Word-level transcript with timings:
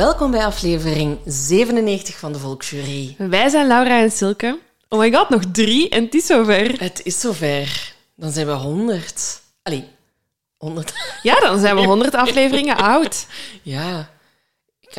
Welkom 0.00 0.30
bij 0.30 0.44
aflevering 0.44 1.18
97 1.24 2.18
van 2.18 2.32
de 2.32 2.38
Volksjury. 2.38 3.14
Wij 3.18 3.48
zijn 3.48 3.66
Laura 3.66 4.00
en 4.00 4.10
Silke. 4.10 4.58
Oh 4.88 4.98
my 4.98 5.12
god, 5.12 5.28
nog 5.28 5.42
drie 5.52 5.88
en 5.88 6.04
het 6.04 6.14
is 6.14 6.26
zover. 6.26 6.80
Het 6.80 7.00
is 7.04 7.20
zover. 7.20 7.94
Dan 8.16 8.30
zijn 8.30 8.46
we 8.46 8.52
100. 8.52 9.40
Allee, 9.62 9.84
100. 10.56 10.92
Ja, 11.22 11.40
dan 11.40 11.60
zijn 11.60 11.76
we 11.76 11.86
100 11.86 12.14
afleveringen 12.14 12.76
oud. 12.76 13.26
Ja. 13.62 14.10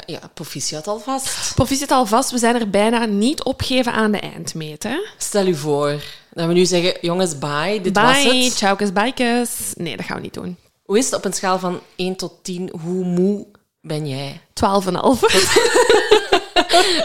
Ja, 0.06 0.20
proficiat 0.34 0.88
alvast. 0.88 1.56
Proficiat 1.56 1.92
alvast, 1.92 2.32
we 2.32 2.38
zijn 2.38 2.56
er 2.56 2.70
bijna 2.70 3.06
niet 3.06 3.44
opgeven 3.44 3.94
aan 3.94 4.12
de 4.12 4.20
eindmeet. 4.20 4.84
Hè? 4.84 4.98
Stel 5.18 5.48
u 5.48 5.56
voor 5.56 6.04
dat 6.34 6.48
we 6.48 6.54
nu 6.54 6.66
zeggen, 6.66 6.98
jongens, 7.02 7.38
bye, 7.38 7.80
dit 7.82 7.96
was 7.96 8.24
Bye, 8.24 8.44
het. 8.44 8.56
tjaukes, 8.56 8.94
bijkes. 8.94 9.74
Nee, 9.76 9.98
dat 9.98 10.06
gaan 10.06 10.16
we 10.16 10.22
niet 10.22 10.34
doen. 10.34 10.58
Hoe 10.84 10.98
is 10.98 11.06
het 11.06 11.14
op 11.14 11.26
een 11.26 11.34
schaal 11.34 11.60
van 11.60 11.80
1 11.96 12.16
tot 12.16 12.34
10? 12.44 12.74
Hoe 12.82 13.04
moe 13.04 13.46
ben 13.82 14.08
jij? 14.08 14.42
12,5. 14.54 14.92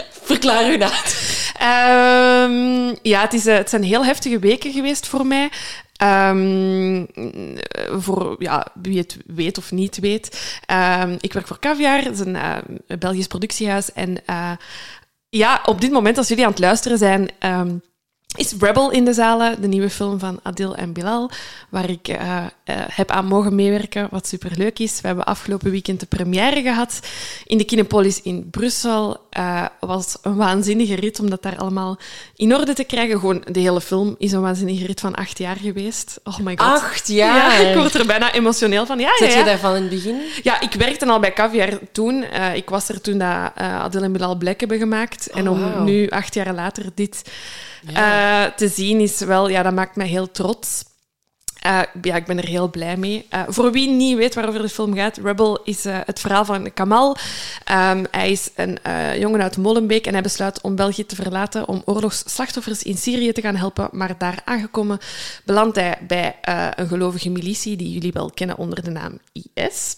Verklaar 0.31 0.71
u 0.71 0.77
dat. 0.77 1.15
Ehm, 1.57 2.95
ja, 3.01 3.21
het, 3.21 3.33
is, 3.33 3.45
eh, 3.45 3.55
het 3.55 3.69
zijn 3.69 3.83
heel 3.83 4.05
heftige 4.05 4.39
weken 4.39 4.71
geweest 4.71 5.07
voor 5.07 5.25
mij. 5.25 5.49
Ehm, 5.95 7.05
voor 7.99 8.35
ja, 8.39 8.67
wie 8.81 8.97
het 8.97 9.17
weet 9.25 9.57
of 9.57 9.71
niet 9.71 9.97
weet. 9.99 10.59
Ehm, 10.65 11.15
ik 11.19 11.33
werk 11.33 11.47
voor 11.47 11.59
Caviar, 11.59 12.03
dat 12.03 12.13
is 12.13 12.19
een 12.19 12.35
eh, 12.35 12.57
Belgisch 12.99 13.27
productiehuis. 13.27 13.93
En 13.93 14.25
eh, 14.25 14.51
ja, 15.29 15.61
op 15.65 15.81
dit 15.81 15.91
moment, 15.91 16.17
als 16.17 16.27
jullie 16.27 16.43
aan 16.43 16.51
het 16.51 16.59
luisteren 16.59 16.97
zijn, 16.97 17.29
is 18.35 18.53
Rebel 18.59 18.91
in 18.91 19.05
de 19.05 19.13
zalen, 19.13 19.61
de 19.61 19.67
nieuwe 19.67 19.89
film 19.89 20.19
van 20.19 20.39
Adil 20.43 20.75
en 20.75 20.93
Bilal, 20.93 21.29
waar 21.69 21.89
ik 21.89 22.07
eh, 22.07 22.37
eh, 22.37 22.75
heb 22.91 23.11
aan 23.11 23.25
mogen 23.25 23.55
meewerken, 23.55 24.07
wat 24.11 24.27
superleuk 24.27 24.79
is. 24.79 25.01
We 25.01 25.07
hebben 25.07 25.25
afgelopen 25.25 25.71
weekend 25.71 25.99
de 25.99 26.05
première 26.05 26.61
gehad 26.61 26.99
in 27.45 27.57
de 27.57 27.63
Kinepolis 27.63 28.21
in 28.21 28.49
Brussel. 28.49 29.17
Eh 29.29 29.65
was 29.79 30.17
een 30.21 30.35
waanzinnige 30.35 30.95
rit 30.95 31.19
om 31.19 31.29
dat 31.29 31.43
daar 31.43 31.57
allemaal 31.57 31.97
in 32.35 32.55
orde 32.55 32.73
te 32.73 32.83
krijgen. 32.83 33.19
Gewoon, 33.19 33.43
de 33.51 33.59
hele 33.59 33.81
film 33.81 34.15
is 34.17 34.31
een 34.31 34.41
waanzinnige 34.41 34.85
rit 34.85 34.99
van 34.99 35.15
acht 35.15 35.37
jaar 35.37 35.55
geweest. 35.55 36.19
Oh 36.23 36.37
my 36.37 36.57
god. 36.57 36.67
Acht 36.67 37.07
jaar. 37.07 37.61
Ja, 37.61 37.67
ik 37.69 37.75
word 37.75 37.93
er 37.93 38.05
bijna 38.05 38.33
emotioneel 38.33 38.85
van. 38.85 38.99
Ja, 38.99 39.07
ja, 39.07 39.17
Zet 39.17 39.31
je 39.33 39.39
ja. 39.39 39.45
daarvan 39.45 39.75
in 39.75 39.81
het 39.81 39.89
begin? 39.89 40.19
Ja, 40.43 40.61
ik 40.61 40.73
werkte 40.73 41.05
al 41.05 41.19
bij 41.19 41.33
Caviar 41.33 41.79
toen. 41.91 42.25
Ik 42.53 42.69
was 42.69 42.89
er 42.89 43.01
toen 43.01 43.17
dat 43.17 43.51
Adil 43.55 44.03
en 44.03 44.11
Bilal 44.11 44.35
Black 44.35 44.59
hebben 44.59 44.77
gemaakt. 44.77 45.29
en 45.29 45.49
Oh, 45.49 45.77
om 45.77 45.83
nu, 45.83 46.09
acht 46.09 46.33
jaar 46.33 46.53
later, 46.53 46.85
dit 46.95 47.21
eh, 48.17 48.45
te 48.45 48.67
zien, 48.67 48.99
is 48.99 49.19
wel... 49.19 49.49
Ja, 49.49 49.63
dat 49.63 49.73
maakt 49.73 49.95
mij 49.95 50.07
heel 50.07 50.31
trots. 50.31 50.83
Eh, 51.59 51.81
ja, 52.01 52.15
ik 52.15 52.25
ben 52.25 52.37
er 52.37 52.47
heel 52.47 52.69
blij 52.69 52.97
mee. 52.97 53.25
Eh, 53.29 53.41
voor 53.47 53.71
wie 53.71 53.89
niet 53.89 54.17
weet 54.17 54.35
waarover 54.35 54.61
de 54.61 54.69
film 54.69 54.95
gaat, 54.95 55.17
Rebel 55.17 55.63
is 55.63 55.83
het 55.83 56.19
verhaal 56.19 56.45
van 56.45 56.73
Kamal. 56.73 57.17
Ehm, 57.63 58.05
hij 58.11 58.31
is 58.31 58.49
een 58.55 58.79
jongen 59.19 59.41
uit 59.41 59.57
Molenbeek 59.57 60.07
en 60.07 60.13
hij 60.13 60.21
besluit 60.21 60.61
om 60.61 60.75
België 60.75 61.05
te 61.05 61.15
verlaten 61.15 61.67
om 61.67 61.81
oorlogsslachtoffers 61.85 62.83
in 62.83 62.97
Syrië 62.97 63.31
te 63.31 63.41
gaan 63.41 63.55
helpen. 63.55 63.89
Maar 63.91 64.17
daar 64.17 64.41
aangekomen 64.45 64.99
belandt 65.45 65.75
hij 65.75 65.97
bij 66.07 66.35
een 66.75 66.87
gelovige 66.87 67.29
militie 67.29 67.77
die 67.77 67.91
jullie 67.91 68.11
wel 68.11 68.31
kennen 68.33 68.57
onder 68.57 68.83
de 68.83 68.91
naam 68.91 69.19
IS. 69.31 69.95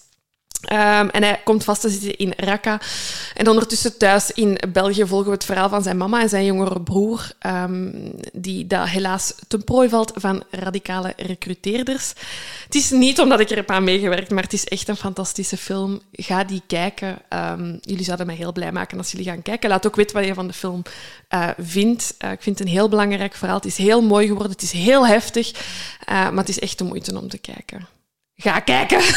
Ehm, 0.62 1.08
en 1.08 1.24
hij 1.24 1.42
komt 1.44 1.64
vast 1.64 1.82
te 1.82 1.90
zitten 1.90 2.18
in 2.18 2.34
Raqqa. 2.38 2.82
En 3.34 3.48
ondertussen 3.48 3.98
thuis 3.98 4.32
in 4.32 4.58
België 4.74 5.06
volgen 5.06 5.28
we 5.28 5.34
het 5.34 5.46
verhaal 5.46 5.70
van 5.70 5.84
zijn 5.84 5.98
mama 5.98 6.22
en 6.22 6.30
zijn 6.30 6.46
jongere 6.46 6.82
broer, 6.82 7.32
ehm, 7.40 7.92
die 8.34 8.68
dat 8.68 8.88
helaas 8.88 9.34
ten 9.48 9.64
prooi 9.64 9.90
valt 9.90 10.12
van 10.16 10.44
radicale 10.52 11.14
recruteerders. 11.18 12.14
Het 12.64 12.76
is 12.76 12.90
niet 12.90 13.20
omdat 13.20 13.40
ik 13.40 13.50
er 13.50 13.56
heb 13.56 13.72
aan 13.72 13.84
meegewerkt, 13.84 14.30
maar 14.30 14.44
het 14.44 14.54
is 14.54 14.66
echt 14.66 14.88
een 14.88 14.96
fantastische 14.96 15.58
film. 15.58 16.02
Ga 16.12 16.44
die 16.44 16.62
kijken. 16.68 17.18
Ehm, 17.30 17.78
jullie 17.82 18.04
zouden 18.04 18.26
mij 18.26 18.36
heel 18.36 18.52
blij 18.52 18.72
maken 18.72 18.98
als 18.98 19.12
jullie 19.12 19.26
gaan 19.28 19.42
kijken. 19.42 19.70
Laat 19.70 19.88
ook 19.88 19.96
weten 19.96 20.16
wat 20.16 20.26
je 20.26 20.34
van 20.34 20.48
de 20.48 20.54
film 20.54 20.82
eh, 21.28 21.50
vindt. 21.58 22.16
Eh, 22.18 22.32
ik 22.32 22.42
vind 22.42 22.60
het 22.60 22.68
een 22.68 22.74
heel 22.74 22.90
belangrijk 22.90 23.36
verhaal. 23.36 23.58
Het 23.58 23.66
is 23.66 23.78
heel 23.78 24.02
mooi 24.02 24.28
geworden. 24.28 24.52
Het 24.52 24.62
is 24.62 24.72
heel 24.72 25.08
heftig. 25.08 25.52
eh, 26.06 26.16
maar 26.30 26.38
het 26.38 26.50
is 26.50 26.60
echt 26.60 26.78
de 26.78 26.84
moeite 26.84 27.20
om 27.20 27.30
te 27.30 27.38
kijken. 27.38 27.99
Ga 28.42 28.60
kijken. 28.60 29.00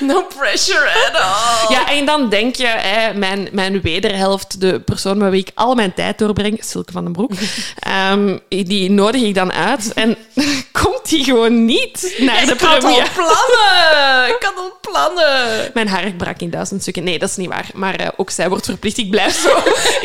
No 0.00 0.22
pressure 0.22 0.88
at 1.06 1.14
all. 1.14 1.74
Ja, 1.74 1.88
en 1.90 2.06
dan 2.06 2.28
denk 2.28 2.54
je, 2.56 2.66
hè, 2.66 3.14
mijn, 3.14 3.48
mijn 3.52 3.80
wederhelft, 3.80 4.60
de 4.60 4.80
persoon 4.80 5.18
met 5.18 5.30
wie 5.30 5.40
ik 5.40 5.50
al 5.54 5.74
mijn 5.74 5.94
tijd 5.94 6.18
doorbreng, 6.18 6.64
Silke 6.64 6.92
van 6.92 7.04
den 7.04 7.12
Broek, 7.12 7.30
ehm, 7.78 8.38
die 8.48 8.90
nodig 8.90 9.22
ik 9.22 9.34
dan 9.34 9.52
uit. 9.52 9.92
En 9.94 10.16
komt 10.82 11.08
die 11.08 11.24
gewoon 11.24 11.64
niet 11.64 12.14
naar 12.18 12.46
de 12.46 12.52
Ik 12.52 12.60
had 12.60 12.84
al 12.84 13.02
plannen. 13.14 14.28
Ik 14.28 14.36
had 14.42 14.54
al 14.56 14.78
plannen. 14.80 15.70
Mijn 15.74 15.88
haar 15.88 16.12
brak 16.12 16.40
in 16.40 16.50
duizend 16.50 16.80
stukken. 16.80 17.04
Nee, 17.04 17.18
dat 17.18 17.28
is 17.28 17.36
niet 17.36 17.48
waar. 17.48 17.66
Maar 17.74 17.94
eh, 17.94 18.08
ook 18.16 18.30
zij 18.30 18.48
wordt 18.48 18.64
verplicht. 18.64 18.98
Ik 18.98 19.10
blijf 19.10 19.40
zo. 19.40 19.56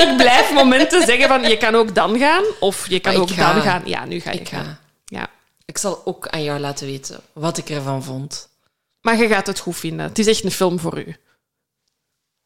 ik 0.04 0.14
blijf 0.18 0.54
momenten 0.54 1.06
zeggen 1.06 1.28
van, 1.28 1.42
je 1.44 1.58
kan 1.58 1.76
ook 1.76 1.96
dan 1.96 2.18
gaan. 2.20 2.44
Of 2.60 2.86
je 2.90 3.00
kan 3.00 3.14
Maar 3.14 3.22
ook 3.22 3.30
ga. 3.31 3.54
dan 3.54 3.62
gaan. 3.62 3.81
Ja, 3.86 4.06
nu 4.06 4.20
ga 4.20 4.31
Ik 4.31 4.48
gaan. 4.48 4.64
ga. 4.66 4.80
Ik 5.69 5.78
zal 5.78 6.02
ook 6.06 6.28
aan 6.28 6.44
jou 6.44 6.59
laten 6.59 6.88
weten 6.88 7.19
wat 7.34 7.57
ik 7.57 7.69
ervan 7.69 8.03
vond. 8.03 8.50
Maar 9.02 9.18
je 9.18 9.28
gaat 9.28 9.47
het 9.47 9.59
goed 9.59 9.75
vinden. 9.75 10.06
Het 10.06 10.19
is 10.19 10.28
echt 10.28 10.44
een 10.44 10.52
film 10.52 10.80
voor 10.80 11.00
u. 11.00 11.16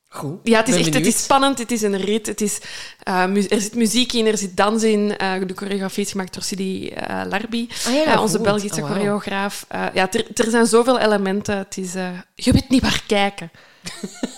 Goed. 0.07 0.39
Ja, 0.44 0.57
het 0.57 0.67
is 0.67 0.75
echt 0.75 0.94
het 0.94 1.06
is 1.06 1.23
spannend, 1.23 1.57
het 1.57 1.72
is 1.72 1.81
een 1.81 1.97
rit, 1.97 2.28
het 2.28 2.41
is, 2.41 2.59
eh, 3.03 3.51
er 3.51 3.61
zit 3.61 3.75
muziek 3.75 4.13
in, 4.13 4.25
er 4.25 4.38
zit 4.38 4.57
dans 4.57 4.84
in. 4.84 5.17
Eh, 5.17 5.34
de 5.47 5.53
choreografie 5.56 6.03
is 6.03 6.11
gemaakt 6.11 6.34
door 6.34 6.44
Sidi 6.44 6.89
eh, 6.89 7.22
Larbi, 7.29 7.69
Ah, 7.88 7.94
ja, 7.94 8.22
onze 8.22 8.35
goed. 8.35 8.45
Belgische 8.45 8.81
Oh, 8.81 8.91
choreograaf. 8.91 9.66
Ja, 9.69 10.11
er, 10.11 10.25
er 10.34 10.50
zijn 10.50 10.66
zoveel 10.66 11.00
elementen. 11.00 11.57
Het 11.57 11.78
is, 11.78 11.94
je 12.35 12.51
weet 12.51 12.69
niet 12.69 12.81
waar 12.81 13.03
kijken. 13.07 13.51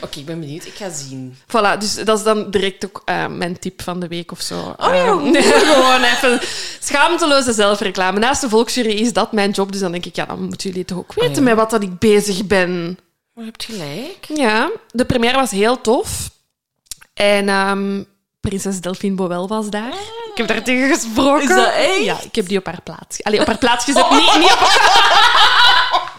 Oké, 0.04 0.18
ik 0.18 0.26
ben 0.26 0.40
benieuwd. 0.40 0.64
Ik 0.64 0.74
ga 0.74 0.90
zien. 0.90 1.36
Voilà, 1.46 1.78
dus 1.78 1.94
dat 1.94 2.18
is 2.18 2.24
dan 2.24 2.50
direct 2.50 2.84
ook 2.84 3.02
eh, 3.04 3.26
mijn 3.26 3.58
tip 3.58 3.82
van 3.82 4.00
de 4.00 4.08
week 4.08 4.32
of 4.32 4.40
zo. 4.40 4.58
Oh 4.58 4.74
ja, 4.94 4.94
Eh, 5.04 5.10
goed. 5.12 5.36
gewoon 5.72 6.02
even 6.02 6.40
schaamteloze 6.80 7.52
zelfreclame. 7.52 8.18
Naast 8.18 8.40
de 8.40 8.48
volksjury 8.48 8.90
is 8.90 9.12
dat 9.12 9.32
mijn 9.32 9.50
job, 9.50 9.72
dus 9.72 9.80
dan 9.80 9.92
denk 9.92 10.06
ik, 10.06 10.16
ja, 10.16 10.24
dan 10.26 10.42
moeten 10.42 10.70
jullie 10.70 10.84
toch 10.84 10.98
ook 10.98 11.14
weten 11.14 11.30
Ah, 11.30 11.36
ja. 11.36 11.42
met 11.42 11.54
wat 11.54 11.70
dat 11.70 11.82
ik 11.82 11.98
bezig 11.98 12.46
ben. 12.46 12.98
Maar 13.34 13.44
je 13.44 13.50
hebt 13.50 13.64
gelijk. 13.64 14.26
Ja, 14.34 14.70
de 14.90 15.04
première 15.04 15.36
was 15.36 15.50
heel 15.50 15.80
tof. 15.80 16.30
En 17.14 17.48
ehm, 17.48 18.02
prinses 18.40 18.80
Delphine 18.80 19.14
Boel 19.14 19.48
was 19.48 19.70
daar. 19.70 19.92
Ik 20.30 20.38
heb 20.38 20.46
daar 20.46 20.62
tegen 20.62 20.88
gesproken. 20.94 21.42
Is 21.42 21.48
dat 21.48 21.72
echt? 21.74 22.04
Ja, 22.04 22.16
ik 22.22 22.34
heb 22.34 22.48
die 22.48 22.58
op 22.58 22.66
haar 22.66 22.80
plaats... 22.84 23.22
Allee, 23.22 23.40
op 23.40 23.46
haar 23.46 23.58
plaats 23.58 23.84
gezet. 23.84 24.10
Niet, 24.10 24.36
niet, 24.38 24.52
op... 24.52 24.58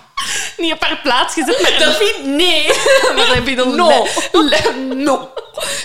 niet 0.63 0.73
op 0.73 0.83
haar 0.83 0.99
plaats 1.03 1.33
gezet, 1.33 1.61
maar... 1.61 1.77
Delphine, 1.77 2.27
nee. 2.35 2.67
maar 3.15 3.25
Delphine 3.33 3.65
No. 3.65 4.05
le- 4.31 4.93
no. 4.95 5.29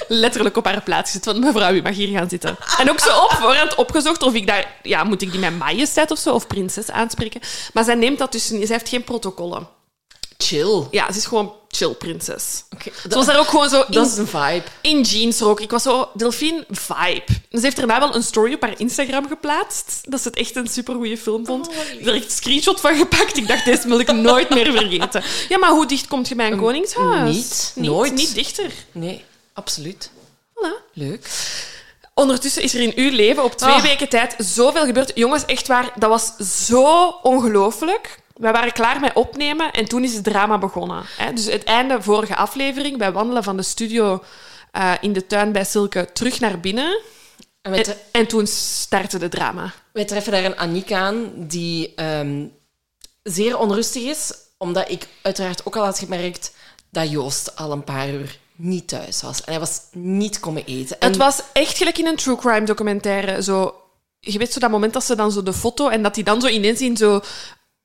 Letterlijk 0.08 0.56
op 0.56 0.64
haar 0.64 0.82
plaats 0.82 1.10
gezet. 1.10 1.24
Want 1.24 1.40
mevrouw, 1.40 1.72
u 1.72 1.82
mag 1.82 1.94
hier 1.94 2.18
gaan 2.18 2.28
zitten. 2.28 2.56
En 2.78 2.90
ook 2.90 3.00
zo 3.00 3.18
op 3.18 3.30
voorhand 3.32 3.74
opgezocht 3.74 4.22
of 4.22 4.34
ik 4.34 4.46
daar... 4.46 4.74
Ja, 4.82 5.04
moet 5.04 5.22
ik 5.22 5.30
die 5.30 5.40
met 5.40 5.58
majesteit 5.58 6.10
of 6.10 6.18
zo, 6.18 6.34
of 6.34 6.46
prinses 6.46 6.90
aanspreken? 6.90 7.40
Maar 7.72 7.84
zij 7.84 7.94
neemt 7.94 8.18
dat 8.18 8.32
dus... 8.32 8.50
niet. 8.50 8.66
Zij 8.66 8.76
heeft 8.76 8.88
geen 8.88 9.04
protocollen. 9.04 9.68
Chill. 10.44 10.86
Ja, 10.90 11.12
ze 11.12 11.18
is 11.18 11.26
gewoon 11.26 11.52
chill 11.68 11.88
prinses. 11.94 12.64
Oké, 12.74 12.90
Ze 13.02 13.14
was 13.14 13.26
daar 13.26 13.38
ook 13.38 13.48
gewoon 13.48 13.68
zo 13.68 13.80
in, 13.80 13.92
dat 13.92 14.06
is 14.06 14.16
een 14.16 14.26
vibe. 14.26 14.62
in 14.80 15.00
jeans 15.00 15.42
ook. 15.42 15.60
Ik 15.60 15.70
was 15.70 15.82
zo 15.82 16.08
Delphine 16.14 16.64
vibe. 16.70 17.24
Ze 17.50 17.58
heeft 17.60 17.76
daarna 17.76 17.98
wel 17.98 18.14
een 18.14 18.22
story 18.22 18.52
op 18.54 18.60
haar 18.62 18.80
Instagram 18.80 19.28
geplaatst. 19.28 20.00
Dat 20.02 20.20
ze 20.22 20.28
het 20.28 20.36
echt 20.38 20.56
een 20.56 20.66
supergoeie 20.68 21.18
film 21.18 21.46
vond. 21.46 21.68
Oh, 21.68 21.74
er 22.06 22.14
echt 22.14 22.24
een 22.24 22.30
screenshot 22.30 22.80
van 22.80 22.96
gepakt. 22.96 23.36
Ik 23.36 23.48
dacht, 23.48 23.64
deze 23.64 23.88
wil 23.88 23.98
ik 23.98 24.12
nooit 24.12 24.48
meer 24.54 24.72
vergeten. 24.72 25.22
Ja, 25.48 25.58
maar 25.58 25.70
hoe 25.70 25.86
dicht 25.86 26.06
komt 26.06 26.28
je 26.28 26.34
bij 26.34 26.50
een 26.52 26.58
koningshuis? 26.58 27.34
niet. 27.34 27.72
Nooit. 27.74 28.14
Niet 28.14 28.34
dichter. 28.34 28.70
Nee, 28.92 29.24
absoluut. 29.52 30.10
Voilà. 30.54 30.92
Leuk. 30.92 31.30
Ondertussen 32.14 32.62
is 32.62 32.74
er 32.74 32.80
in 32.80 32.92
uw 32.96 33.10
leven 33.10 33.44
op 33.44 33.56
twee 33.56 33.72
Ah. 33.74 33.82
weken 33.82 34.08
tijd 34.08 34.34
zoveel 34.38 34.84
gebeurd. 34.84 35.12
Jongens, 35.14 35.44
echt 35.44 35.66
waar, 35.66 35.92
dat 35.96 36.08
was 36.10 36.32
zo 36.66 37.06
ongelooflijk. 37.22 38.18
Wij 38.38 38.52
waren 38.52 38.72
klaar 38.72 39.00
met 39.00 39.14
opnemen 39.14 39.72
en 39.72 39.84
toen 39.84 40.04
is 40.04 40.14
het 40.14 40.24
drama 40.24 40.58
begonnen. 40.58 41.04
Hè? 41.16 41.32
Dus 41.32 41.44
het 41.44 41.64
einde 41.64 42.02
vorige 42.02 42.36
aflevering, 42.36 42.98
wij 42.98 43.12
wandelen 43.12 43.42
van 43.42 43.56
de 43.56 43.62
studio 43.62 44.22
eh, 44.72 44.92
in 45.00 45.12
de 45.12 45.26
tuin 45.26 45.52
bij 45.52 45.64
Silke 45.64 46.08
terug 46.12 46.40
naar 46.40 46.60
binnen. 46.60 47.00
En 47.62 47.84
En, 48.12 48.26
toen 48.26 48.46
startte 48.46 49.18
de 49.18 49.28
drama. 49.28 49.72
wij 49.92 50.04
treffen 50.04 50.32
daar 50.32 50.44
een 50.44 50.58
Aniek 50.58 50.92
aan 50.92 51.32
die 51.36 51.94
ehm, 51.94 52.46
zeer 53.22 53.58
onrustig 53.58 54.02
is, 54.02 54.34
omdat 54.58 54.90
ik 54.90 55.06
uiteraard 55.22 55.66
ook 55.66 55.76
al 55.76 55.84
had 55.84 55.98
gemerkt 55.98 56.52
dat 56.90 57.10
Joost 57.10 57.56
al 57.56 57.72
een 57.72 57.84
paar 57.84 58.08
uur 58.08 58.38
niet 58.56 58.88
thuis 58.88 59.22
was. 59.22 59.38
En 59.44 59.50
hij 59.52 59.60
was 59.60 59.80
niet 59.92 60.40
komen 60.40 60.64
eten. 60.64 61.00
En 61.00 61.08
Het 61.08 61.16
was 61.16 61.42
echt 61.52 61.76
gelijk 61.76 61.98
in 61.98 62.06
een 62.06 62.16
true 62.16 62.36
crime 62.36 62.66
documentaire. 62.66 63.42
Zo, 63.42 63.74
je 64.20 64.38
weet 64.38 64.52
zo 64.52 64.60
dat 64.60 64.70
moment 64.70 64.92
dat 64.92 65.04
ze 65.04 65.16
dan 65.16 65.32
zo 65.32 65.42
de 65.42 65.52
foto 65.52 65.88
en 65.88 66.02
dat 66.02 66.14
die 66.14 66.24
dan 66.24 66.40
zo 66.40 66.46
ineens 66.46 66.80
in 66.80 66.96
zo 66.96 67.20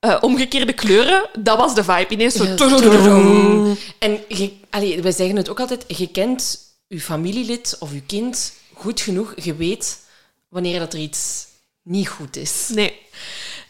eh, 0.04 0.18
omgekeerde 0.22 0.74
kleuren, 0.74 1.30
dat 1.40 1.58
was 1.58 1.76
de 1.76 1.84
vibe. 1.84 2.10
Ineens 2.10 2.34
zo... 2.36 2.44
En 4.00 4.20
je, 4.28 4.54
allee, 4.70 5.02
wij 5.02 5.12
zeggen 5.12 5.36
het 5.36 5.50
ook 5.50 5.60
altijd, 5.60 5.84
je 5.88 6.08
kent 6.08 6.60
je 6.88 7.02
familielid 7.02 7.76
of 7.80 7.94
je 7.94 8.02
kind 8.02 8.54
goed 8.74 9.02
genoeg. 9.02 9.34
Je 9.44 9.56
weet 9.56 10.00
wanneer 10.50 10.80
dat 10.80 10.94
er 10.94 11.00
iets 11.00 11.46
niet 11.82 12.08
goed 12.08 12.36
is. 12.36 12.70
Nee. 12.74 13.00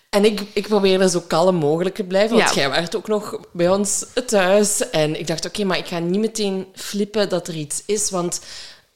En 0.10 0.26
ik, 0.26 0.42
ik 0.54 0.68
probeerde 0.68 1.10
zo 1.10 1.20
kalm 1.28 1.56
mogelijk 1.56 1.96
te 1.96 2.04
blijven, 2.04 2.38
want 2.38 2.50
Ja. 2.50 2.56
jij 2.56 2.70
waart 2.70 2.96
ook 2.96 3.08
nog 3.08 3.40
bij 3.52 3.70
ons 3.70 4.06
thuis. 4.26 4.90
En 4.90 5.20
ik 5.20 5.28
dacht, 5.28 5.46
oké, 5.46 5.64
maar 5.64 5.78
ik 5.78 5.88
ga 5.88 6.00
niet 6.00 6.20
meteen 6.20 6.66
flippen 6.76 7.30
dat 7.30 7.48
er 7.48 7.56
iets 7.56 7.84
is, 7.86 8.10
want 8.10 8.42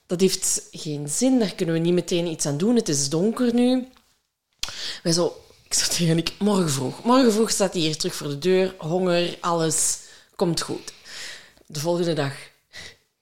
dat 0.07 0.21
heeft 0.21 0.61
geen 0.71 1.07
zin. 1.09 1.39
Daar 1.39 1.53
kunnen 1.55 1.75
we 1.75 1.81
niet 1.81 1.93
meteen 1.93 2.27
iets 2.27 2.45
aan 2.45 2.57
doen. 2.57 2.75
Het 2.75 2.89
is 2.89 3.09
donker 3.09 3.53
nu. 3.53 3.87
Wij 5.03 5.11
zo, 5.11 5.35
ik 5.67 5.73
zat 5.73 5.95
tegen 5.95 6.17
ik, 6.17 6.31
morgen 6.39 6.69
vroeg. 6.69 7.03
Morgen 7.03 7.31
vroeg 7.31 7.49
staat 7.49 7.73
hij 7.73 7.81
hier 7.81 7.97
terug 7.97 8.15
voor 8.15 8.27
de 8.27 8.37
deur. 8.37 8.75
Honger, 8.77 9.37
alles 9.41 9.99
komt 10.35 10.61
goed. 10.61 10.93
De 11.65 11.79
volgende 11.79 12.13
dag, 12.13 12.33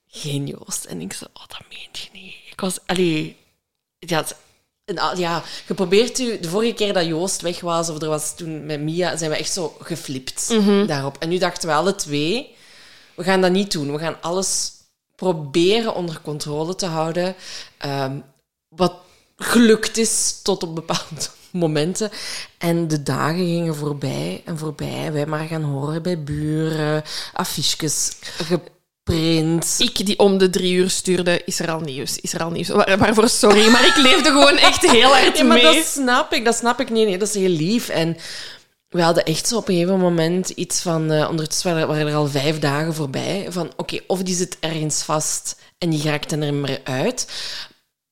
geen 0.08 0.48
Joost. 0.48 0.86
En 0.86 1.02
ik 1.02 1.14
zo, 1.14 1.26
oh, 1.34 1.48
dat 1.48 1.62
meent 1.70 1.98
je 2.00 2.10
niet. 2.12 2.36
Ik 2.52 2.62
was, 2.62 2.80
allee, 2.86 3.38
ja, 4.00 4.26
en, 4.86 5.18
ja, 5.18 5.44
geprobeerd 5.66 6.20
u... 6.20 6.40
De 6.40 6.50
vorige 6.50 6.74
keer 6.74 6.94
dat 6.94 7.06
Joost 7.06 7.42
weg 7.42 7.60
was, 7.60 7.90
of 7.90 8.02
er 8.02 8.10
was 8.10 8.36
toen 8.36 8.66
met 8.66 8.82
Mia, 8.82 9.18
zijn 9.18 9.32
we 9.32 9.38
echt 9.38 9.54
zo 9.54 9.76
geflipt 9.80 10.50
daarop. 10.88 11.18
En 11.18 11.30
nu 11.30 11.38
dachten 11.38 11.70
we 11.70 11.76
alle 11.76 11.96
twee, 11.96 12.56
we 13.16 13.24
gaan 13.24 13.42
dat 13.42 13.52
niet 13.52 13.72
doen. 13.72 13.92
We 13.92 14.00
gaan 14.00 14.22
alles 14.22 14.72
proberen 15.16 15.96
onder 15.96 16.22
controle 16.22 16.76
te 16.76 16.86
houden. 16.86 17.36
Ehm, 17.78 18.20
wat 18.68 19.05
gelukt 19.36 19.98
is 19.98 20.40
tot 20.44 20.64
op 20.64 20.76
bepaalde 20.76 21.28
momenten. 21.52 22.12
En 22.58 22.88
de 22.88 23.04
dagen 23.04 23.46
gingen 23.46 23.76
voorbij 23.76 24.42
en 24.46 24.58
voorbij. 24.58 25.12
Wij 25.12 25.26
maar 25.26 25.48
gaan 25.48 25.64
horen 25.64 26.02
bij 26.02 26.24
buren, 26.24 27.04
affiches 27.34 28.12
geprint. 28.22 29.76
Ik 29.78 30.06
die 30.06 30.20
om 30.20 30.38
de 30.38 30.50
drie 30.50 30.74
uur 30.74 30.90
stuurde, 30.90 31.42
is 31.46 31.60
er 31.60 31.72
al 31.72 31.80
nieuws, 31.80 32.18
is 32.20 32.34
er 32.34 32.44
al 32.44 32.50
nieuws. 32.50 32.68
Waar- 32.68 32.98
Waarvoor 32.98 33.30
sorry, 33.30 33.68
maar 33.70 33.86
ik 33.86 33.96
leefde 33.96 34.30
gewoon 34.30 34.58
echt 34.58 34.92
heel 34.92 35.14
hard 35.16 35.38
Ja, 35.38 35.44
maar 35.44 35.58
mee. 35.64 35.76
dat 35.76 35.86
snap 35.86 36.34
ik, 36.34 36.46
dat 36.46 36.56
snap 36.56 36.80
ik. 36.80 36.90
Nee, 36.90 37.06
nee, 37.06 37.18
dat 37.18 37.28
is 37.28 37.34
heel 37.34 37.50
lief. 37.50 37.90
En 37.90 38.18
we 38.90 39.02
hadden 39.02 39.26
echt 39.26 39.48
zo 39.48 39.58
op 39.58 39.68
een 39.68 39.76
gegeven 39.76 40.00
moment 40.00 40.50
iets 40.50 40.82
van... 40.82 41.12
eh, 41.12 41.30
ondertussen 41.30 41.72
waren, 41.74 41.88
waren 41.88 42.08
er 42.08 42.16
al 42.16 42.28
vijf 42.28 42.60
dagen 42.60 42.94
voorbij. 42.94 43.46
Van, 43.50 43.72
oké, 43.78 44.00
of 44.08 44.24
die 44.24 44.36
zit 44.36 44.58
ergens 44.60 45.02
vast 45.04 45.56
en 45.78 45.90
die 45.90 46.04
raakt 46.04 46.32
er 46.32 46.38
niet 46.38 46.54
meer 46.54 46.80
uit. 46.84 47.28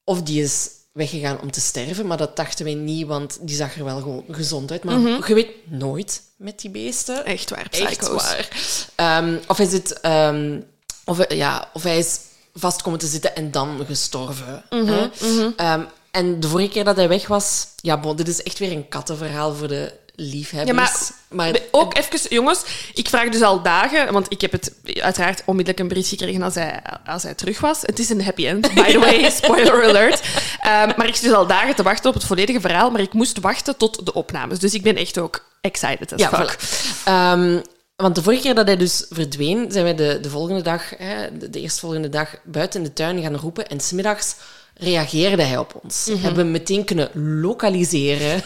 Of 0.04 0.22
die 0.22 0.44
is 0.44 0.70
weggegaan 0.94 1.42
om 1.42 1.52
te 1.52 1.62
sterven. 1.62 2.08
Maar 2.08 2.18
dat 2.18 2.36
dachten 2.36 2.66
wij 2.66 2.74
niet, 2.74 3.08
want 3.08 3.38
die 3.42 3.56
zag 3.56 3.76
er 3.78 3.84
wel 3.84 4.00
gewoon 4.02 4.24
gezond 4.30 4.72
uit. 4.72 4.84
Maar 4.84 5.00
je 5.28 5.34
weet 5.34 5.50
nooit 5.72 6.22
met 6.38 6.60
die 6.60 6.70
beesten. 6.70 7.26
Echt 7.26 7.50
waar, 7.50 7.68
Echt 7.72 7.98
psycho's. 7.98 8.24
waar. 8.24 8.48
Ehm, 8.96 9.36
of 9.48 9.58
hij 9.58 9.68
zit... 9.70 10.00
ehm, 10.00 10.60
of, 11.06 11.18
hij- 11.18 11.38
ja, 11.38 11.70
of 11.74 11.84
hij 11.84 11.98
is 11.98 12.20
vast 12.54 12.82
komen 12.82 13.00
te 13.00 13.08
zitten 13.08 13.36
en 13.36 13.52
dan 13.52 13.86
gestorven. 13.86 14.64
Mhm, 14.70 14.86
hè. 14.86 15.08
Ehm, 15.56 15.82
en 16.12 16.40
de 16.40 16.48
vorige 16.48 16.70
keer 16.70 16.84
dat 16.84 16.96
hij 16.96 17.08
weg 17.08 17.28
was... 17.28 17.68
Ja, 17.76 18.00
bon, 18.00 18.16
dit 18.16 18.28
is 18.28 18.44
echt 18.44 18.60
weer 18.60 18.72
een 18.72 18.88
kattenverhaal 18.88 19.54
voor 19.54 19.68
de 19.68 19.94
liefhebbers. 20.16 21.10
Ja, 21.10 21.36
maar, 21.36 21.60
ook 21.72 21.98
even, 21.98 22.20
jongens, 22.30 22.62
ik 22.94 23.10
vraag 23.10 23.30
dus 23.30 23.42
al 23.42 23.62
dagen, 23.62 24.14
want 24.14 24.26
ik 24.30 24.42
heb 24.42 24.52
het 24.52 24.74
uiteraard 24.94 25.42
onmiddellijk 25.46 25.84
een 25.84 25.94
brief 25.94 26.10
gekregen 26.10 26.42
als 26.42 26.56
hij, 26.56 26.82
als 27.06 27.24
hij 27.24 27.34
terug 27.34 27.60
was. 27.60 27.82
Het 27.82 28.00
is 28.00 28.10
een 28.10 28.24
happy 28.24 28.48
end, 28.48 28.74
by 28.74 28.92
the 28.92 29.00
way, 29.00 29.30
spoiler 29.42 29.84
alert. 29.84 30.22
Ehm, 30.60 30.92
maar 30.98 31.08
ik 31.08 31.16
zit 31.16 31.24
dus 31.24 31.34
al 31.34 31.48
dagen 31.48 31.76
te 31.76 31.84
wachten 31.84 32.10
op 32.10 32.16
het 32.16 32.26
volledige 32.26 32.62
verhaal, 32.62 32.92
maar 32.92 33.02
ik 33.02 33.14
moest 33.14 33.40
wachten 33.40 33.78
tot 33.78 34.06
de 34.06 34.14
opnames. 34.14 34.60
Dus 34.60 34.74
ik 34.74 34.82
ben 34.82 34.96
echt 34.96 35.18
ook 35.18 35.46
excited 35.62 36.14
as 36.14 36.20
Ja, 36.20 36.30
fuck. 36.30 36.58
voilà. 36.60 37.04
Ehm, 37.04 37.60
want 37.96 38.16
de 38.16 38.24
vorige 38.24 38.42
keer 38.42 38.56
dat 38.56 38.68
hij 38.68 38.78
dus 38.78 39.06
verdween, 39.10 39.72
zijn 39.72 39.84
wij 39.84 39.96
de, 39.96 40.20
de 40.22 40.30
volgende 40.30 40.62
dag, 40.62 40.90
hè, 40.98 41.38
de, 41.38 41.50
de 41.50 41.60
eerstvolgende 41.62 42.10
dag, 42.10 42.36
buiten 42.44 42.80
in 42.80 42.86
de 42.86 42.94
tuin 42.94 43.22
gaan 43.22 43.36
roepen. 43.36 43.68
En 43.68 43.80
smiddags 43.80 44.36
reageerde 44.74 45.44
hij 45.44 45.58
op 45.58 45.80
ons. 45.84 46.06
Mhm. 46.10 46.18
Hebben 46.22 46.46
we 46.46 46.52
meteen 46.52 46.84
kunnen 46.86 47.10
lokaliseren. 47.42 48.44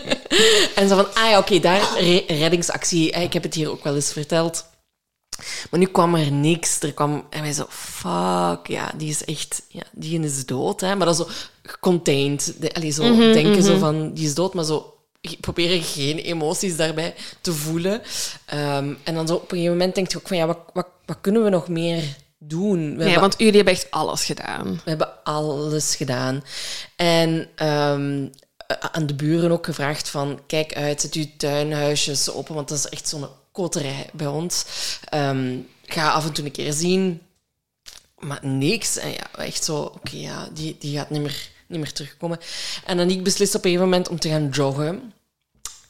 en 0.74 0.88
zo 0.88 0.96
van, 0.96 1.14
ah 1.14 1.30
ja, 1.30 1.38
oké, 1.38 1.58
daar, 1.58 1.98
re- 1.98 2.24
reddingsactie. 2.26 3.10
Hè, 3.10 3.20
Ik 3.22 3.32
heb 3.32 3.42
het 3.42 3.54
hier 3.54 3.70
ook 3.70 3.84
wel 3.84 3.94
eens 3.94 4.12
verteld. 4.12 4.70
Maar 5.70 5.80
nu 5.80 5.86
kwam 5.86 6.14
er 6.14 6.32
niks. 6.32 6.80
Er 6.80 6.92
kwam, 6.92 7.26
en 7.30 7.42
wij 7.42 7.52
zo, 7.52 7.66
fuck, 7.68 8.66
ja, 8.66 8.92
die 8.96 9.08
is 9.08 9.24
echt, 9.24 9.62
ja, 9.68 9.82
die 9.92 10.20
is 10.20 10.46
dood. 10.46 10.80
Hè? 10.80 10.96
Maar 10.96 11.06
dat 11.06 11.18
is 11.20 11.26
zo 11.26 11.32
contained. 11.80 12.54
De, 12.60 12.74
allee, 12.74 12.90
zo 12.90 13.02
Mhm, 13.04 13.32
denken 13.32 13.62
zo 13.62 13.78
van, 13.78 14.12
die 14.12 14.26
is 14.26 14.34
dood, 14.34 14.54
maar 14.54 14.64
zo 14.64 14.94
proberen 15.40 15.82
geen 15.82 16.18
emoties 16.18 16.76
daarbij 16.76 17.14
te 17.40 17.52
voelen. 17.52 18.02
Ehm, 18.44 18.94
en 19.02 19.14
dan 19.14 19.26
zo 19.26 19.34
op 19.34 19.42
een 19.42 19.48
gegeven 19.48 19.72
moment 19.76 19.94
denk 19.94 20.10
je 20.10 20.18
ook 20.18 20.28
van, 20.28 20.36
ja, 20.36 20.46
wat, 20.46 20.58
wat, 20.72 20.86
wat 21.06 21.18
kunnen 21.20 21.44
we 21.44 21.50
nog 21.50 21.68
meer 21.68 22.02
doen? 22.48 22.96
We 22.96 23.04
Nee, 23.04 23.18
want 23.18 23.34
jullie 23.38 23.56
hebben 23.56 23.74
echt 23.74 23.90
alles 23.90 24.24
gedaan. 24.24 24.72
we 24.84 24.90
hebben 24.90 25.24
alles 25.24 25.96
gedaan. 25.96 26.44
En 26.96 27.48
ehm, 27.54 28.26
aan 28.80 29.06
de 29.06 29.14
buren 29.14 29.50
ook 29.50 29.64
gevraagd 29.64 30.08
van... 30.08 30.40
Kijk 30.46 30.74
uit, 30.74 31.00
zet 31.00 31.14
uw 31.14 31.26
tuinhuisjes 31.36 32.30
open, 32.30 32.54
want 32.54 32.68
dat 32.68 32.78
is 32.78 32.88
echt 32.88 33.08
zo'n 33.08 33.26
koterij 33.52 34.10
bij 34.12 34.26
ons. 34.26 34.64
Ehm, 35.08 35.58
ga 35.86 36.10
af 36.10 36.26
en 36.26 36.32
toe 36.32 36.44
een 36.44 36.50
keer 36.50 36.72
zien. 36.72 37.20
Maar 38.18 38.46
niks. 38.46 38.96
En 38.96 39.10
ja, 39.10 39.30
echt 39.38 39.64
zo... 39.64 39.76
Oké, 39.76 40.16
ja, 40.16 40.48
die, 40.52 40.76
die 40.78 40.96
gaat 40.96 41.10
niet 41.10 41.22
meer, 41.22 41.48
niet 41.66 41.80
meer 41.80 41.92
terugkomen. 41.92 42.38
En 42.84 42.96
dan 42.96 43.10
ik 43.10 43.24
beslist 43.24 43.54
op 43.54 43.64
een 43.64 43.70
gegeven 43.70 43.90
moment 43.90 44.08
om 44.08 44.18
te 44.18 44.28
gaan 44.28 44.48
joggen. 44.48 45.12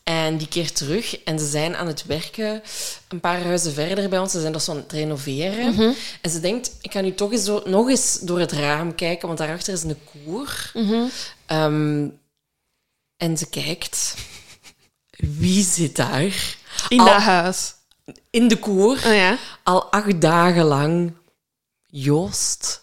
En 0.03 0.37
die 0.37 0.49
keert 0.49 0.77
terug 0.77 1.23
en 1.23 1.39
ze 1.39 1.47
zijn 1.47 1.77
aan 1.77 1.87
het 1.87 2.05
werken 2.07 2.63
een 3.09 3.21
paar 3.21 3.43
huizen 3.43 3.73
verder 3.73 4.09
bij 4.09 4.19
ons. 4.19 4.33
Ze 4.33 4.41
zijn 4.41 4.53
dat 4.53 4.63
zo 4.63 4.71
aan 4.71 4.77
het 4.77 4.93
renoveren. 4.93 5.95
En 6.21 6.31
ze 6.31 6.41
denkt, 6.41 6.71
ik 6.81 6.93
ga 6.93 7.01
nu 7.01 7.15
toch 7.15 7.33
eens 7.33 7.45
door, 7.45 7.63
nog 7.67 7.89
eens 7.89 8.19
door 8.21 8.39
het 8.41 8.53
raam 8.53 8.95
kijken, 8.95 9.27
want 9.27 9.39
daarachter 9.39 9.73
is 9.73 9.83
een 9.83 9.99
koer. 10.25 10.71
Ehm, 11.47 12.09
en 13.17 13.37
ze 13.39 13.49
kijkt. 13.51 14.15
Wie 15.17 15.65
zit 15.65 15.97
daar? 15.97 16.57
In 16.89 16.99
Al- 17.01 17.07
dat 17.07 17.21
huis. 17.23 17.75
In 18.31 18.49
de 18.49 18.59
koer. 18.59 18.97
Oh 19.07 19.15
ja? 19.15 19.39
Al 19.63 19.85
acht 19.85 20.21
dagen 20.21 20.65
lang. 20.65 21.13
Joost. 21.87 22.81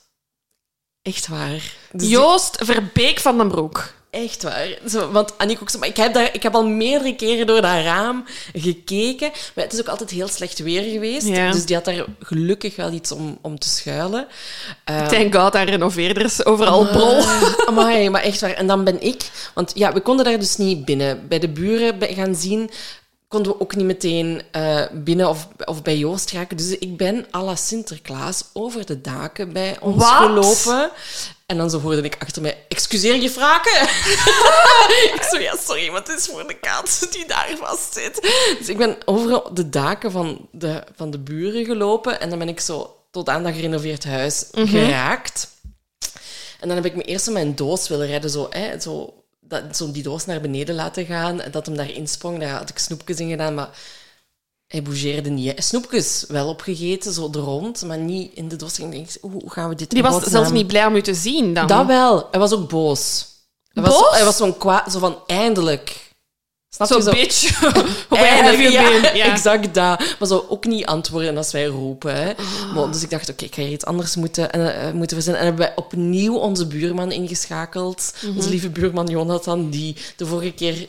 Echt 1.01 1.27
waar. 1.27 1.73
Dus 1.91 2.09
Joost 2.09 2.57
Verbeek 2.65 3.19
van 3.19 3.37
den 3.37 3.47
Broek. 3.47 3.93
Echt 4.11 4.43
waar. 4.43 4.67
Zo, 4.87 5.11
want 5.11 5.37
Aniek 5.37 5.61
ook 5.61 5.69
zo, 5.69 5.79
maar 5.79 5.87
ik 5.87 5.97
heb, 5.97 6.13
daar, 6.13 6.29
ik 6.33 6.43
heb 6.43 6.55
al 6.55 6.67
meerdere 6.67 7.15
keren 7.15 7.47
door 7.47 7.61
dat 7.61 7.83
raam 7.83 8.25
gekeken. 8.53 9.31
Maar 9.55 9.63
het 9.63 9.73
is 9.73 9.79
ook 9.79 9.87
altijd 9.87 10.09
heel 10.09 10.27
slecht 10.27 10.59
weer 10.59 10.83
geweest. 10.83 11.27
Ja. 11.27 11.51
Dus 11.51 11.65
die 11.65 11.75
had 11.75 11.85
daar 11.85 12.05
gelukkig 12.19 12.75
wel 12.75 12.91
iets 12.91 13.11
om, 13.11 13.37
om 13.41 13.59
te 13.59 13.69
schuilen. 13.69 14.27
Eh, 14.83 15.07
Thank 15.07 15.35
God, 15.35 15.53
daar 15.53 15.69
renoveerders 15.69 16.45
overal 16.45 16.87
brol. 16.87 17.23
Amai, 17.67 18.09
maar 18.09 18.21
echt 18.21 18.41
waar. 18.41 18.53
En 18.53 18.67
dan 18.67 18.83
ben 18.83 19.01
ik... 19.01 19.29
Want 19.53 19.71
ja, 19.75 19.93
we 19.93 19.99
konden 19.99 20.25
daar 20.25 20.39
dus 20.39 20.57
niet 20.57 20.85
binnen. 20.85 21.27
Bij 21.27 21.39
de 21.39 21.49
buren 21.49 21.95
gaan 22.01 22.35
zien 22.35 22.69
konden 23.29 23.51
we 23.51 23.59
ook 23.59 23.75
niet 23.75 23.85
meteen 23.85 24.41
eh, 24.51 24.85
binnen 24.93 25.29
of, 25.29 25.47
of 25.65 25.81
bij 25.81 25.97
Joost 25.97 26.31
raken. 26.31 26.57
Dus 26.57 26.77
ik 26.77 26.97
ben 26.97 27.25
à 27.35 27.43
la 27.43 27.55
Sinterklaas 27.55 28.43
over 28.53 28.85
de 28.85 29.01
daken 29.01 29.53
bij 29.53 29.77
ons 29.79 30.05
gelopen. 30.05 30.91
En 31.45 31.57
dan 31.57 31.69
zo 31.69 31.79
hoorde 31.79 32.01
ik 32.01 32.15
achter 32.19 32.41
mij, 32.41 32.65
excuseer 32.67 33.15
je 33.15 33.29
vragen. 33.29 33.81
ik 35.15 35.27
zo, 35.31 35.39
ja, 35.39 35.55
sorry, 35.57 35.89
maar 35.89 35.99
het 35.99 36.17
is 36.19 36.25
voor 36.25 36.47
de 36.47 36.59
kat 36.59 37.07
die 37.11 37.27
daar 37.27 37.55
vast 37.59 37.93
zit. 37.93 38.21
Dus 38.57 38.69
ik 38.69 38.77
ben 38.77 38.97
over 39.05 39.41
de 39.53 39.69
daken 39.69 40.11
van 40.11 40.47
de, 40.51 40.83
van 40.95 41.11
de 41.11 41.19
buren 41.19 41.65
gelopen. 41.65 42.19
En 42.19 42.29
dan 42.29 42.39
ben 42.39 42.49
ik 42.49 42.59
zo 42.59 42.95
tot 43.11 43.29
aan 43.29 43.43
dat 43.43 43.53
gerenoveerd 43.53 44.03
huis 44.03 44.45
geraakt. 44.51 45.49
En 46.59 46.67
dan 46.67 46.77
heb 46.77 46.85
ik 46.85 46.95
me 46.95 47.03
eerst 47.03 47.27
in 47.27 47.33
mijn 47.33 47.55
doos 47.55 47.87
willen 47.87 48.07
redden, 48.07 48.29
zo, 48.29 48.47
hè, 48.49 48.79
zo, 48.79 49.18
dat, 49.49 49.77
zo 49.77 49.91
die 49.91 50.03
doos 50.03 50.25
naar 50.25 50.41
beneden 50.41 50.75
laten 50.75 51.05
gaan. 51.05 51.41
En 51.41 51.51
dat 51.51 51.65
hem 51.65 51.75
daar 51.77 51.91
insprong, 51.91 52.39
daar 52.39 52.57
had 52.57 52.69
ik 52.69 52.77
snoepjes 52.77 53.19
in 53.19 53.29
gedaan, 53.29 53.53
maar 53.53 53.69
hij 54.67 54.81
bougeerde 54.81 55.29
niet. 55.29 55.63
Snoepjes 55.63 56.25
wel 56.27 56.47
opgegeten, 56.47 57.13
zo 57.13 57.29
er 57.31 57.39
rond, 57.39 57.83
maar 57.85 57.97
niet 57.97 58.33
in 58.33 58.47
de 58.47 58.55
doos. 58.55 58.79
Ik 58.79 58.91
denk, 58.91 59.09
hoe 59.21 59.31
hoe 59.31 59.49
gaan 59.51 59.69
we 59.69 59.75
dit 59.75 59.89
Die 59.89 59.97
in 59.99 60.03
was 60.03 60.13
godsnaam- 60.13 60.33
zelfs 60.35 60.51
niet 60.51 60.67
blij 60.67 60.85
om 60.85 60.95
u 60.95 61.01
te 61.01 61.13
zien 61.13 61.53
dan. 61.53 61.67
Dat 61.67 61.85
wel. 61.85 62.27
Hij 62.31 62.39
was 62.39 62.51
ook 62.53 62.69
boos. 62.69 63.27
Hij 63.69 63.83
was, 63.83 63.93
Boos? 63.99 64.15
hij 64.15 64.25
was 64.25 64.37
zo'n 64.37 64.57
kwaad, 64.57 64.91
zo 64.91 64.99
van 64.99 65.17
eindelijk. 65.27 66.08
Snap 66.69 66.87
Zo'n 66.87 66.97
je? 66.97 67.03
Zo, 67.03 67.11
bitch. 67.11 67.59
Where 68.09 68.43
have 68.43 68.61
you 68.61 68.71
ja, 69.15 69.31
exact 69.31 69.73
dat. 69.73 70.15
Maar 70.19 70.27
zo 70.27 70.45
ook 70.49 70.65
niet 70.65 70.85
antwoorden 70.85 71.37
als 71.37 71.51
wij 71.51 71.65
roepen. 71.65 72.15
Hè. 72.15 72.33
Maar, 72.73 72.91
dus 72.91 73.03
ik 73.03 73.09
dacht, 73.09 73.29
oké, 73.29 73.45
ik 73.45 73.55
ga 73.55 73.61
hier 73.61 73.71
iets 73.71 73.85
anders 73.85 74.15
moeten, 74.15 74.51
eh, 74.51 74.91
moeten 74.91 75.15
verzinnen. 75.15 75.41
En 75.41 75.47
hebben 75.47 75.65
wij 75.65 75.75
opnieuw 75.75 76.35
onze 76.35 76.67
buurman 76.67 77.11
ingeschakeld. 77.11 78.13
Mhm. 78.21 78.35
Onze 78.35 78.49
lieve 78.49 78.69
buurman 78.69 79.07
Jonathan, 79.07 79.69
die 79.69 79.95
de 80.15 80.25
vorige 80.25 80.51
keer 80.51 80.87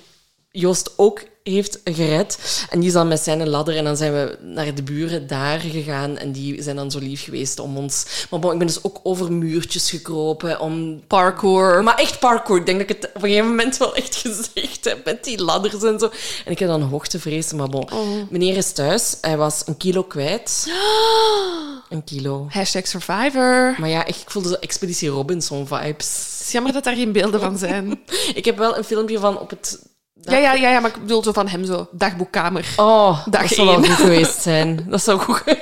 Joost 0.50 0.92
ook 0.96 1.22
heeft 1.42 1.80
gered. 1.84 2.64
En 2.70 2.78
die 2.78 2.88
is 2.88 2.94
dan 2.94 3.08
met 3.08 3.20
zijn 3.20 3.48
ladder 3.48 3.76
en 3.76 3.84
dan 3.84 3.96
zijn 3.96 4.12
we 4.12 4.38
naar 4.40 4.74
de 4.74 4.82
buren 4.82 5.26
daar 5.26 5.60
gegaan. 5.60 6.16
En 6.16 6.32
die 6.32 6.62
zijn 6.62 6.76
dan 6.76 6.90
zo 6.90 6.98
lief 6.98 7.24
geweest 7.24 7.58
om 7.58 7.76
ons... 7.76 8.06
Maar 8.30 8.40
bon, 8.40 8.52
ik 8.52 8.58
ben 8.58 8.66
dus 8.66 8.84
ook 8.84 9.00
over 9.02 9.32
muurtjes 9.32 9.90
gekropen 9.90 10.60
om 10.60 11.00
Parkour. 11.06 11.82
maar 11.82 11.98
echt 11.98 12.18
parkour. 12.18 12.58
Ik 12.58 12.66
denk 12.66 12.80
dat 12.80 12.90
ik 12.90 12.96
het 12.96 13.10
op 13.14 13.22
een 13.22 13.28
gegeven 13.28 13.48
moment 13.48 13.76
wel 13.76 13.94
echt 13.94 14.14
gezegd 14.26 14.84
heb 14.84 15.04
met 15.04 15.24
die 15.24 15.42
ladders 15.42 15.82
en 15.82 15.98
zo. 15.98 16.10
En 16.44 16.52
ik 16.52 16.58
heb 16.58 16.68
dan 16.68 16.82
hoogtevrees, 16.82 17.52
maar 17.52 17.68
bon. 17.68 17.88
Meneer 18.30 18.56
is 18.56 18.72
thuis. 18.72 19.16
Hij 19.20 19.36
was 19.36 19.62
een 19.66 19.76
kilo 19.76 20.02
kwijt. 20.02 20.66
Een 21.90 22.04
kilo. 22.04 22.46
Hashtag 22.48 22.86
Survivor. 22.86 23.74
Maar 23.78 23.88
ja, 23.88 24.06
echt, 24.06 24.20
ik 24.20 24.30
voelde 24.30 24.48
zo 24.48 24.54
Expeditie 24.54 25.08
Robinson-vibes. 25.08 26.06
Het 26.38 26.46
is 26.46 26.52
jammer 26.52 26.72
dat 26.72 26.84
daar 26.84 26.94
geen 26.94 27.12
beelden 27.12 27.40
van 27.40 27.58
zijn. 27.58 28.00
Ik 28.34 28.44
heb 28.44 28.58
wel 28.58 28.76
een 28.76 28.84
filmpje 28.84 29.18
van 29.18 29.38
op 29.38 29.50
het... 29.50 29.78
Ja, 30.22 30.36
ja, 30.36 30.52
ja, 30.54 30.70
ja, 30.70 30.80
maar 30.80 30.90
ik 30.90 31.00
bedoel 31.00 31.22
zo 31.22 31.32
van 31.32 31.48
hem 31.48 31.64
zo. 31.64 31.88
Dagboekkamer. 31.90 32.66
Oh, 32.76 33.26
Dag 33.26 33.40
dat 33.42 33.50
zou 33.50 33.66
wel 33.66 33.76
één. 33.76 33.84
goed 33.86 33.94
geweest 34.04 34.42
zijn. 34.42 34.86
Dat 34.88 35.02
zou 35.02 35.18
goed 35.18 35.42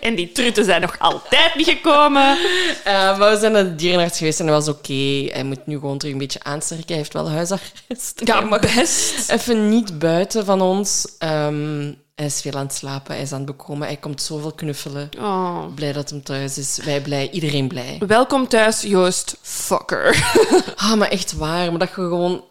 En 0.00 0.14
die 0.14 0.32
trutten 0.32 0.64
zijn 0.64 0.80
nog 0.80 0.96
altijd 0.98 1.54
niet 1.54 1.68
gekomen. 1.68 2.38
Eh, 2.84 3.18
maar 3.18 3.30
we 3.32 3.36
zijn 3.38 3.52
naar 3.52 3.64
de 3.64 3.74
dierenarts 3.74 4.18
geweest 4.18 4.40
en 4.40 4.46
dat 4.46 4.64
was 4.64 4.74
oké. 4.74 5.28
Hij 5.32 5.44
moet 5.44 5.66
nu 5.66 5.78
gewoon 5.78 5.98
terug 5.98 6.12
een 6.12 6.18
beetje 6.20 6.42
aansterken. 6.42 6.86
Hij 6.86 6.96
heeft 6.96 7.12
wel 7.12 7.30
huisarrest. 7.30 8.20
Ja, 8.24 8.40
maar 8.40 8.60
best. 8.60 9.30
Even 9.30 9.68
niet 9.68 9.98
buiten 9.98 10.44
van 10.44 10.60
ons. 10.60 11.06
Ehm, 11.18 11.92
hij 12.20 12.28
is 12.28 12.40
veel 12.40 12.52
aan 12.52 12.66
het 12.66 12.74
slapen, 12.74 13.14
hij 13.14 13.22
is 13.22 13.32
aan 13.32 13.38
het 13.38 13.56
bekomen. 13.56 13.86
Hij 13.86 13.96
komt 13.96 14.22
zoveel 14.22 14.52
knuffelen. 14.52 15.08
Oh. 15.18 15.64
Blij 15.74 15.92
dat 15.92 16.10
hem 16.10 16.22
thuis 16.22 16.58
is. 16.58 16.78
Wij 16.84 17.00
blij, 17.02 17.30
iedereen 17.30 17.68
blij. 17.68 18.00
Welkom 18.06 18.48
thuis, 18.48 18.80
Joost. 18.82 19.36
Fucker. 19.42 20.16
Ah, 20.76 20.94
maar 20.94 21.08
echt 21.08 21.32
waar. 21.32 21.70
Maar 21.70 21.78
dat 21.78 21.88
je 21.88 21.94
gewoon 21.94 22.44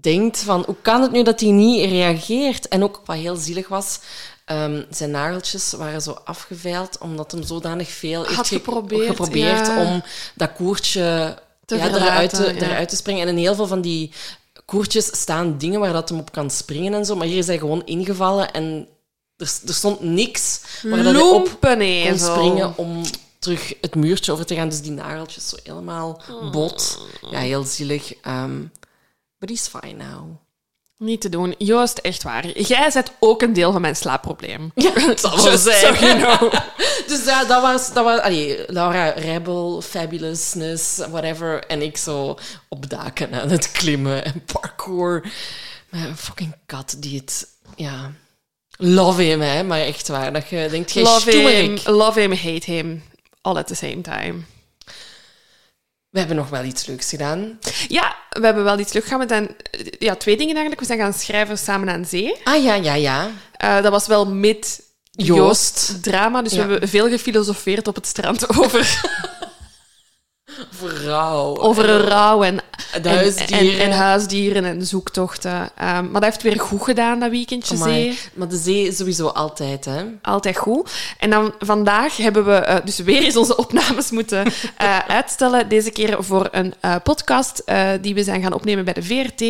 denkt 0.00 0.38
van... 0.38 0.62
Hoe 0.66 0.76
kan 0.82 1.02
het 1.02 1.12
nu 1.12 1.22
dat 1.22 1.40
hij 1.40 1.50
niet 1.50 1.90
reageert? 1.90 2.68
En 2.68 2.82
ook 2.82 3.00
wat 3.04 3.16
heel 3.16 3.36
zielig 3.36 3.68
was... 3.68 3.98
ehm, 4.44 4.82
zijn 4.90 5.10
nageltjes 5.10 5.72
waren 5.72 6.02
zo 6.02 6.16
afgeveild 6.24 6.98
omdat 6.98 7.32
hem 7.32 7.42
zodanig 7.42 7.88
veel 7.88 8.22
heeft 8.22 8.34
Had 8.36 8.46
ge- 8.48 8.54
geprobeerd, 8.54 9.06
geprobeerd 9.06 9.66
ja. 9.66 9.82
om 9.84 10.02
dat 10.34 10.52
koertje 10.52 11.38
Te 11.64 11.76
ja, 11.76 11.94
eruit, 11.94 12.30
te, 12.30 12.44
ja. 12.44 12.66
eruit 12.66 12.88
te 12.88 12.96
springen. 12.96 13.22
En 13.22 13.28
in 13.28 13.36
heel 13.36 13.54
veel 13.54 13.66
van 13.66 13.80
die 13.80 14.12
koertjes 14.64 15.06
staan 15.20 15.58
dingen 15.58 15.80
waar 15.80 15.92
dat 15.92 16.08
hem 16.08 16.18
op 16.18 16.32
kan 16.32 16.50
springen 16.50 16.94
en 16.94 17.04
zo. 17.04 17.16
Maar 17.16 17.26
hier 17.26 17.38
is 17.38 17.46
hij 17.46 17.58
gewoon 17.58 17.82
ingevallen 17.84 18.52
en 18.52 18.88
er, 19.36 19.52
er 19.66 19.74
stond 19.74 20.00
niks 20.00 20.60
waar 20.82 21.02
dat 21.02 21.22
op 21.22 21.60
kon 21.60 22.18
springen 22.18 22.76
om 22.76 23.02
terug 23.38 23.74
het 23.80 23.94
muurtje 23.94 24.32
over 24.32 24.46
te 24.46 24.54
gaan. 24.54 24.68
Dus 24.68 24.80
die 24.80 24.90
nageltjes 24.90 25.48
zo 25.48 25.56
helemaal 25.62 26.22
Oh. 26.30 26.50
bot. 26.50 27.06
Ja, 27.30 27.38
heel 27.38 27.64
zielig. 27.64 28.12
But 29.38 29.48
he's 29.48 29.68
fine 29.68 30.04
now. 30.04 30.36
Niet 30.98 31.20
te 31.20 31.28
doen. 31.28 31.54
Joost, 31.58 31.98
echt 31.98 32.22
waar. 32.22 32.58
Jij 32.60 32.90
bent 32.92 33.12
ook 33.18 33.42
een 33.42 33.52
deel 33.52 33.72
van 33.72 33.80
mijn 33.80 33.96
slaapprobleem. 33.96 34.70
Ja, 34.74 34.92
het 34.92 35.20
zal 35.20 35.44
Just 35.44 35.62
so 35.62 35.92
you 35.94 36.18
know. 36.18 36.52
dus 37.08 37.24
ja, 37.24 37.44
dat 37.44 37.62
was... 37.62 37.92
Dat 37.92 38.04
was 38.04 38.20
allee, 38.20 38.64
Laura, 38.66 39.08
rebel, 39.08 39.82
fabulousness, 39.82 40.96
whatever. 40.96 41.64
En 41.64 41.82
ik 41.82 41.96
zo 41.96 42.38
op 42.68 42.90
daken 42.90 43.40
aan 43.40 43.50
het 43.50 43.70
klimmen 43.70 44.24
en 44.24 44.44
parkour. 44.52 45.32
Met 45.88 46.04
een 46.04 46.16
fucking 46.16 46.54
kat 46.66 46.96
die 46.98 47.18
het... 47.18 47.48
Ja... 47.76 48.12
Love 48.76 49.22
him, 49.22 49.40
hè. 49.40 49.62
Maar 49.62 49.80
echt 49.80 50.08
waar. 50.08 50.32
Dat 50.32 50.48
je 50.48 50.68
denkt, 50.70 50.92
jij 50.92 51.02
Love 51.02 51.30
him, 51.36 51.78
love 51.84 52.20
him, 52.20 52.32
hate 52.32 52.70
him. 52.72 53.02
All 53.40 53.56
at 53.56 53.66
the 53.66 53.74
same 53.74 54.00
time. 54.00 54.34
We 56.10 56.18
hebben 56.18 56.36
nog 56.36 56.48
wel 56.48 56.64
iets 56.64 56.86
leuks 56.86 57.08
gedaan. 57.08 57.58
Ja, 57.88 58.16
we 58.30 58.44
hebben 58.44 58.64
wel 58.64 58.78
iets 58.78 58.92
leuk 58.92 59.04
gaan. 59.04 59.18
We 59.18 59.24
zijn, 59.28 59.56
ja, 59.98 60.14
twee 60.14 60.36
dingen 60.36 60.52
eigenlijk. 60.52 60.80
We 60.80 60.86
zijn 60.86 60.98
gaan 60.98 61.12
schrijven 61.12 61.58
samen 61.58 61.88
aan 61.88 62.04
zee. 62.04 62.34
Ah, 62.44 62.62
ja, 62.64 62.74
ja, 62.74 62.94
ja. 62.94 63.30
Eh, 63.56 63.82
dat 63.82 63.92
was 63.92 64.06
wel 64.06 64.26
met 64.26 64.82
Joost. 65.10 65.36
Joost 65.36 66.02
drama. 66.02 66.42
Dus 66.42 66.52
Ja. 66.52 66.64
we 66.64 66.70
hebben 66.70 66.88
veel 66.88 67.08
gefilosofeerd 67.08 67.88
op 67.88 67.94
het 67.94 68.06
strand 68.06 68.48
over. 68.58 69.00
Over 71.58 71.84
rouw 71.86 72.42
en, 72.42 72.56
De 73.02 73.08
en, 73.08 73.16
huisdieren. 73.16 73.80
en, 73.80 73.80
en 73.80 73.98
huisdieren 73.98 74.64
en 74.64 74.86
zoektochten. 74.86 75.70
Ehm, 75.76 76.02
maar 76.10 76.20
dat 76.20 76.24
heeft 76.24 76.42
weer 76.42 76.60
goed 76.60 76.82
gedaan, 76.82 77.20
dat 77.20 77.30
weekendje 77.30 77.76
zee. 77.76 78.18
Maar 78.34 78.48
de 78.48 78.56
zee 78.56 78.86
is 78.86 78.96
sowieso 78.96 79.26
altijd, 79.26 79.84
hè. 79.84 80.04
Altijd 80.22 80.56
goed. 80.56 80.90
En 81.18 81.30
dan 81.30 81.54
vandaag 81.58 82.16
hebben 82.16 82.44
we 82.44 82.54
eh, 82.54 82.76
dus 82.84 82.98
weer 82.98 83.22
eens 83.22 83.36
onze 83.36 83.56
opnames 83.66 84.10
moeten 84.10 84.46
eh, 84.76 84.98
uitstellen. 84.98 85.68
Deze 85.68 85.90
keer 85.90 86.24
voor 86.24 86.48
een 86.50 86.74
eh, 86.80 86.94
podcast 87.02 87.62
die 88.00 88.14
we 88.14 88.22
zijn 88.22 88.42
gaan 88.42 88.52
opnemen 88.52 88.84
bij 88.84 88.94
de 88.94 89.02
VRT. 89.02 89.40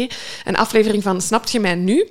Een 0.44 0.56
aflevering 0.56 1.02
van 1.02 1.20
Snapt 1.20 1.50
je 1.50 1.60
mij 1.60 1.74
nu? 1.74 2.10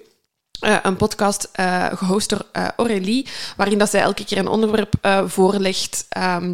Een 0.59 0.95
podcast 0.95 1.49
eh, 1.51 1.85
gehost 1.93 2.29
door 2.29 2.45
eh, 2.51 2.67
Aurélie, 2.75 3.27
waarin 3.57 3.77
dat 3.77 3.89
zij 3.89 4.01
elke 4.01 4.25
keer 4.25 4.37
een 4.37 4.47
onderwerp 4.47 4.93
voorlegt 5.25 6.05
ehm, 6.09 6.53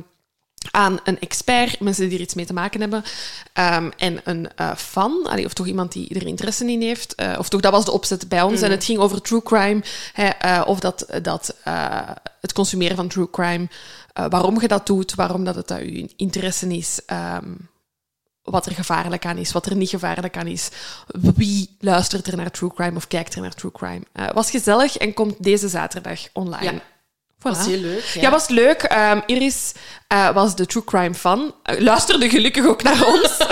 aan 0.71 0.99
een 1.03 1.19
expert, 1.19 1.79
mensen 1.79 2.09
die 2.09 2.17
er 2.17 2.23
iets 2.23 2.33
mee 2.33 2.45
te 2.45 2.53
maken 2.53 2.81
hebben, 2.81 3.03
ehm, 3.53 3.89
en 3.97 4.21
een 4.23 4.49
eh, 4.55 4.75
fan, 4.75 5.25
allee, 5.25 5.45
of 5.45 5.53
toch 5.53 5.67
iemand 5.67 5.91
die 5.91 6.15
er 6.15 6.27
interesse 6.27 6.71
in 6.71 6.81
heeft. 6.81 7.15
eh, 7.15 7.35
of 7.37 7.49
toch, 7.49 7.61
dat 7.61 7.71
was 7.71 7.85
de 7.85 7.91
opzet 7.91 8.29
bij 8.29 8.41
ons. 8.41 8.61
En 8.61 8.71
het 8.71 8.83
ging 8.85 8.99
over 8.99 9.21
true 9.21 9.43
crime, 9.43 9.81
hè, 10.13 10.27
eh, 10.27 10.61
of 10.65 10.79
dat, 10.79 11.05
dat 11.21 11.55
het 12.41 12.53
consumeren 12.53 12.95
van 12.95 13.07
true 13.07 13.29
crime, 13.29 13.67
waarom 14.13 14.61
je 14.61 14.67
dat 14.67 14.85
doet, 14.85 15.15
waarom 15.15 15.43
dat 15.43 15.55
het 15.55 15.69
je 15.69 16.13
interesse 16.15 16.67
is, 16.67 16.99
ehm, 17.05 17.53
wat 18.41 18.65
er 18.65 18.71
gevaarlijk 18.71 19.25
aan 19.25 19.37
is, 19.37 19.51
wat 19.51 19.65
er 19.65 19.75
niet 19.75 19.89
gevaarlijk 19.89 20.37
aan 20.37 20.47
is. 20.47 20.69
Wie 21.35 21.75
luistert 21.79 22.27
er 22.27 22.37
naar 22.37 22.51
true 22.51 22.73
crime 22.73 22.95
of 22.95 23.07
kijkt 23.07 23.35
er 23.35 23.41
naar 23.41 23.53
true 23.53 23.71
crime? 23.71 24.01
Was 24.33 24.51
gezellig 24.51 24.97
en 24.97 25.13
komt 25.13 25.43
deze 25.43 25.67
zaterdag 25.69 26.19
online. 26.33 26.71
Ja. 26.71 26.81
Voilà. 27.41 27.57
Was 27.57 27.65
heel 27.65 27.79
leuk. 27.79 28.03
Ja, 28.19 28.29
was 28.31 28.47
leuk. 28.47 28.81
Ehm, 28.83 29.19
Iris 29.25 29.71
eh, 30.07 30.29
was 30.33 30.55
de 30.55 30.65
true 30.65 30.83
crime 30.83 31.13
fan. 31.13 31.53
Eh, 31.63 31.79
luisterde 31.79 32.29
gelukkig 32.29 32.65
ook 32.65 32.83
naar 32.83 33.05
ons. 33.05 33.37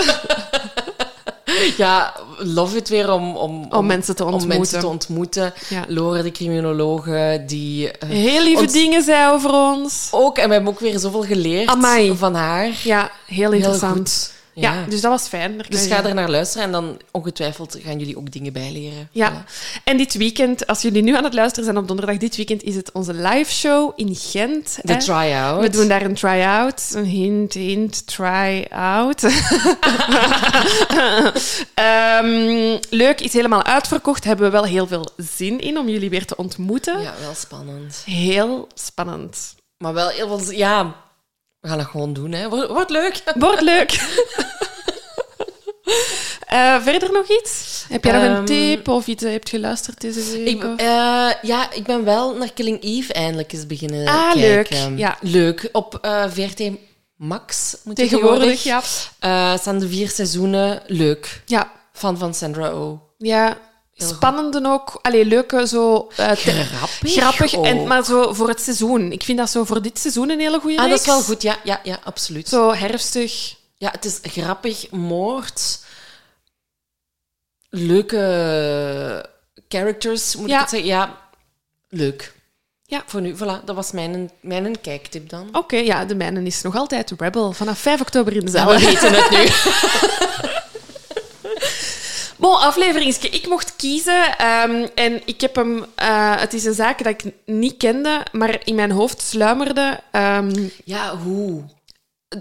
Ja, 1.76 2.14
love 2.38 2.76
it 2.76 2.88
weer 2.88 3.10
om, 3.12 3.36
om, 3.36 3.66
Om 3.72 3.86
mensen 3.86 4.16
te 4.16 4.24
Om 4.24 4.32
ontmoeten. 4.32 4.58
mensen 4.60 4.80
te 4.80 4.86
ontmoeten. 4.86 5.52
Ja. 5.68 5.84
Lore, 5.88 6.22
de 6.22 6.30
criminologe, 6.32 7.42
die... 7.46 7.90
eh, 7.90 8.08
Heel 8.08 8.42
lieve 8.42 8.62
ons 8.62 8.72
dingen 8.72 9.02
zei 9.02 9.32
over 9.32 9.50
ons. 9.52 10.08
Ook, 10.10 10.38
en 10.38 10.46
we 10.48 10.52
hebben 10.54 10.72
ook 10.72 10.80
weer 10.80 10.98
zoveel 10.98 11.22
geleerd 11.22 11.68
Amai. 11.68 12.16
van 12.16 12.34
haar. 12.34 12.68
Ja, 12.84 13.10
heel 13.26 13.52
interessant. 13.52 14.32
Ja. 14.54 14.72
Ja. 14.74 14.84
dus 14.88 15.00
dat 15.00 15.10
was 15.10 15.28
fijn. 15.28 15.56
Daar 15.56 15.66
Dus 15.68 15.86
ga 15.86 15.96
je- 16.00 16.08
er 16.08 16.14
naar 16.14 16.30
luisteren 16.30 16.66
en 16.66 16.72
dan 16.72 17.00
ongetwijfeld 17.10 17.76
gaan 17.82 17.98
jullie 17.98 18.16
ook 18.16 18.30
dingen 18.32 18.52
bijleren. 18.52 19.08
Ja, 19.12 19.44
en 19.84 19.96
dit 19.96 20.14
weekend, 20.14 20.66
als 20.66 20.82
jullie 20.82 21.02
nu 21.02 21.16
aan 21.16 21.24
het 21.24 21.34
luisteren 21.34 21.64
zijn 21.64 21.76
op 21.78 21.88
donderdag, 21.88 22.16
dit 22.16 22.36
weekend 22.36 22.62
is 22.62 22.74
het 22.74 22.92
onze 22.92 23.14
live 23.14 23.52
show 23.52 23.92
in 23.96 24.14
Gent. 24.14 24.78
De 24.82 24.96
try-out. 24.96 25.60
We 25.60 25.68
doen 25.70 25.88
daar 25.88 26.02
een 26.02 26.14
try-out. 26.14 26.90
Een 26.94 27.04
hint, 27.04 27.52
hint, 27.52 28.06
try-out. 28.06 29.22
Ehm, 31.74 32.76
leuk, 32.90 33.20
is 33.20 33.32
helemaal 33.32 33.64
uitverkocht. 33.64 34.24
Hebben 34.24 34.44
we 34.46 34.50
wel 34.52 34.64
heel 34.64 34.86
veel 34.86 35.08
zin 35.16 35.60
in 35.60 35.78
om 35.78 35.88
jullie 35.88 36.10
weer 36.10 36.26
te 36.26 36.36
ontmoeten. 36.36 37.00
Ja, 37.00 37.14
wel 37.20 37.34
spannend. 37.34 38.02
Heel 38.06 38.68
spannend. 38.74 39.54
Maar 39.78 39.92
wel 39.94 40.08
heel 40.08 40.38
veel... 40.38 40.52
Ja, 40.52 40.94
we 41.60 41.68
gaan 41.68 41.78
dat 41.78 41.86
gewoon 41.86 42.12
doen, 42.12 42.32
hè. 42.32 42.48
Wordt, 42.48 42.68
wordt 42.68 42.90
leuk. 42.90 43.22
Wordt 43.38 43.60
leuk. 43.60 44.00
Eh, 46.46 46.82
verder 46.82 47.12
nog 47.12 47.28
iets? 47.28 47.84
Heb 47.88 48.04
jij 48.04 48.12
nog 48.12 48.22
een 48.22 48.34
Ehm, 48.36 48.44
tip 48.44 48.88
of 48.88 49.06
iets 49.06 49.22
dat 49.22 49.30
je 49.32 49.36
hebt 49.36 49.48
geluisterd 49.48 50.00
deze 50.00 50.20
week? 50.38 50.48
Ik, 50.48 50.62
eh, 50.62 51.30
ja, 51.42 51.72
ik 51.72 51.84
ben 51.84 52.04
wel 52.04 52.34
naar 52.34 52.52
Killing 52.52 52.82
Eve 52.82 53.12
eindelijk 53.12 53.52
eens 53.52 53.66
beginnen 53.66 54.06
Ah, 54.08 54.32
kijken. 54.32 54.88
leuk, 54.90 54.98
ja. 54.98 55.16
Leuk. 55.20 55.68
Op 55.72 55.98
eh 56.02 56.24
VRT 56.28 56.70
Max 57.16 57.76
moet 57.84 57.96
je 57.96 58.02
Tegenwoordig, 58.02 58.62
ja. 58.62 58.80
Staan 59.56 59.78
de 59.78 59.88
vier 59.88 60.08
seizoenen. 60.10 60.82
Leuk. 60.86 61.42
Ja, 61.46 61.70
Fan 61.92 62.18
van 62.18 62.34
Sandra 62.34 62.72
Oh. 62.74 63.00
ja. 63.18 63.58
Spannende 64.08 64.68
ook. 64.68 64.98
Allee, 65.02 65.24
leuke, 65.24 65.66
zo... 65.66 66.08
eh, 66.16 66.30
Grappig. 66.32 67.12
Grappig, 67.12 67.52
en, 67.52 67.86
maar 67.86 68.04
zo 68.04 68.32
voor 68.32 68.48
het 68.48 68.60
seizoen. 68.60 69.12
Ik 69.12 69.22
vind 69.22 69.38
dat 69.38 69.50
zo 69.50 69.64
voor 69.64 69.82
dit 69.82 69.98
seizoen 69.98 70.30
een 70.30 70.40
hele 70.40 70.60
goede 70.60 70.78
Ah, 70.78 70.88
dat 70.90 71.00
is 71.00 71.06
wel 71.06 71.22
goed. 71.22 71.42
Ja, 71.42 71.56
ja, 71.64 71.80
ja 71.82 71.98
absoluut. 72.04 72.48
Zo 72.48 72.72
herfstig. 72.74 73.54
Ja, 73.76 73.90
het 73.90 74.04
is 74.04 74.18
grappig, 74.22 74.90
moord. 74.90 75.78
Leuke 77.68 79.24
characters, 79.68 80.36
moet 80.36 80.48
Ja. 80.48 80.54
ik 80.54 80.60
het 80.60 80.70
zeggen. 80.70 80.88
Ja, 80.88 81.18
leuk. 81.88 82.34
Ja. 82.84 83.02
Voor 83.06 83.20
nu, 83.20 83.34
voilà, 83.36 83.64
dat 83.64 83.74
was 83.74 83.90
mijn, 83.92 84.30
mijn 84.40 84.80
kijktip 84.80 85.28
dan. 85.28 85.48
Oké, 85.52 85.76
ja, 85.76 86.04
de 86.04 86.14
mijne 86.14 86.42
is 86.42 86.62
nog 86.62 86.76
altijd 86.76 87.12
Rebel. 87.18 87.52
Vanaf 87.52 87.78
5 87.78 88.00
oktober 88.00 88.32
in 88.36 88.44
de 88.44 88.52
Ja, 88.52 88.58
zaal. 88.58 88.68
we 88.68 88.78
weten 88.84 89.12
het 89.12 89.30
nu. 89.30 89.46
Bon, 92.40 92.56
afleveringske. 92.60 93.28
Ik 93.28 93.48
mocht 93.48 93.76
kiezen 93.76 94.38
ehm, 94.38 94.86
en 94.94 95.22
ik 95.24 95.40
heb 95.40 95.54
hem... 95.54 95.84
eh, 95.94 96.40
het 96.40 96.52
is 96.54 96.64
een 96.64 96.74
zaak 96.74 97.04
dat 97.04 97.24
ik 97.24 97.32
niet 97.46 97.76
kende, 97.76 98.26
maar 98.32 98.60
in 98.64 98.74
mijn 98.74 98.90
hoofd 98.90 99.20
sluimerde. 99.20 100.00
ehm, 100.10 100.68
Ja, 100.84 101.16
hoe? 101.16 101.64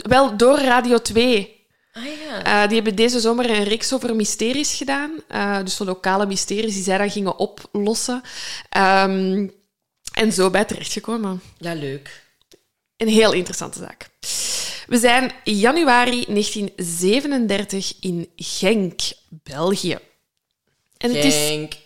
wel 0.08 0.38
door 0.38 0.60
Radio 0.60 0.98
2. 0.98 1.58
Ah 1.94 2.04
ja. 2.04 2.44
Eh, 2.44 2.68
die 2.68 2.76
hebben 2.76 2.96
deze 2.96 3.20
zomer 3.20 3.50
een 3.50 3.64
reeks 3.64 3.94
over 3.94 4.16
mysteries 4.16 4.74
gedaan. 4.76 5.12
Eh, 5.28 5.58
dus 5.64 5.76
zo 5.76 5.86
lokale 5.86 6.26
mysteries 6.26 6.74
die 6.74 6.84
zij 6.84 6.98
dan 6.98 7.12
gingen 7.12 7.38
oplossen. 7.38 8.22
Ehm, 8.70 9.48
en 10.14 10.34
zo 10.34 10.50
bij 10.50 10.66
terechtgekomen. 10.66 11.42
Ja, 11.58 11.74
leuk. 11.74 12.24
Een 12.98 13.08
heel 13.08 13.32
interessante 13.34 13.80
zaak. 13.80 14.08
We 14.90 14.98
zijn 14.98 15.32
januari 15.44 16.26
1937 16.28 17.94
in 18.00 18.30
Genk, 18.36 19.00
België. 19.30 19.98
En 20.98 21.16
het 21.16 21.26
is... 21.26 21.36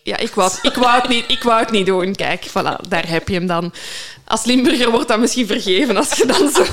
Ja, 0.04 0.18
ik 0.18 0.34
wou, 0.34 0.52
het- 0.52 0.64
ik, 0.64 0.74
wou 0.74 1.00
het 1.02 1.08
niet, 1.10 1.32
ik 1.32 1.44
wou 1.44 1.60
het 1.60 1.72
niet 1.72 1.86
doen. 1.86 2.16
Kijk, 2.16 2.48
voilà, 2.50 2.88
daar 2.90 3.08
heb 3.10 3.28
je 3.28 3.34
hem 3.34 3.48
dan. 3.48 3.74
Als 4.26 4.44
Limburger 4.46 4.92
wordt 4.92 5.08
dat 5.08 5.20
misschien 5.20 5.48
vergeven 5.48 5.98
als 5.98 6.14
je 6.14 6.26
dan 6.26 6.50
zo... 6.52 6.66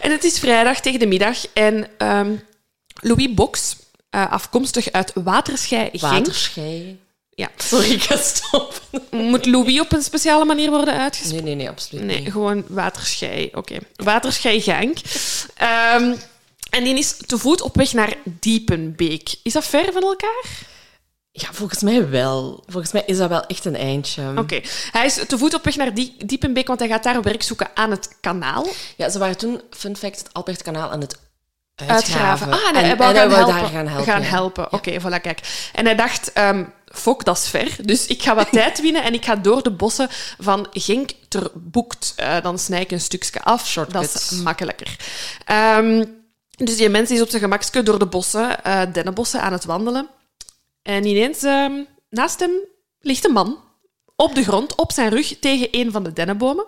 en 0.00 0.10
het 0.10 0.24
is 0.24 0.38
vrijdag 0.38 0.80
tegen 0.80 0.98
de 0.98 1.06
middag 1.06 1.46
en 1.52 1.88
ehm, 1.98 2.34
Louis 3.00 3.34
Box, 3.34 3.76
eh, 4.10 4.32
afkomstig 4.32 4.92
uit 4.92 5.10
Waterschei, 5.14 5.88
Genk... 5.92 6.00
Waterschei. 6.00 6.98
Ja. 7.34 7.48
Sorry, 7.56 7.90
ik 7.90 8.02
ga 8.02 8.16
stoppen. 8.16 8.78
Moet 9.10 9.46
Louis 9.46 9.80
op 9.80 9.92
een 9.92 10.02
speciale 10.02 10.44
manier 10.44 10.70
worden 10.70 10.94
uitgesproken? 10.98 11.44
Nee, 11.44 11.54
nee, 11.54 11.64
nee, 11.64 11.74
absoluut 11.74 12.04
Nee, 12.04 12.20
niet. 12.20 12.32
gewoon 12.32 12.64
waterschei. 12.68 13.50
Oké. 13.54 13.76
Waterschei 13.96 14.60
Genk. 14.60 14.98
Ehm, 15.56 16.14
en 16.70 16.84
die 16.84 16.98
is 16.98 17.16
te 17.26 17.38
voet 17.38 17.60
op 17.60 17.76
weg 17.76 17.92
naar 17.92 18.14
Diepenbeek. 18.24 19.34
Is 19.42 19.52
dat 19.52 19.66
ver 19.66 19.92
van 19.92 20.02
elkaar? 20.02 20.44
Ja, 21.32 21.48
volgens 21.52 21.80
mij 21.82 22.08
wel. 22.08 22.64
Volgens 22.66 22.92
mij 22.92 23.02
is 23.06 23.16
dat 23.16 23.28
wel 23.28 23.46
echt 23.46 23.64
een 23.64 23.76
eindje. 23.76 24.32
Oké. 24.36 24.60
Hij 24.90 25.06
is 25.06 25.18
te 25.28 25.38
voet 25.38 25.54
op 25.54 25.64
weg 25.64 25.76
naar 25.76 25.94
Die- 25.94 26.16
Diepenbeek, 26.26 26.66
want 26.66 26.78
hij 26.80 26.88
gaat 26.88 27.02
daar 27.02 27.22
werk 27.22 27.42
zoeken 27.42 27.68
aan 27.74 27.90
het 27.90 28.08
kanaal. 28.20 28.66
Ja, 28.96 29.08
ze 29.08 29.18
waren 29.18 29.36
toen, 29.38 29.60
fun 29.70 29.96
fact, 29.96 30.18
het 30.18 30.28
Albertkanaal 30.32 30.90
aan 30.90 31.00
het 31.00 31.18
uitgraven. 31.74 31.94
Uitgraven. 32.28 32.52
Ah, 32.52 32.68
en, 32.68 32.74
en, 32.76 32.84
hij 32.84 32.96
wou 32.96 33.14
en 33.14 33.16
hij 33.16 33.28
gaan 33.28 33.46
helpen. 33.86 34.06
daar 34.06 34.14
gaan 34.14 34.22
helpen. 34.22 34.66
ja. 34.70 34.76
Oké, 34.78 35.00
voilà, 35.00 35.20
kijk. 35.22 35.40
En 35.72 35.84
hij 35.84 35.94
dacht... 35.96 36.32
ehm 36.32 36.64
Fok, 36.90 37.24
dat 37.24 37.36
is 37.36 37.48
ver. 37.48 37.76
Dus 37.82 38.06
ik 38.06 38.22
ga 38.22 38.34
wat 38.34 38.52
tijd 38.60 38.80
winnen 38.80 39.02
en 39.02 39.14
ik 39.14 39.24
ga 39.24 39.36
door 39.36 39.62
de 39.62 39.70
bossen 39.70 40.08
van 40.38 40.66
Genk 40.70 41.10
ter 41.28 41.50
Boekt. 41.54 42.12
Eh, 42.16 42.42
dan 42.42 42.58
snij 42.58 42.80
ik 42.80 42.90
een 42.90 43.00
stukje 43.00 43.42
af. 43.42 43.66
Shortcuts. 43.66 44.12
Dat 44.12 44.22
is 44.22 44.30
makkelijker. 44.42 44.96
Ehm, 45.44 46.04
dus 46.50 46.76
die 46.76 46.88
mens 46.88 47.10
is 47.10 47.20
op 47.20 47.28
zijn 47.28 47.42
gemakske 47.42 47.82
door 47.82 47.98
de 47.98 48.06
bossen, 48.06 48.64
eh 48.64 48.82
dennenbossen, 48.92 49.42
aan 49.42 49.52
het 49.52 49.64
wandelen. 49.64 50.08
En 50.82 51.06
ineens, 51.06 51.42
ehm, 51.42 51.72
naast 52.10 52.40
hem 52.40 52.50
ligt 53.00 53.24
een 53.24 53.32
man. 53.32 53.58
Op 54.16 54.34
de 54.34 54.42
grond, 54.42 54.74
op 54.74 54.92
zijn 54.92 55.10
rug, 55.10 55.38
tegen 55.38 55.68
een 55.70 55.92
van 55.92 56.02
de 56.02 56.12
dennenbomen. 56.12 56.64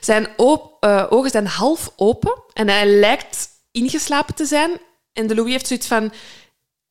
Zijn 0.00 0.28
eh, 0.36 1.06
ogen 1.08 1.30
zijn 1.30 1.46
half 1.46 1.92
open 1.96 2.42
en 2.52 2.68
hij 2.68 2.86
lijkt 2.86 3.48
ingeslapen 3.70 4.34
te 4.34 4.44
zijn. 4.44 4.70
En 5.12 5.26
de 5.26 5.34
Louis 5.34 5.52
heeft 5.52 5.66
zoiets 5.66 5.86
van... 5.86 6.12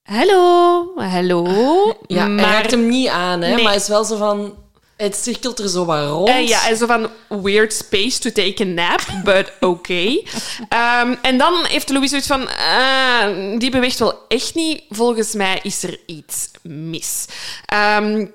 Hallo, 0.07 0.91
hallo. 0.95 1.43
Ja, 2.07 2.29
hij 2.29 2.35
raakt 2.43 2.71
hem 2.71 2.87
niet 2.87 3.07
aan, 3.07 3.41
hè, 3.41 3.53
Nee. 3.53 3.63
maar 3.63 3.71
hij 3.71 3.81
is 3.81 3.87
wel 3.87 4.03
zo 4.03 4.17
van... 4.17 4.55
Het 4.97 5.15
cirkelt 5.15 5.59
er 5.59 5.69
zo 5.69 5.85
wat 5.85 6.09
rond. 6.09 6.29
Eh, 6.29 6.47
ja, 6.47 6.67
en 6.69 6.77
zo 6.77 6.85
van 6.85 7.09
weird 7.43 7.73
space 7.73 8.19
to 8.19 8.31
take 8.31 8.63
a 8.63 8.65
nap, 8.65 9.01
but 9.23 9.51
okay. 9.59 10.27
Ehm, 10.69 11.15
en 11.21 11.37
dan 11.37 11.65
heeft 11.65 11.89
Louis 11.89 12.09
zoiets 12.09 12.27
van, 12.27 12.47
ah, 12.47 13.59
die 13.59 13.71
beweegt 13.71 13.99
wel 13.99 14.13
echt 14.27 14.55
niet. 14.55 14.83
Volgens 14.89 15.33
mij 15.33 15.59
is 15.63 15.83
er 15.83 15.99
iets 16.05 16.49
mis. 16.63 17.25
Ehm, 17.65 18.25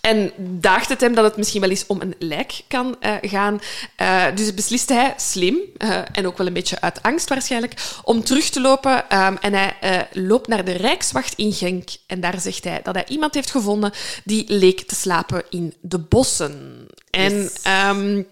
en 0.00 0.32
daagt 0.36 0.88
het 0.88 1.00
hem 1.00 1.14
dat 1.14 1.24
het 1.24 1.36
misschien 1.36 1.60
wel 1.60 1.70
eens 1.70 1.86
om 1.86 2.00
een 2.00 2.14
lijk 2.18 2.60
kan 2.68 2.96
eh, 3.00 3.14
gaan. 3.22 3.60
Eh, 3.96 4.24
dus 4.34 4.54
beslist 4.54 4.88
hij 4.88 5.14
slim, 5.16 5.56
eh, 5.76 6.00
en 6.12 6.26
ook 6.26 6.38
wel 6.38 6.46
een 6.46 6.52
beetje 6.52 6.80
uit 6.80 7.02
angst 7.02 7.28
waarschijnlijk, 7.28 7.74
om 8.04 8.24
terug 8.24 8.48
te 8.50 8.60
lopen. 8.60 9.10
Ehm, 9.10 9.36
en 9.40 9.52
hij 9.54 10.06
loopt 10.12 10.48
naar 10.48 10.64
de 10.64 10.72
Rijkswacht 10.72 11.34
in 11.34 11.52
Genk. 11.52 11.88
En 12.06 12.20
daar 12.20 12.40
zegt 12.40 12.64
hij 12.64 12.80
dat 12.82 12.94
hij 12.94 13.04
iemand 13.08 13.34
heeft 13.34 13.50
gevonden 13.50 13.92
die 14.24 14.44
leek 14.46 14.80
te 14.80 14.94
slapen 14.94 15.42
in 15.50 15.74
de 15.80 15.98
bossen. 15.98 16.86
En 17.10 17.32
Yes. 17.42 17.52
ehm, 17.62 18.22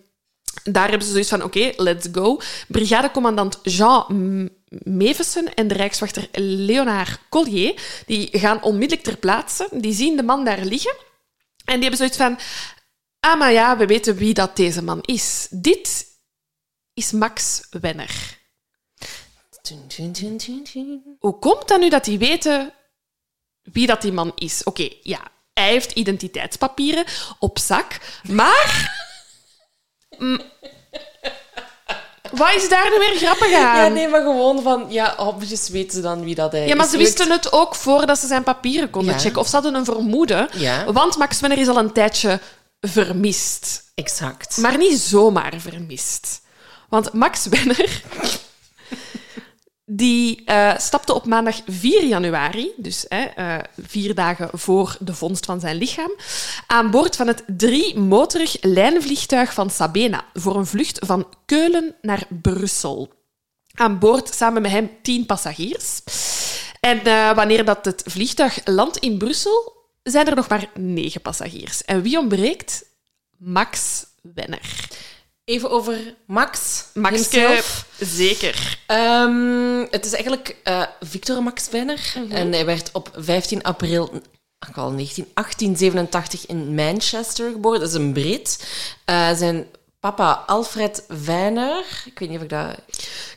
daar 0.65 0.89
hebben 0.89 1.07
ze 1.07 1.13
zoiets 1.13 1.31
van, 1.31 1.43
oké, 1.43 1.73
let's 1.77 2.07
go. 2.13 2.41
Brigadecommandant 2.69 3.59
Jean 3.63 4.05
M- 4.09 4.49
Mevessen 4.83 5.55
en 5.55 5.69
de 5.69 5.75
rijkswachter 5.75 6.29
Leonard 6.33 7.19
Collier, 7.29 7.75
die 8.07 8.29
gaan 8.33 8.63
onmiddellijk 8.63 9.03
ter 9.07 9.17
plaatse. 9.17 9.69
Die 9.73 9.93
zien 9.95 10.17
de 10.17 10.23
man 10.23 10.45
daar 10.45 10.65
liggen. 10.65 10.95
En 11.69 11.81
die 11.81 11.89
hebben 11.89 11.97
zoiets 11.99 12.17
van... 12.17 12.39
Ah, 13.21 13.39
maar 13.39 13.53
ja, 13.53 13.77
we 13.77 13.87
weten 13.87 14.17
wie 14.17 14.35
dat 14.35 14.57
deze 14.57 14.83
man 14.83 15.01
is. 15.01 15.47
Dit 15.51 16.07
is 16.95 17.13
Max 17.13 17.67
Wenner. 17.71 18.39
Hoe 21.19 21.39
komt 21.39 21.69
dat 21.69 21.81
nu 21.81 21.89
dat 21.89 22.05
die 22.05 22.19
weten 22.19 22.73
wie 23.63 23.87
dat 23.87 24.03
die 24.03 24.13
man 24.13 24.33
is? 24.35 24.65
Oké, 24.65 24.89
ja, 25.03 25.31
hij 25.53 25.71
heeft 25.71 25.93
identiteitspapieren 25.93 27.05
op 27.39 27.59
zak, 27.59 28.21
maar... 28.23 28.97
Wat 32.33 32.55
is 32.55 32.69
daar 32.69 32.91
nu 32.91 32.99
weer 32.99 33.17
grappig 33.17 33.47
aan? 33.55 33.77
Ja, 33.77 33.89
nee, 33.89 34.09
maar 34.09 34.21
gewoon 34.21 34.63
van... 34.63 34.87
Ja, 34.89 35.15
obviously 35.17 35.73
weten 35.73 35.93
ze 35.93 36.01
dan 36.01 36.25
wie 36.25 36.35
dat 36.35 36.53
hij 36.53 36.67
Ja, 36.67 36.75
maar 36.75 36.85
is. 36.85 36.91
ze 36.91 36.97
wisten 36.99 37.31
het 37.31 37.53
ook 37.53 37.75
voordat 37.75 38.19
ze 38.19 38.27
zijn 38.27 38.43
papieren 38.43 38.91
konden 38.91 39.15
Ja. 39.15 39.21
checken. 39.21 39.41
Of 39.41 39.47
ze 39.49 39.55
hadden 39.55 39.75
een 39.75 39.85
vermoeden. 39.85 40.49
Ja. 40.53 40.93
Want 40.93 41.17
Max 41.17 41.41
Wenner 41.41 41.59
is 41.59 41.69
al 41.69 41.79
een 41.79 41.93
tijdje 41.93 42.41
vermist. 42.81 43.83
Exact. 43.95 44.57
Maar 44.57 44.77
niet 44.79 44.99
zomaar 44.99 45.53
vermist. 45.59 46.41
Want 46.89 47.13
Max 47.13 47.47
Wenner... 47.47 48.03
Die 49.91 50.43
eh, 50.45 50.79
stapte 50.79 51.15
op 51.15 51.27
maandag 51.27 51.61
4 51.67 52.05
januari, 52.05 52.73
dus 52.77 53.09
eh, 53.09 53.59
vier 53.87 54.15
dagen 54.15 54.49
voor 54.53 54.97
de 55.01 55.15
vondst 55.15 55.45
van 55.45 55.61
zijn 55.61 55.77
lichaam, 55.77 56.11
aan 56.67 56.91
boord 56.91 57.17
van 57.17 57.27
het 57.27 57.45
drie-motorig 57.47 58.57
lijnvliegtuig 58.61 59.53
van 59.55 59.71
Sabena 59.71 60.25
voor 60.35 60.57
een 60.57 60.67
vlucht 60.67 60.99
van 61.07 61.27
Keulen 61.47 61.95
naar 62.03 62.27
Brussel. 62.43 63.13
Aan 63.75 63.99
boord 63.99 64.35
samen 64.35 64.63
met 64.63 64.71
hem 64.71 64.91
tien 65.03 65.27
passagiers. 65.27 66.01
En 66.81 67.05
eh, 67.05 67.35
wanneer 67.35 67.65
dat 67.65 67.85
het 67.85 68.03
vliegtuig 68.07 68.61
landt 68.65 68.97
in 68.97 69.19
Brussel, 69.19 69.73
zijn 70.03 70.27
er 70.27 70.35
nog 70.37 70.49
maar 70.49 70.71
negen 70.75 71.21
passagiers. 71.21 71.85
En 71.85 72.03
wie 72.03 72.19
ontbreekt? 72.19 72.85
Max 73.37 74.07
Wenner. 74.23 74.89
Even 75.49 75.71
over 75.71 76.15
Max. 76.27 76.85
Max 76.95 77.31
zeker. 77.99 78.79
Ehm, 78.87 79.87
het 79.91 80.05
is 80.05 80.13
eigenlijk 80.13 80.57
eh, 80.63 80.83
Victor 81.01 81.43
Max 81.43 81.69
Wenner. 81.71 82.13
Mhm. 82.15 82.37
En 82.37 82.53
hij 82.53 82.67
werd 82.67 82.91
op 82.93 83.11
15 83.17 83.63
april 83.63 84.23
ach, 84.59 84.75
wel 84.75 84.91
19, 84.91 85.27
1887 85.35 86.47
in 86.47 86.75
Manchester 86.75 87.51
geboren. 87.51 87.81
Dat 87.81 87.89
is 87.89 87.95
een 87.95 88.13
Brit. 88.13 88.69
Eh, 89.05 89.33
zijn 89.33 89.67
papa 90.01 90.43
Alfred 90.47 91.05
Weiner. 91.25 91.85
Ik 92.05 92.19
weet 92.19 92.29
niet 92.29 92.39
of 92.39 92.45
ik 92.45 92.51
dat... 92.51 92.75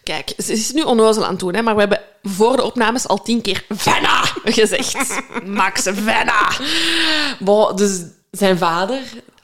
Kijk, 0.04 0.34
ze 0.38 0.52
is 0.52 0.71
nu 0.71 0.82
onnozel 0.82 1.24
aan 1.24 1.32
het 1.32 1.39
doen, 1.39 1.56
hè, 1.56 1.62
maar 1.62 1.74
we 1.74 1.80
hebben 1.80 2.02
voor 2.24 2.56
de 2.56 2.63
opnames 2.63 3.08
al 3.08 3.21
tien 3.21 3.41
keer 3.41 3.65
Venna 3.69 4.24
gezegd. 4.43 5.21
Max 5.45 5.82
Venna. 5.84 6.52
Bon, 7.39 7.76
dus 7.76 8.02
zijn 8.32 8.58
vader, 8.58 9.00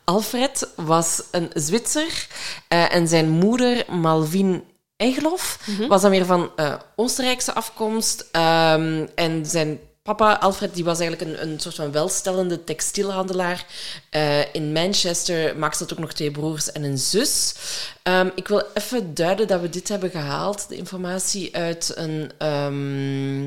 Alfred, 0.10 0.68
was 0.76 1.24
een 1.32 1.50
Zwitser. 1.54 2.28
eh, 2.68 2.94
en 2.94 3.08
zijn 3.08 3.30
moeder, 3.30 3.86
Malvin 3.90 4.64
Egloff 4.98 5.60
was 5.88 6.02
dan 6.02 6.12
weer 6.12 6.26
van 6.26 6.52
eh, 6.56 6.74
Oostenrijkse 6.96 7.54
afkomst. 7.54 8.28
Ehm, 8.32 9.08
en 9.16 9.46
zijn 9.46 9.80
papa, 10.04 10.40
Alfred, 10.40 10.74
die 10.74 10.84
was 10.84 11.00
eigenlijk 11.00 11.32
een, 11.32 11.50
een 11.50 11.60
soort 11.60 11.76
van 11.76 11.92
welstellende 11.92 12.64
textielhandelaar 12.64 13.66
eh, 14.10 14.54
in 14.54 14.72
Manchester. 14.72 15.58
Max 15.58 15.80
had 15.80 15.94
ook 15.94 16.00
nog 16.00 16.14
twee 16.14 16.32
broers 16.32 16.72
en 16.72 16.84
een 16.84 16.98
zus. 16.98 17.56
Ehm, 18.04 18.30
ik 18.36 18.48
wil 18.48 18.64
even 18.74 19.14
duiden 19.14 19.48
dat 19.48 19.62
we 19.62 19.70
dit 19.70 19.88
hebben 19.88 20.10
gehaald, 20.10 20.70
de 20.70 20.76
informatie 20.76 21.56
uit 21.56 21.92
een, 21.96 22.32
ehm, 22.38 23.44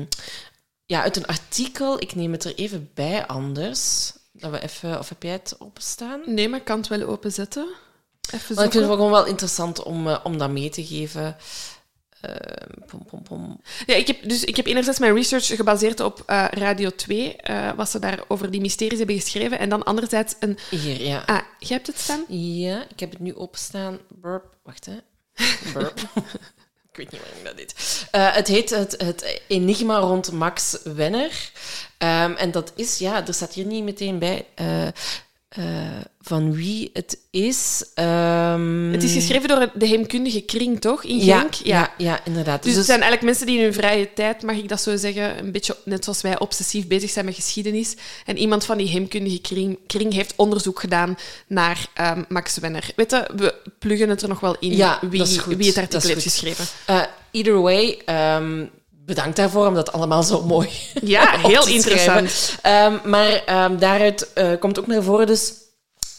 ja, 0.85 1.01
uit 1.01 1.17
een 1.17 1.27
artikel. 1.27 2.01
Ik 2.01 2.15
neem 2.15 2.31
het 2.31 2.43
er 2.43 2.55
even 2.55 2.89
bij 2.93 3.25
anders. 3.27 4.13
Dat 4.41 4.51
we 4.51 4.61
even, 4.61 4.99
of 4.99 5.09
heb 5.09 5.23
jij 5.23 5.31
het 5.31 5.55
opstaan? 5.59 6.21
Nee, 6.25 6.49
maar 6.49 6.59
ik 6.59 6.65
kan 6.65 6.77
het 6.77 6.87
wel 6.87 7.01
openzetten. 7.01 7.67
Even 8.33 8.55
Want 8.55 8.67
ik 8.67 8.71
vind 8.71 8.85
het 8.85 8.93
gewoon 8.93 9.11
wel 9.11 9.25
interessant 9.25 9.83
om, 9.83 10.07
eh, 10.07 10.19
om 10.23 10.37
dat 10.37 10.51
mee 10.51 10.69
te 10.69 10.85
geven. 10.85 11.35
Ehm, 12.21 12.85
pom, 12.87 13.05
pom, 13.05 13.23
pom. 13.23 13.61
Ja, 13.85 13.95
ik 13.95 14.07
heb, 14.07 14.29
dus 14.29 14.43
ik 14.43 14.55
heb 14.55 14.65
enerzijds 14.65 14.99
mijn 14.99 15.15
research 15.15 15.45
gebaseerd 15.45 15.99
op 15.99 16.23
eh, 16.25 16.45
Radio 16.49 16.89
2, 16.89 17.35
eh, 17.35 17.71
wat 17.75 17.89
ze 17.89 17.99
daar 17.99 18.23
over 18.27 18.51
die 18.51 18.61
mysteries 18.61 18.97
hebben 18.97 19.19
geschreven. 19.19 19.59
En 19.59 19.69
dan 19.69 19.83
anderzijds 19.83 20.35
een... 20.39 20.57
Hier, 20.69 21.01
ja. 21.01 21.23
Ah, 21.25 21.41
jij 21.59 21.75
hebt 21.75 21.87
het 21.87 21.99
staan? 21.99 22.23
Ja, 22.27 22.85
ik 22.89 22.99
heb 22.99 23.09
het 23.11 23.19
nu 23.19 23.31
opstaan. 23.31 23.99
Burp. 24.09 24.55
Wacht, 24.63 24.85
hè. 24.85 24.97
Burp. 25.73 25.99
ik 26.91 26.97
weet 26.97 27.11
niet 27.11 27.21
waarom 27.21 27.43
dat 27.43 27.57
deed. 27.57 28.05
Eh, 28.11 28.33
het 28.33 28.47
heet 28.47 28.69
het, 28.69 28.95
het 28.97 29.41
Enigma 29.47 29.97
rond 29.97 30.31
Max 30.31 30.77
Wenner. 30.83 31.51
Ehm, 31.97 32.33
en 32.33 32.51
dat 32.51 32.71
is, 32.75 32.97
ja, 32.97 33.27
er 33.27 33.33
staat 33.33 33.53
hier 33.53 33.65
niet 33.65 33.83
meteen 33.83 34.19
bij 34.19 34.45
eh, 34.55 34.87
eh, 35.51 35.63
van 36.21 36.53
wie 36.53 36.89
het 36.93 37.17
is. 37.31 37.85
Ehm, 37.93 38.91
Het 38.91 39.03
is 39.03 39.13
geschreven 39.13 39.47
door 39.47 39.69
de 39.73 39.85
heemkundige 39.85 40.41
kring, 40.41 40.81
toch? 40.81 41.03
In 41.03 41.17
ja, 41.25 41.39
Genk? 41.39 41.53
ja, 41.53 41.93
ja, 41.97 42.19
inderdaad. 42.25 42.63
Dus 42.63 42.75
het 42.75 42.85
zijn 42.85 43.01
eigenlijk 43.01 43.29
mensen 43.29 43.45
die 43.45 43.57
in 43.57 43.63
hun 43.63 43.73
vrije 43.73 44.13
tijd, 44.13 44.41
mag 44.41 44.55
ik 44.55 44.69
dat 44.69 44.81
zo 44.81 44.97
zeggen, 44.97 45.37
een 45.39 45.51
beetje 45.51 45.77
net 45.85 46.03
zoals 46.03 46.21
wij 46.21 46.39
obsessief 46.39 46.87
bezig 46.87 47.09
zijn 47.09 47.25
met 47.25 47.35
geschiedenis. 47.35 47.95
En 48.25 48.37
iemand 48.37 48.65
van 48.65 48.77
die 48.77 48.87
heemkundige 48.87 49.41
kring, 49.41 49.77
kring 49.87 50.13
heeft 50.13 50.33
onderzoek 50.35 50.79
gedaan 50.79 51.17
naar 51.47 51.87
ehm, 51.93 52.23
Max 52.27 52.57
Wenner. 52.57 52.89
Weet 52.95 53.11
je, 53.11 53.29
we 53.35 53.55
pluggen 53.79 54.09
het 54.09 54.21
er 54.21 54.29
nog 54.29 54.39
wel 54.39 54.55
in 54.59 54.75
Ja, 54.75 54.99
wie, 55.01 55.23
wie 55.57 55.67
het 55.67 55.77
artikel 55.77 56.07
heeft 56.09 56.23
geschreven. 56.23 56.65
Eh, 56.85 57.01
either 57.31 57.61
way, 57.61 58.01
ehm, 58.05 58.65
bedankt 59.05 59.35
daarvoor 59.35 59.67
om 59.67 59.73
dat 59.73 59.91
allemaal 59.91 60.23
zo 60.23 60.41
mooi 60.45 60.69
Ja, 61.03 61.37
heel 61.47 61.61
te 61.63 61.73
interessant. 61.73 62.57
Ehm, 62.61 62.97
maar 63.03 63.43
ehm, 63.45 63.77
daaruit 63.77 64.33
eh, 64.33 64.51
komt 64.59 64.79
ook 64.79 64.87
naar 64.87 65.03
voren 65.03 65.27
dus 65.27 65.53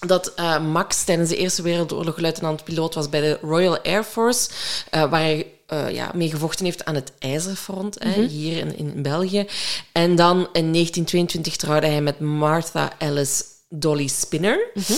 dat 0.06 0.32
eh, 0.34 0.58
Max 0.64 1.04
tijdens 1.04 1.28
de 1.28 1.36
Eerste 1.36 1.62
Wereldoorlog 1.62 2.18
luitenant-piloot 2.18 2.94
was 2.94 3.08
bij 3.08 3.20
de 3.20 3.38
Royal 3.42 3.78
Air 3.82 4.04
Force, 4.04 4.50
eh, 4.90 5.10
waar 5.10 5.20
hij 5.20 5.46
ja, 5.90 6.10
mee 6.14 6.30
gevochten 6.30 6.64
heeft 6.64 6.84
aan 6.84 6.94
het 6.94 7.12
IJzerfront, 7.18 7.96
hè, 7.98 8.10
Mhm. 8.10 8.26
hier 8.28 8.56
in, 8.58 8.76
in 8.78 9.02
België. 9.02 9.46
En 9.92 10.16
dan 10.16 10.36
in 10.52 10.70
1922 10.72 11.56
trouwde 11.56 11.86
hij 11.86 12.00
met 12.00 12.20
Martha 12.20 12.92
Alice 12.98 13.44
Dolly 13.68 14.06
Spinner. 14.06 14.70
Mhm. 14.74 14.92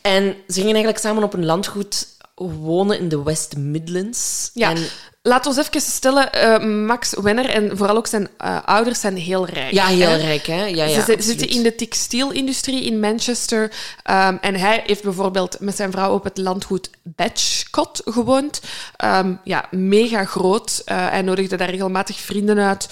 En 0.00 0.22
ze 0.48 0.52
gingen 0.54 0.74
eigenlijk 0.74 0.98
samen 0.98 1.22
op 1.22 1.34
een 1.34 1.44
landgoed 1.44 2.06
wonen 2.34 2.98
in 2.98 3.08
de 3.08 3.22
West 3.22 3.56
Midlands. 3.56 4.50
Ja, 4.54 4.70
En, 4.70 4.82
laat 5.30 5.46
ons 5.46 5.56
even 5.56 5.80
stellen, 5.80 6.32
eh, 6.32 6.64
Max 6.86 7.14
Wenner 7.20 7.48
en 7.48 7.76
vooral 7.76 7.96
ook 7.96 8.06
zijn 8.06 8.28
eh, 8.36 8.58
ouders 8.64 9.00
zijn 9.00 9.16
heel 9.16 9.46
rijk. 9.46 9.72
ja 9.72 9.86
heel 9.86 10.08
hè? 10.08 10.16
rijk, 10.16 10.46
hè? 10.46 10.64
Ja, 10.64 10.84
ja, 10.84 11.04
ze 11.04 11.16
zitten- 11.18 11.48
in 11.48 11.62
de 11.62 11.74
textielindustrie 11.74 12.84
in 12.84 13.00
Manchester. 13.00 13.72
Ehm, 14.02 14.36
en 14.40 14.54
hij 14.54 14.82
heeft 14.86 15.02
bijvoorbeeld 15.02 15.56
met 15.60 15.76
zijn 15.76 15.90
vrouw 15.90 16.14
op 16.14 16.24
het 16.24 16.38
landgoed 16.38 16.90
Batchcot 17.02 18.02
gewoond. 18.04 18.60
Ehm, 18.96 19.34
ja, 19.44 19.64
mega 19.70 20.24
groot. 20.24 20.82
Eh, 20.84 21.08
hij 21.08 21.22
nodigde 21.22 21.56
daar 21.56 21.70
regelmatig 21.70 22.20
vrienden 22.20 22.58
uit 22.58 22.88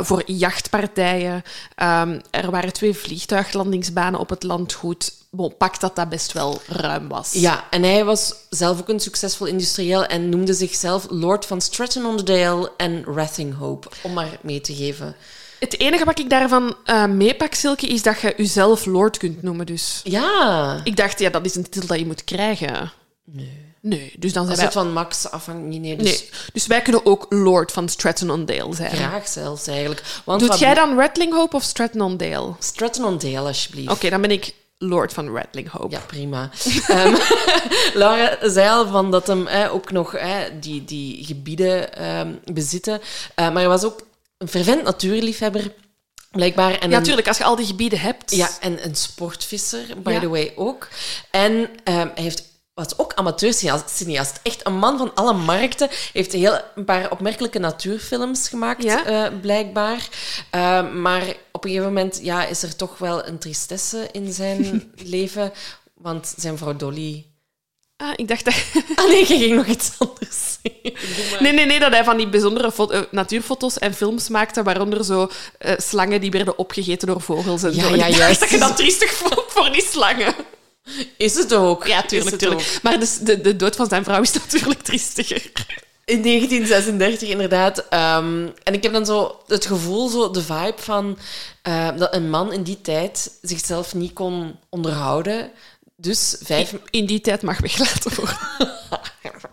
voor 0.00 0.22
jachtpartijen. 0.26 1.42
Ehm, 1.74 2.20
er 2.30 2.50
waren 2.50 2.72
twee 2.72 2.94
vliegtuiglandingsbanen 2.94 4.20
op 4.20 4.30
het 4.30 4.42
landgoed. 4.42 5.12
Bon, 5.36 5.56
pak 5.56 5.80
dat 5.80 5.96
dat 5.96 6.08
best 6.08 6.32
wel 6.32 6.60
ruim 6.66 7.08
was. 7.08 7.32
Ja, 7.32 7.64
en 7.70 7.82
hij 7.82 8.04
was 8.04 8.34
zelf 8.50 8.80
ook 8.80 8.88
een 8.88 9.00
succesvol 9.00 9.46
industrieel 9.46 10.04
en 10.04 10.28
noemde 10.28 10.54
zichzelf 10.54 11.06
Lord 11.10 11.46
van 11.46 11.60
Stratton-on-Dale 11.74 12.72
en 12.76 13.04
Rathinghope, 13.14 13.88
om 14.02 14.12
maar 14.12 14.38
mee 14.42 14.60
te 14.60 14.74
geven. 14.74 15.16
Het 15.60 15.80
enige 15.80 16.04
wat 16.04 16.18
ik 16.18 16.30
daarvan 16.30 16.76
eh 16.84 17.06
meepak, 17.06 17.54
Silke, 17.54 17.86
is 17.86 18.02
dat 18.02 18.20
je 18.20 18.34
jezelf 18.36 18.86
Lord 18.86 19.16
kunt 19.16 19.42
noemen. 19.42 19.66
Dus 19.66 20.00
Ja, 20.04 20.80
ik 20.84 20.96
dacht, 20.96 21.18
ja, 21.18 21.30
dat 21.30 21.44
is 21.46 21.54
een 21.54 21.62
titel 21.68 21.86
dat 21.88 21.98
je 21.98 22.06
moet 22.06 22.24
krijgen. 22.24 22.92
Nee. 23.24 23.62
Nee, 23.80 24.12
dus 24.18 24.32
dan 24.32 24.46
zijn 24.46 24.46
als 24.46 24.56
wij... 24.56 24.64
het 24.64 24.74
van 24.74 24.92
Max 24.92 25.30
afhangt, 25.30 25.62
niet, 25.66 25.80
nee, 25.80 25.96
dus 25.96 26.06
Nee, 26.06 26.30
dus 26.52 26.66
wij 26.66 26.82
kunnen 26.82 27.06
ook 27.06 27.26
Lord 27.28 27.72
van 27.72 27.88
Stratton-on-Dale 27.88 28.74
zijn. 28.74 28.90
graag 28.90 29.28
zelfs 29.28 29.66
eigenlijk. 29.66 30.02
Want 30.24 30.40
Doet 30.40 30.48
wat- 30.48 30.58
jij 30.58 30.74
dan 30.74 30.96
Rattling 30.98 31.32
Hope 31.32 31.56
of 31.56 31.62
Stratton-on-Dale? 31.62 32.46
Oké, 32.46 32.56
Stratton-on-Dale, 32.62 33.46
alsjeblieft. 33.46 34.10
dan 34.10 34.20
ben 34.20 34.30
ik 34.30 34.54
Lord 34.78 35.12
van 35.12 35.36
Rattling 35.36 35.68
Hope. 35.70 35.90
Ja, 35.94 36.00
prima. 36.06 36.50
Ehm, 36.88 37.14
Laura 38.00 38.38
zei 38.48 38.68
al 38.68 38.86
van 38.86 39.10
dat 39.10 39.26
hem 39.26 39.46
eh, 39.46 39.74
ook 39.74 39.90
nog 39.90 40.14
eh, 40.14 40.36
die, 40.60 40.84
die 40.84 41.24
gebieden 41.24 41.94
ehm, 41.96 42.32
bezitten. 42.44 43.00
Eh, 43.34 43.44
maar 43.46 43.56
hij 43.56 43.68
was 43.68 43.84
ook 43.84 44.06
een 44.38 44.48
fervent 44.48 44.82
natuurliefhebber, 44.82 45.72
blijkbaar. 46.30 46.78
En 46.78 46.90
Ja, 46.90 46.98
natuurlijk, 46.98 47.28
als 47.28 47.38
je 47.38 47.44
al 47.44 47.56
die 47.56 47.66
gebieden 47.66 48.00
hebt. 48.00 48.30
Ja, 48.30 48.48
en 48.60 48.84
een 48.84 48.94
sportvisser, 48.96 49.84
by 50.02 50.10
Ja. 50.12 50.20
the 50.20 50.28
way, 50.28 50.52
ook. 50.56 50.88
En 51.30 51.68
ehm, 51.84 52.08
hij 52.14 52.22
heeft, 52.22 52.42
was 52.74 52.98
ook 52.98 53.14
amateurcineast. 53.14 54.40
Echt 54.42 54.66
een 54.66 54.78
man 54.78 54.98
van 54.98 55.14
alle 55.14 55.32
markten. 55.32 55.88
Heeft 56.12 56.32
heel, 56.32 56.60
een 56.74 56.84
paar 56.84 57.10
opmerkelijke 57.10 57.58
natuurfilms 57.58 58.48
gemaakt, 58.48 58.82
Ja. 58.82 59.04
eh, 59.04 59.32
blijkbaar. 59.40 60.08
Ehm, 60.50 61.00
maar 61.00 61.22
op 61.52 61.64
een 61.64 61.70
gegeven 61.70 61.92
moment 61.92 62.18
ja, 62.22 62.44
is 62.46 62.62
er 62.62 62.76
toch 62.76 62.98
wel 62.98 63.26
een 63.26 63.38
tristesse 63.38 64.08
in 64.12 64.32
zijn 64.32 64.92
leven. 65.16 65.52
Want 65.94 66.34
zijn 66.36 66.58
vrouw 66.58 66.76
Dolly... 66.76 67.26
Ah, 67.96 68.12
ik 68.16 68.28
dacht 68.28 68.44
dat... 68.44 68.54
Ah 68.96 69.08
nee, 69.08 69.18
je 69.18 69.24
ging 69.26 69.54
nog 69.56 69.66
iets 69.66 69.90
anders. 69.98 70.58
Nee, 71.40 71.52
nee, 71.52 71.66
nee, 71.66 71.78
dat 71.80 71.92
hij 71.92 72.04
van 72.04 72.16
die 72.16 72.28
bijzondere 72.28 72.72
eh, 72.90 73.00
natuurfoto's 73.10 73.78
en 73.78 73.94
films 73.94 74.28
maakte, 74.28 74.62
waaronder 74.62 75.04
zo 75.04 75.30
eh, 75.58 75.72
slangen 75.76 76.20
die 76.20 76.30
werden 76.30 76.58
opgegeten 76.58 77.06
door 77.08 77.20
vogels 77.20 77.62
en 77.62 77.74
Ja, 77.74 77.88
zo. 77.88 77.94
Ja, 77.96 78.08
juist. 78.08 78.40
dat 78.40 78.50
je 78.50 78.58
dat 78.58 78.76
triestig 78.76 79.12
vond 79.12 79.42
voor 79.48 79.72
die 79.72 79.84
slangen. 79.90 80.34
Is 81.16 81.34
het 81.34 81.54
ook? 81.54 81.86
Ja, 81.86 82.02
tuurlijk, 82.02 82.38
tuurlijk. 82.38 82.60
ook. 82.60 82.82
Maar 82.82 82.98
dus 82.98 83.18
de, 83.18 83.40
de 83.40 83.56
dood 83.56 83.76
van 83.76 83.88
zijn 83.88 84.04
vrouw 84.04 84.20
is 84.20 84.32
natuurlijk 84.42 84.82
triestiger. 84.82 85.50
In 86.04 86.22
1936, 86.22 87.28
inderdaad. 87.28 87.88
Ehm, 87.88 88.48
en 88.62 88.74
ik 88.74 88.82
heb 88.82 88.92
dan 88.92 89.06
zo 89.06 89.40
het 89.46 89.66
gevoel, 89.66 90.08
zo 90.08 90.30
de 90.30 90.42
vibe 90.42 90.74
van 90.76 91.18
eh, 91.62 91.96
dat 91.96 92.14
een 92.14 92.30
man 92.30 92.52
in 92.52 92.62
die 92.62 92.80
tijd 92.80 93.30
zichzelf 93.42 93.94
niet 93.94 94.12
kon 94.12 94.58
onderhouden. 94.68 95.50
Dus 95.96 96.36
vijf... 96.42 96.74
In 96.90 97.06
die 97.06 97.20
tijd 97.20 97.42
mag 97.42 97.58
weggelaten 97.58 98.14
worden. 98.14 98.38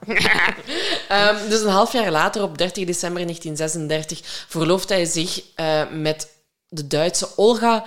Ehm, 1.07 1.49
dus 1.49 1.61
een 1.61 1.69
half 1.69 1.93
jaar 1.93 2.11
later, 2.11 2.43
op 2.43 2.57
30 2.57 2.85
december 2.85 3.21
1936, 3.21 4.45
verlooft 4.47 4.89
hij 4.89 5.05
zich 5.05 5.41
eh, 5.55 5.81
met 5.91 6.27
de 6.67 6.87
Duitse 6.87 7.29
Olga 7.35 7.85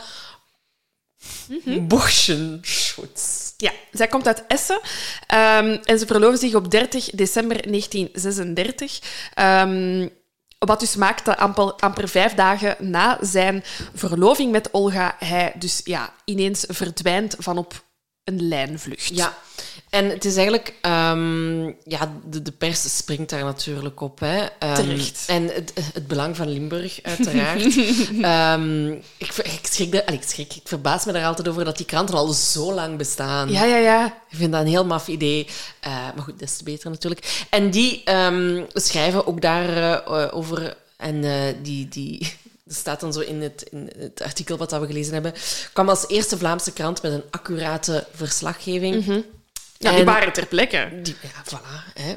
Buchenschutz. 1.80 3.52
Ja, 3.56 3.70
zij 3.92 4.06
komt 4.06 4.26
uit 4.26 4.46
Essen 4.46 4.80
ehm, 5.26 5.78
en 5.84 5.98
ze 5.98 6.06
verloven 6.06 6.38
zich 6.38 6.54
op 6.54 6.70
30 6.70 7.10
december 7.10 7.70
1936. 7.70 9.00
Ehm, 9.34 10.08
wat 10.58 10.80
dus 10.80 10.96
maakt 10.96 11.24
dat 11.24 11.36
amper, 11.36 11.72
amper 11.72 12.08
vijf 12.08 12.34
dagen 12.34 12.76
na 12.78 13.18
zijn 13.20 13.64
verloving 13.94 14.52
met 14.52 14.68
Olga 14.70 15.16
hij 15.18 15.52
dus 15.58 15.80
ja, 15.84 16.14
ineens 16.24 16.64
verdwijnt 16.68 17.36
van 17.38 17.58
op 17.58 17.83
een 18.24 18.48
lijnvlucht. 18.48 19.16
Ja, 19.16 19.36
en 19.90 20.08
het 20.08 20.24
is 20.24 20.34
eigenlijk... 20.34 20.74
ehm, 20.80 21.62
ja, 21.84 22.12
de, 22.30 22.42
de 22.42 22.52
pers 22.52 22.96
springt 22.96 23.30
daar 23.30 23.44
natuurlijk 23.44 24.00
op. 24.00 24.20
Hè. 24.20 24.44
Ehm, 24.58 24.74
Terecht. 24.74 25.24
En 25.26 25.42
het, 25.54 25.72
het 25.94 26.06
belang 26.06 26.36
van 26.36 26.48
Limburg, 26.48 26.98
uiteraard. 27.02 27.62
Ehm, 28.22 28.90
ik, 28.92 29.32
ik, 29.36 29.60
schrik, 29.62 29.90
de- 29.92 30.06
allee, 30.06 30.18
ik 30.20 30.28
schrik, 30.28 30.54
ik 30.54 30.68
verbaas 30.68 31.04
me 31.04 31.12
daar 31.12 31.26
altijd 31.26 31.48
over 31.48 31.64
dat 31.64 31.76
die 31.76 31.86
kranten 31.86 32.14
al 32.14 32.32
zo 32.32 32.72
lang 32.72 32.96
bestaan. 32.96 33.50
ja, 33.50 33.64
ja. 33.64 33.76
ja. 33.76 34.06
Ik 34.06 34.36
vind 34.36 34.52
dat 34.52 34.60
een 34.60 34.66
heel 34.66 34.84
maf 34.86 35.08
idee. 35.08 35.46
Eh, 35.80 35.92
maar 35.92 36.24
goed, 36.24 36.38
des 36.38 36.56
te 36.56 36.64
beter 36.64 36.90
natuurlijk. 36.90 37.46
En 37.50 37.70
die 37.70 38.02
schrijven 38.72 39.26
ook 39.26 39.40
daarover. 39.40 40.32
over 40.32 40.76
en 40.96 41.24
eh, 41.24 41.54
die... 41.62 41.88
die 41.88 42.32
dat 42.64 42.76
staat 42.76 43.00
dan 43.00 43.12
zo 43.12 43.20
in 43.20 43.42
het, 43.42 43.62
in 43.70 43.90
het 43.98 44.22
artikel 44.22 44.56
wat 44.56 44.70
dat 44.70 44.80
we 44.80 44.86
gelezen 44.86 45.12
hebben. 45.12 45.34
kwam 45.72 45.88
als 45.88 46.08
eerste 46.08 46.38
Vlaamse 46.38 46.72
krant 46.72 47.02
met 47.02 47.12
een 47.12 47.24
accurate 47.30 48.06
verslaggeving. 48.14 49.04
ja 49.78 49.90
die 49.90 49.98
En- 49.98 50.04
waren 50.04 50.32
ter 50.32 50.46
plekke. 50.46 50.88
die, 51.02 51.16
ja, 51.22 51.44
voilà. 51.58 51.92
Hè. 51.94 52.16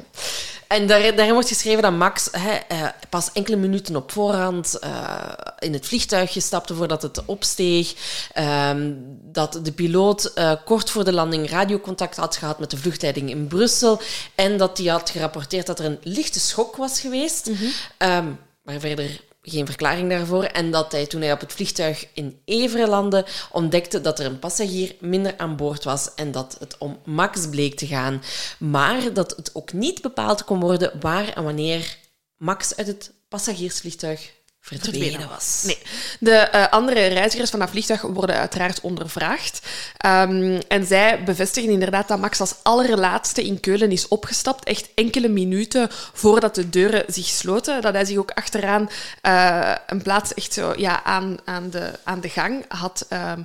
En 0.68 0.86
daar, 0.86 1.00
daarin 1.00 1.32
wordt 1.32 1.48
geschreven 1.48 1.82
dat 1.82 1.92
Max 1.92 2.28
hè, 2.30 2.50
eh, 2.68 2.88
pas 3.08 3.32
enkele 3.32 3.56
minuten 3.56 3.96
op 3.96 4.12
voorhand 4.12 4.78
eh, 4.78 5.30
in 5.58 5.72
het 5.72 5.86
vliegtuigje 5.86 6.40
stapte 6.40 6.74
voordat 6.74 7.02
het 7.02 7.24
opsteeg. 7.24 7.94
Ehm, 8.32 8.92
dat 9.22 9.60
de 9.62 9.72
piloot 9.72 10.24
eh, 10.24 10.52
kort 10.64 10.90
voor 10.90 11.04
de 11.04 11.12
landing 11.12 11.50
radiocontact 11.50 12.16
had 12.16 12.36
gehad 12.36 12.58
met 12.58 12.70
de 12.70 12.76
vluchtleiding 12.76 13.30
in 13.30 13.46
Brussel. 13.46 14.00
En 14.34 14.56
dat 14.58 14.78
hij 14.78 14.86
had 14.86 15.10
gerapporteerd 15.10 15.66
dat 15.66 15.78
er 15.78 15.84
een 15.84 15.98
lichte 16.02 16.40
schok 16.40 16.76
was 16.76 17.00
geweest. 17.00 17.50
Ehm, 17.98 18.26
maar 18.62 18.80
verder 18.80 19.20
geen 19.50 19.66
verklaring 19.66 20.10
daarvoor. 20.10 20.44
En 20.44 20.70
dat 20.70 20.92
hij 20.92 21.06
toen 21.06 21.20
hij 21.20 21.32
op 21.32 21.40
het 21.40 21.52
vliegtuig 21.52 22.06
in 22.12 22.40
Everen 22.44 22.88
landde, 22.88 23.26
ontdekte 23.50 24.00
dat 24.00 24.18
er 24.18 24.26
een 24.26 24.38
passagier 24.38 24.96
minder 25.00 25.34
aan 25.36 25.56
boord 25.56 25.84
was 25.84 26.14
en 26.14 26.32
dat 26.32 26.56
het 26.58 26.78
om 26.78 26.98
Max 27.04 27.48
bleek 27.48 27.74
te 27.74 27.86
gaan. 27.86 28.22
Maar 28.58 29.12
dat 29.12 29.36
het 29.36 29.54
ook 29.54 29.72
niet 29.72 30.02
bepaald 30.02 30.44
kon 30.44 30.60
worden 30.60 30.92
waar 31.00 31.28
en 31.28 31.44
wanneer 31.44 31.96
Max 32.36 32.76
uit 32.76 32.86
het 32.86 33.12
passagiersvliegtuig 33.28 34.36
verdwenen 34.76 35.28
was. 35.28 35.62
Nee. 35.66 35.78
De 36.20 36.32
eh, 36.32 36.68
andere 36.68 37.06
reizigers 37.06 37.50
van 37.50 37.58
dat 37.58 37.70
vliegtuig 37.70 38.02
worden 38.02 38.36
uiteraard 38.36 38.80
ondervraagd. 38.80 39.66
Ehm, 39.96 40.60
en 40.68 40.86
zij 40.86 41.24
bevestigen 41.24 41.70
inderdaad 41.70 42.08
dat 42.08 42.18
Max 42.18 42.40
als 42.40 42.54
allerlaatste 42.62 43.44
in 43.44 43.60
Keulen 43.60 43.92
is 43.92 44.08
opgestapt. 44.08 44.64
Echt 44.64 44.88
enkele 44.94 45.28
minuten 45.28 45.88
voordat 46.12 46.54
de 46.54 46.70
deuren 46.70 47.04
zich 47.06 47.26
sloten. 47.26 47.82
Dat 47.82 47.94
hij 47.94 48.04
zich 48.04 48.16
ook 48.16 48.30
achteraan 48.30 48.90
eh, 49.20 49.74
een 49.86 50.02
plaats 50.02 50.34
echt 50.34 50.52
zo, 50.52 50.72
ja, 50.76 51.04
aan, 51.04 51.36
aan, 51.44 51.70
de, 51.70 51.90
aan 52.04 52.20
de 52.20 52.28
gang 52.28 52.64
had... 52.68 53.06
ehm, 53.08 53.42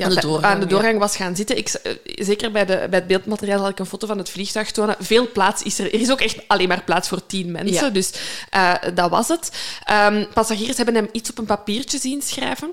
ja, 0.00 0.06
Aan 0.06 0.14
de 0.14 0.20
bij- 0.20 0.30
doorgang, 0.30 0.54
aan 0.54 0.60
de 0.60 0.66
doorgang 0.66 0.98
was 0.98 1.16
gaan 1.16 1.36
zitten. 1.36 1.56
Ik, 1.56 1.68
eh, 1.68 1.92
zeker 2.04 2.50
bij, 2.50 2.66
de, 2.66 2.86
bij 2.90 2.98
het 2.98 3.06
beeldmateriaal 3.08 3.60
had 3.60 3.70
ik 3.70 3.78
een 3.78 3.86
foto 3.86 4.06
van 4.06 4.18
het 4.18 4.30
vliegtuig 4.30 4.70
tonen. 4.70 4.96
Veel 4.98 5.30
plaats 5.32 5.62
is 5.62 5.78
er. 5.78 5.94
Er 5.94 6.00
is 6.00 6.10
ook 6.10 6.20
echt 6.20 6.36
alleen 6.46 6.68
maar 6.68 6.82
plaats 6.84 7.08
voor 7.08 7.26
tien 7.26 7.50
mensen. 7.50 7.84
Ja. 7.84 7.90
Dus 7.90 8.10
eh, 8.50 8.74
dat 8.94 9.10
was 9.10 9.28
het. 9.28 9.50
Ehm, 9.84 10.24
passagiers 10.34 10.76
hebben 10.76 10.94
hem 10.94 11.08
iets 11.12 11.30
op 11.30 11.38
een 11.38 11.44
papiertje 11.46 11.98
zien 11.98 12.22
schrijven. 12.22 12.72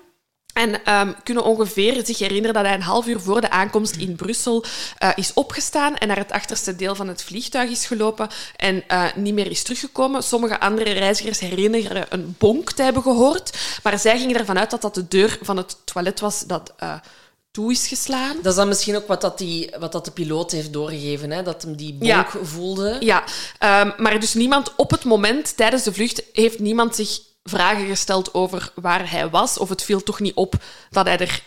En 0.57 0.83
ehm, 0.83 1.13
kunnen 1.23 1.43
ongeveer 1.43 2.05
zich 2.05 2.17
herinneren 2.19 2.53
dat 2.53 2.65
hij 2.65 2.73
een 2.73 2.81
half 2.81 3.07
uur 3.07 3.19
voor 3.19 3.41
de 3.41 3.49
aankomst 3.49 3.95
in 3.95 4.15
Brussel 4.15 4.63
eh, 4.97 5.09
is 5.15 5.33
opgestaan 5.33 5.95
en 5.95 6.07
naar 6.07 6.17
het 6.17 6.31
achterste 6.31 6.75
deel 6.75 6.95
van 6.95 7.07
het 7.07 7.23
vliegtuig 7.23 7.69
is 7.69 7.85
gelopen 7.85 8.27
en 8.55 8.83
eh, 8.87 9.05
niet 9.15 9.33
meer 9.33 9.51
is 9.51 9.63
teruggekomen. 9.63 10.23
Sommige 10.23 10.59
andere 10.59 10.91
reizigers 10.91 11.39
herinneren 11.39 12.05
een 12.09 12.35
bonk 12.37 12.71
te 12.71 12.81
hebben 12.83 13.01
gehoord, 13.01 13.57
maar 13.83 13.99
zij 13.99 14.19
gingen 14.19 14.37
ervan 14.37 14.59
uit 14.59 14.69
dat 14.69 14.81
dat 14.81 14.95
de 14.95 15.07
deur 15.07 15.37
van 15.41 15.57
het 15.57 15.77
toilet 15.85 16.19
was 16.19 16.43
dat 16.45 16.73
eh, 16.77 16.93
toe 17.51 17.71
is 17.71 17.87
geslaan. 17.87 18.35
Dat 18.35 18.51
is 18.51 18.55
dan 18.55 18.67
misschien 18.67 18.95
ook 18.95 19.07
wat, 19.07 19.21
dat 19.21 19.37
die, 19.37 19.69
wat 19.79 19.91
dat 19.91 20.05
de 20.05 20.11
piloot 20.11 20.51
heeft 20.51 20.73
doorgegeven, 20.73 21.31
hè? 21.31 21.43
dat 21.43 21.61
hem 21.61 21.75
die 21.75 21.93
bonk 21.93 22.09
Ja. 22.11 22.27
voelde. 22.43 22.97
Ja, 22.99 23.23
ehm, 23.57 23.91
maar 23.97 24.19
dus 24.19 24.33
niemand 24.33 24.73
op 24.75 24.91
het 24.91 25.03
moment 25.03 25.57
tijdens 25.57 25.83
de 25.83 25.93
vlucht 25.93 26.23
heeft 26.33 26.59
niemand 26.59 26.95
zich 26.95 27.19
vragen 27.49 27.87
gesteld 27.87 28.33
over 28.33 28.71
waar 28.75 29.11
hij 29.11 29.29
was. 29.29 29.57
Of 29.57 29.69
het 29.69 29.83
viel 29.83 30.03
toch 30.03 30.19
niet 30.19 30.35
op 30.35 30.53
dat 30.89 31.05
hij 31.05 31.17
er 31.17 31.41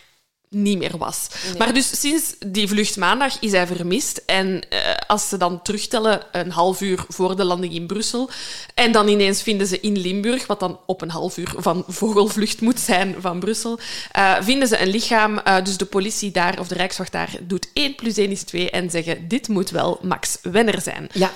niet 0.53 0.77
meer 0.77 0.97
was. 0.97 1.27
Maar 1.57 1.73
dus 1.73 1.99
sinds 1.99 2.35
die 2.45 2.67
vlucht 2.67 2.97
maandag 2.97 3.39
is 3.39 3.51
hij 3.51 3.67
vermist. 3.67 4.23
En 4.25 4.69
eh, 4.69 4.79
als 5.07 5.29
ze 5.29 5.37
dan 5.37 5.61
terugtellen, 5.61 6.21
een 6.31 6.51
half 6.51 6.81
uur 6.81 7.05
voor 7.07 7.35
de 7.35 7.43
landing 7.43 7.73
in 7.73 7.87
Brussel. 7.87 8.29
En 8.73 8.91
dan 8.91 9.07
ineens 9.07 9.41
vinden 9.41 9.67
ze 9.67 9.79
in 9.79 9.97
Limburg, 9.97 10.47
wat 10.47 10.59
dan 10.59 10.79
op 10.85 11.01
een 11.01 11.09
half 11.09 11.37
uur 11.37 11.53
van 11.57 11.83
vogelvlucht 11.87 12.61
moet 12.61 12.79
zijn 12.79 13.15
van 13.19 13.39
Brussel, 13.39 13.79
eh, 14.11 14.35
vinden 14.41 14.67
ze 14.67 14.81
een 14.81 14.87
lichaam. 14.87 15.37
Eh, 15.37 15.63
dus 15.63 15.77
de 15.77 15.85
politie 15.85 16.31
daar, 16.31 16.59
of 16.59 16.67
de 16.67 16.75
Rijkswacht 16.75 17.11
daar, 17.11 17.35
doet 17.41 17.67
1 17.73 17.95
plus 17.95 18.17
1 18.17 18.31
is 18.31 18.43
2 18.43 18.69
en 18.69 18.89
zeggen, 18.89 19.27
dit 19.27 19.47
moet 19.47 19.69
wel 19.69 19.99
Max 20.01 20.37
Wenner 20.41 20.81
zijn. 20.81 21.09
Ja. 21.13 21.31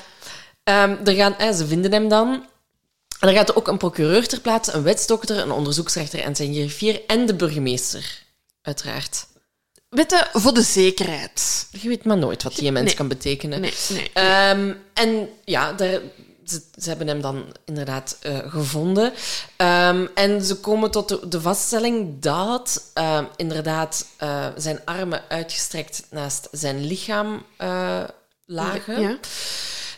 Ehm, 0.64 0.96
er 1.06 1.14
gaan, 1.14 1.54
ze 1.54 1.68
vinden 1.68 1.92
hem 1.92 2.08
dan. 2.08 2.44
En 3.26 3.32
er 3.32 3.38
gaat 3.38 3.56
ook 3.56 3.68
een 3.68 3.78
procureur 3.78 4.28
ter 4.28 4.40
plaatse, 4.42 4.72
een 4.74 4.84
wetsdokter, 4.84 5.38
een 5.38 5.52
onderzoeksrechter 5.52 6.20
en 6.20 6.36
zijn 6.36 6.54
griffier 6.54 7.02
en 7.08 7.26
de 7.26 7.36
burgemeester. 7.36 8.24
Uiteraard. 8.62 9.28
Wetten 9.90 10.28
voor 10.34 10.54
de 10.54 10.62
zekerheid. 10.62 11.68
Je 11.72 11.88
weet 11.88 12.04
maar 12.04 12.18
nooit 12.18 12.44
wat 12.44 12.56
die 12.56 12.68
een 12.68 12.74
mens 12.74 12.86
Nee. 12.86 12.96
kan 12.96 13.08
betekenen. 13.08 13.62
Nee, 13.62 13.74
nee. 13.90 14.12
Ehm, 14.14 14.74
en 14.94 15.30
ja, 15.46 15.74
daar, 15.74 16.00
ze, 16.46 16.62
ze 16.82 16.90
hebben 16.90 17.08
hem 17.08 17.22
dan 17.22 17.46
inderdaad 17.66 18.18
eh, 18.22 18.38
gevonden. 18.52 19.14
Ehm, 19.56 20.06
en 20.16 20.42
ze 20.42 20.56
komen 20.56 20.92
tot 20.92 21.10
de, 21.10 21.28
de 21.28 21.42
vaststelling 21.42 22.20
dat 22.22 22.84
ehm, 22.94 23.26
inderdaad 23.36 24.06
eh, 24.18 24.48
zijn 24.58 24.80
armen 24.86 25.22
uitgestrekt 25.30 26.04
naast 26.10 26.48
zijn 26.52 26.86
lichaam 26.86 27.46
eh, 27.58 28.04
lagen. 28.46 29.02
Ja. 29.02 29.18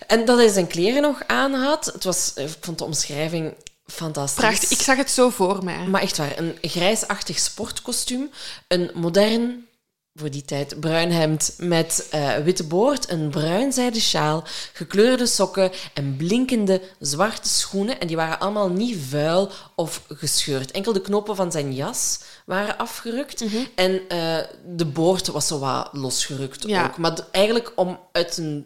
En 0.08 0.26
dat 0.26 0.38
hij 0.38 0.48
zijn 0.48 0.67
kleren 0.67 1.02
nog 1.02 1.22
aan 1.28 1.54
had. 1.54 1.86
Het 1.86 2.04
was, 2.04 2.32
ik 2.36 2.50
vond 2.60 2.78
de 2.78 2.84
omschrijving 2.84 3.54
fantastisch. 3.86 4.39
Prachtig. 4.43 4.70
Ik 4.72 4.82
zag 4.82 4.98
het 4.98 5.12
zo 5.12 5.30
voor 5.30 5.63
mij. 5.63 5.86
Maar 5.88 6.02
echt 6.02 6.17
waar, 6.17 6.38
een 6.38 6.58
grijsachtig 6.62 7.39
sportkostuum, 7.39 8.30
een 8.67 8.91
modern, 8.93 9.65
voor 10.13 10.32
die 10.32 10.46
tijd, 10.46 10.80
bruin 10.80 11.12
hemd 11.12 11.54
met 11.58 12.08
eh, 12.12 12.36
witte 12.38 12.63
boord, 12.63 13.10
een 13.10 13.30
bruin 13.30 13.74
zijden 13.74 14.02
sjaal, 14.02 14.43
gekleurde 14.74 15.26
sokken 15.26 15.72
en 15.93 16.15
blinkende 16.15 16.82
zwarte 17.00 17.50
schoenen. 17.50 18.00
En 18.00 18.08
die 18.08 18.15
waren 18.15 18.39
allemaal 18.39 18.70
niet 18.70 18.98
vuil 19.10 19.52
of 19.76 20.02
gescheurd. 20.08 20.72
Enkel 20.72 20.93
de 20.93 21.02
knopen 21.02 21.36
van 21.36 21.52
zijn 21.52 21.74
jas 21.74 22.20
waren 22.46 22.78
afgerukt. 22.78 23.43
Mhm. 23.43 23.58
En 23.76 24.02
eh, 24.08 24.38
de 24.65 24.86
boord 24.86 25.28
was 25.28 25.48
zo 25.48 25.60
wat 25.60 25.89
losgerukt 25.91 26.67
Ja. 26.67 26.86
ook. 26.86 26.98
Maar 26.98 27.20
eigenlijk 27.32 27.72
om 27.76 28.00
uit 28.12 28.38
een 28.38 28.65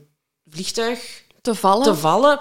vliegtuig 0.49 1.23
Te 1.41 1.56
vallen. 1.56 1.84
te 1.84 1.95
vallen, 1.95 2.39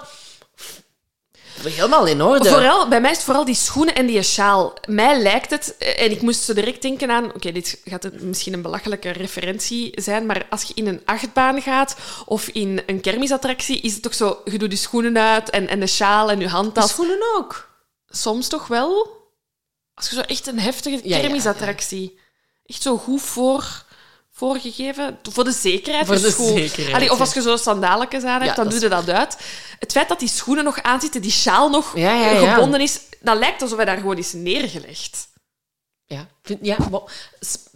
helemaal 1.63 2.05
in 2.07 2.21
orde. 2.21 2.49
Vooral, 2.49 2.87
bij 2.87 3.01
mij 3.01 3.09
is 3.11 3.15
het 3.17 3.25
vooral 3.25 3.45
die 3.45 3.55
schoenen 3.55 3.95
en 3.95 4.05
die 4.05 4.21
sjaal. 4.23 4.73
Mij 4.87 5.19
lijkt 5.21 5.49
het, 5.49 5.75
eh, 5.77 6.01
en 6.03 6.11
ik 6.11 6.21
moest 6.21 6.41
zo 6.43 6.53
direct 6.53 6.81
denken 6.81 7.11
aan... 7.11 7.33
Oké, 7.33 7.51
dit 7.51 7.81
gaat 7.85 8.03
een- 8.03 8.19
misschien 8.27 8.53
een 8.53 8.61
belachelijke 8.61 9.09
referentie 9.09 10.01
zijn, 10.01 10.25
maar 10.25 10.45
als 10.49 10.63
je 10.63 10.73
in 10.73 10.87
een 10.87 11.01
achtbaan 11.05 11.61
gaat 11.61 11.95
of 12.25 12.47
in 12.47 12.83
een 12.85 13.01
kermisattractie, 13.01 13.81
is 13.81 13.93
het 13.93 14.01
toch 14.01 14.13
zo... 14.13 14.41
Je 14.45 14.57
doet 14.57 14.71
je 14.71 14.77
schoenen 14.77 15.17
uit 15.17 15.49
en, 15.49 15.67
en 15.67 15.79
de 15.79 15.87
sjaal 15.87 16.29
en 16.29 16.39
je 16.39 16.45
De 16.45 16.51
handtas. 16.51 16.89
schoenen 16.89 17.19
ook. 17.37 17.69
Soms 18.07 18.47
toch 18.47 18.67
wel? 18.67 19.19
Als 19.93 20.09
je 20.09 20.15
zo 20.15 20.21
echt 20.21 20.47
een 20.47 20.59
heftige 20.59 20.95
Ja, 21.03 21.15
ja, 21.15 21.19
kermisattractie... 21.21 22.19
Echt 22.65 22.81
zo 22.81 22.97
goed 22.97 23.21
voor, 23.21 23.85
voorgegeven. 24.41 25.17
Voor 25.31 25.43
de 25.43 25.51
zekerheid. 25.51 26.05
Voor 26.05 26.15
de 26.15 26.31
zekerheid, 26.31 26.95
Allee, 26.95 27.11
of 27.11 27.19
als 27.19 27.33
je 27.33 27.41
zo 27.41 27.57
sandaletjes 27.57 28.23
aan 28.23 28.41
hebt, 28.41 28.45
Ja, 28.45 28.63
dan 28.63 28.69
doe 28.69 28.79
je 28.79 28.89
dat 28.89 29.09
uit. 29.09 29.37
Het 29.79 29.91
feit 29.91 30.07
dat 30.07 30.19
die 30.19 30.29
schoenen 30.29 30.63
nog 30.63 30.81
aanzitten, 30.81 31.21
die 31.21 31.31
sjaal 31.31 31.69
nog 31.69 31.97
Ja, 31.97 32.13
ja, 32.13 32.29
ja. 32.29 32.53
gebonden 32.53 32.81
is, 32.81 32.99
dat 33.19 33.37
lijkt 33.37 33.61
alsof 33.61 33.77
hij 33.77 33.85
daar 33.85 33.97
gewoon 33.97 34.17
is 34.17 34.33
neergelegd. 34.33 35.27
Ja, 36.05 36.27
ja 36.61 36.77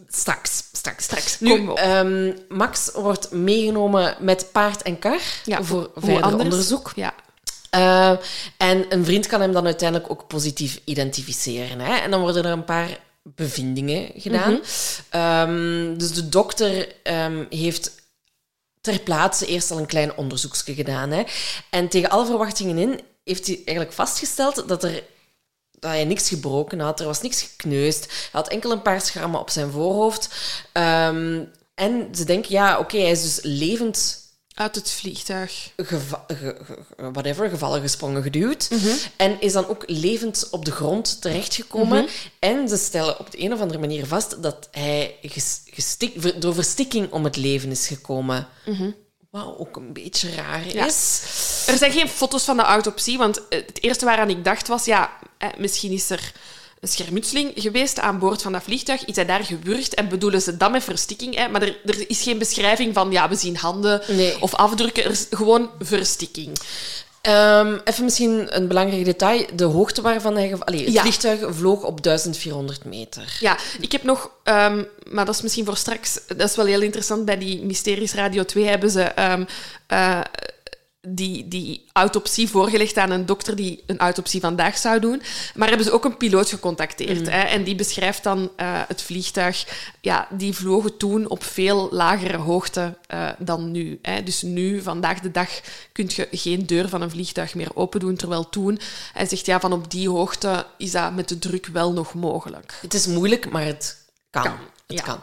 straks. 0.07 0.63
Straks. 0.71 1.03
Straks, 1.03 1.39
Nu, 1.39 1.73
ehm, 1.73 2.33
Max 2.49 2.91
wordt 2.93 3.31
meegenomen 3.31 4.15
met 4.19 4.49
paard 4.51 4.81
en 4.81 4.99
kar 4.99 5.19
voor 5.45 5.91
verder 5.95 6.39
onderzoek. 6.39 6.91
Ja. 6.95 7.13
Eh, 7.69 8.11
en 8.57 8.85
een 8.89 9.05
vriend 9.05 9.27
kan 9.27 9.41
hem 9.41 9.53
dan 9.53 9.65
uiteindelijk 9.65 10.11
ook 10.11 10.27
positief 10.27 10.79
identificeren. 10.85 11.79
Hè? 11.79 11.95
En 11.95 12.11
dan 12.11 12.21
worden 12.21 12.45
er 12.45 12.51
een 12.51 12.65
paar 12.65 12.89
bevindingen 13.33 14.11
gedaan. 14.15 14.53
Mhm. 14.53 14.61
Ehm, 15.09 15.97
dus 15.97 16.13
de 16.13 16.29
dokter 16.29 16.95
ehm, 17.03 17.45
heeft 17.49 17.91
ter 18.81 18.99
plaatse 18.99 19.45
eerst 19.45 19.71
al 19.71 19.77
een 19.77 19.85
klein 19.85 20.17
onderzoekje 20.17 20.73
gedaan. 20.73 21.11
Hè? 21.11 21.23
En 21.69 21.87
tegen 21.89 22.09
alle 22.09 22.25
verwachtingen 22.25 22.77
in 22.77 22.99
heeft 23.23 23.47
hij 23.47 23.55
eigenlijk 23.55 23.93
vastgesteld 23.93 24.67
dat 24.67 24.83
er 24.83 25.03
dat 25.79 25.91
hij 25.91 26.05
niks 26.05 26.27
gebroken 26.27 26.79
had. 26.79 26.99
Er 26.99 27.05
was 27.05 27.21
niks 27.21 27.41
gekneusd. 27.41 28.05
Hij 28.05 28.29
had 28.31 28.47
enkel 28.47 28.71
een 28.71 28.81
paar 28.81 29.01
schrammen 29.01 29.39
op 29.39 29.49
zijn 29.49 29.71
voorhoofd. 29.71 30.29
Ehm, 30.71 31.43
en 31.73 32.07
ze 32.15 32.25
denken, 32.25 32.51
ja, 32.51 32.79
oké, 32.79 32.97
hij 32.97 33.11
is 33.11 33.21
dus 33.21 33.39
levend 33.43 34.24
Uit 34.55 34.75
het 34.75 34.91
vliegtuig. 34.91 35.71
geva- 35.77 36.25
ge- 36.27 36.55
whatever, 36.97 37.49
gevallen, 37.49 37.81
gesprongen, 37.81 38.23
geduwd. 38.23 38.67
Mhm. 38.69 38.87
En 39.15 39.41
is 39.41 39.53
dan 39.53 39.67
ook 39.67 39.83
levend 39.87 40.47
op 40.51 40.65
de 40.65 40.71
grond 40.71 41.21
terechtgekomen. 41.21 42.03
Mhm. 42.03 42.11
En 42.39 42.67
ze 42.69 42.77
stellen 42.77 43.19
op 43.19 43.31
de 43.31 43.41
een 43.41 43.53
of 43.53 43.59
andere 43.59 43.79
manier 43.79 44.05
vast 44.05 44.43
dat 44.43 44.67
hij 44.71 45.15
gestik- 45.71 46.41
door 46.41 46.53
verstikking 46.53 47.11
om 47.11 47.23
het 47.23 47.35
leven 47.35 47.71
is 47.71 47.87
gekomen. 47.87 48.47
Wat 49.29 49.57
ook 49.57 49.75
een 49.75 49.93
beetje 49.93 50.31
raar. 50.35 50.67
Ja. 50.73 50.85
is. 50.85 51.21
Er 51.67 51.77
zijn 51.77 51.91
geen 51.91 52.09
foto's 52.09 52.43
van 52.43 52.57
de 52.57 52.63
autopsie, 52.63 53.17
want 53.17 53.41
het 53.49 53.83
eerste 53.83 54.05
waaraan 54.05 54.29
ik 54.29 54.43
dacht 54.43 54.67
was, 54.67 54.85
ja, 54.85 55.11
misschien 55.57 55.91
is 55.91 56.09
er 56.09 56.31
een 56.79 56.87
schermutseling 56.87 57.51
geweest 57.55 57.99
aan 57.99 58.19
boord 58.19 58.41
van 58.41 58.51
dat 58.51 58.63
vliegtuig. 58.63 59.05
Is 59.05 59.15
hij 59.15 59.25
daar 59.25 59.43
gewurgd 59.43 59.93
en 59.93 60.09
bedoelen 60.09 60.41
ze 60.41 60.57
dat 60.57 60.71
met 60.71 60.83
verstikking? 60.83 61.35
Hè? 61.35 61.47
Maar 61.47 61.61
er, 61.61 61.77
er 61.85 62.09
is 62.09 62.21
geen 62.21 62.37
beschrijving 62.37 62.93
van, 62.93 63.11
ja, 63.11 63.29
we 63.29 63.35
zien 63.35 63.57
handen 63.57 64.01
Nee. 64.07 64.41
of 64.41 64.53
afdrukken. 64.55 65.03
Er 65.03 65.11
is 65.11 65.27
gewoon 65.29 65.69
verstikking. 65.79 66.57
Ehm, 67.21 67.77
even 67.83 68.03
misschien 68.03 68.55
een 68.55 68.67
belangrijk 68.67 69.05
detail. 69.05 69.45
De 69.55 69.63
hoogte 69.63 70.01
waarvan 70.01 70.35
hij... 70.35 70.55
Allee, 70.59 70.83
het 70.83 70.93
Ja. 70.93 71.01
vliegtuig 71.01 71.39
vloog 71.55 71.83
op 71.83 72.03
1400 72.03 72.85
meter. 72.85 73.37
Ja, 73.39 73.57
ik 73.79 73.91
heb 73.91 74.03
nog, 74.03 74.29
ehm, 74.43 74.83
maar 75.09 75.25
dat 75.25 75.35
is 75.35 75.41
misschien 75.41 75.65
voor 75.65 75.77
straks, 75.77 76.19
dat 76.27 76.49
is 76.49 76.55
wel 76.55 76.65
heel 76.65 76.81
interessant. 76.81 77.25
Bij 77.25 77.37
die 77.37 77.63
Mysteries 77.63 78.13
Radio 78.13 78.43
2 78.45 78.65
hebben 78.65 78.89
ze 78.89 79.01
ehm, 79.01 79.43
eh, 79.87 80.19
die, 81.07 81.47
die 81.47 81.85
autopsie 81.91 82.49
voorgelegd 82.49 82.97
aan 82.97 83.11
een 83.11 83.25
dokter 83.25 83.55
die 83.55 83.83
een 83.85 83.97
autopsie 83.97 84.39
vandaag 84.39 84.77
zou 84.77 84.99
doen. 84.99 85.21
Maar 85.55 85.67
hebben 85.67 85.85
ze 85.85 85.93
ook 85.93 86.05
een 86.05 86.17
piloot 86.17 86.49
gecontacteerd. 86.49 87.19
Mm. 87.19 87.27
Hè, 87.27 87.41
en 87.41 87.63
die 87.63 87.75
beschrijft 87.75 88.23
dan 88.23 88.51
eh, 88.55 88.81
het 88.87 89.01
vliegtuig. 89.01 89.65
Ja, 90.01 90.27
die 90.31 90.53
vlogen 90.53 90.97
toen 90.97 91.29
op 91.29 91.43
veel 91.43 91.87
lagere 91.91 92.37
hoogte 92.37 92.97
eh, 93.07 93.29
dan 93.37 93.71
nu. 93.71 93.99
Hè. 94.01 94.23
Dus 94.23 94.41
nu, 94.41 94.81
vandaag 94.81 95.19
de 95.19 95.31
dag, 95.31 95.49
kun 95.91 96.09
je 96.15 96.27
geen 96.31 96.65
deur 96.65 96.89
van 96.89 97.01
een 97.01 97.09
vliegtuig 97.09 97.55
meer 97.55 97.75
open 97.75 97.99
doen. 97.99 98.15
Terwijl 98.15 98.49
toen, 98.49 98.79
hij 99.13 99.25
zegt 99.25 99.45
ja, 99.45 99.59
van 99.59 99.73
op 99.73 99.91
die 99.91 100.09
hoogte 100.09 100.65
is 100.77 100.91
dat 100.91 101.15
met 101.15 101.29
de 101.29 101.39
druk 101.39 101.65
wel 101.65 101.93
nog 101.93 102.13
mogelijk. 102.13 102.77
Het 102.81 102.93
is 102.93 103.07
moeilijk, 103.07 103.49
maar 103.51 103.65
het 103.65 103.97
kan. 104.29 104.43
Kan, 104.43 104.57
Het 104.87 104.97
ja. 104.97 105.03
kan. 105.03 105.19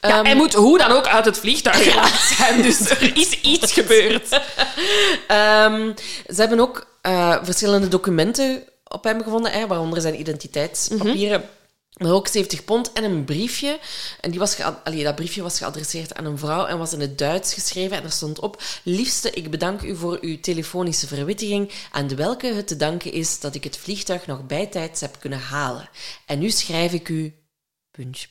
Ja, 0.00 0.08
Ehm, 0.08 0.24
hij 0.24 0.34
moet 0.34 0.54
hoe 0.54 0.78
dan 0.78 0.90
ook 0.90 1.06
uit 1.06 1.24
het 1.24 1.38
vliegtuig 1.38 1.82
geraakt 1.82 2.36
zijn. 2.36 2.62
Dus 2.62 2.90
er 2.90 3.16
is 3.16 3.40
iets 3.40 3.72
gebeurd. 3.72 4.28
Ehm, 5.26 5.92
ze 6.26 6.34
hebben 6.34 6.60
ook 6.60 6.86
eh, 7.00 7.36
verschillende 7.42 7.88
documenten 7.88 8.62
op 8.84 9.04
hem 9.04 9.22
gevonden, 9.22 9.52
hè, 9.52 9.66
waaronder 9.66 10.00
zijn 10.00 10.20
identiteitspapieren. 10.20 11.48
Maar 11.96 12.12
ook 12.12 12.28
70 12.28 12.64
pond 12.64 12.92
en 12.92 13.04
een 13.04 13.24
briefje. 13.24 13.78
En 14.20 14.30
die 14.30 14.38
was 14.38 14.60
allee, 14.84 15.04
dat 15.04 15.14
briefje 15.14 15.42
was 15.42 15.58
geadresseerd 15.58 16.14
aan 16.14 16.24
een 16.24 16.38
vrouw 16.38 16.66
en 16.66 16.78
was 16.78 16.92
in 16.92 17.00
het 17.00 17.18
Duits 17.18 17.54
geschreven. 17.54 17.96
En 17.96 18.02
er 18.02 18.10
stond 18.10 18.38
op: 18.40 18.62
Liefste, 18.82 19.30
ik 19.30 19.50
bedank 19.50 19.82
u 19.82 19.96
voor 19.96 20.18
uw 20.20 20.40
telefonische 20.40 21.06
verwittiging, 21.06 21.72
aan 21.90 22.06
de 22.06 22.14
welke 22.14 22.46
het 22.46 22.66
te 22.66 22.76
danken 22.76 23.12
is 23.12 23.40
dat 23.40 23.54
ik 23.54 23.64
het 23.64 23.76
vliegtuig 23.76 24.26
nog 24.26 24.46
bijtijds 24.46 25.00
heb 25.00 25.16
kunnen 25.20 25.40
halen. 25.40 25.88
En 26.26 26.38
nu 26.38 26.50
schrijf 26.50 26.92
ik 26.92 27.08
u. 27.08 27.34
Puntje. 27.90 28.28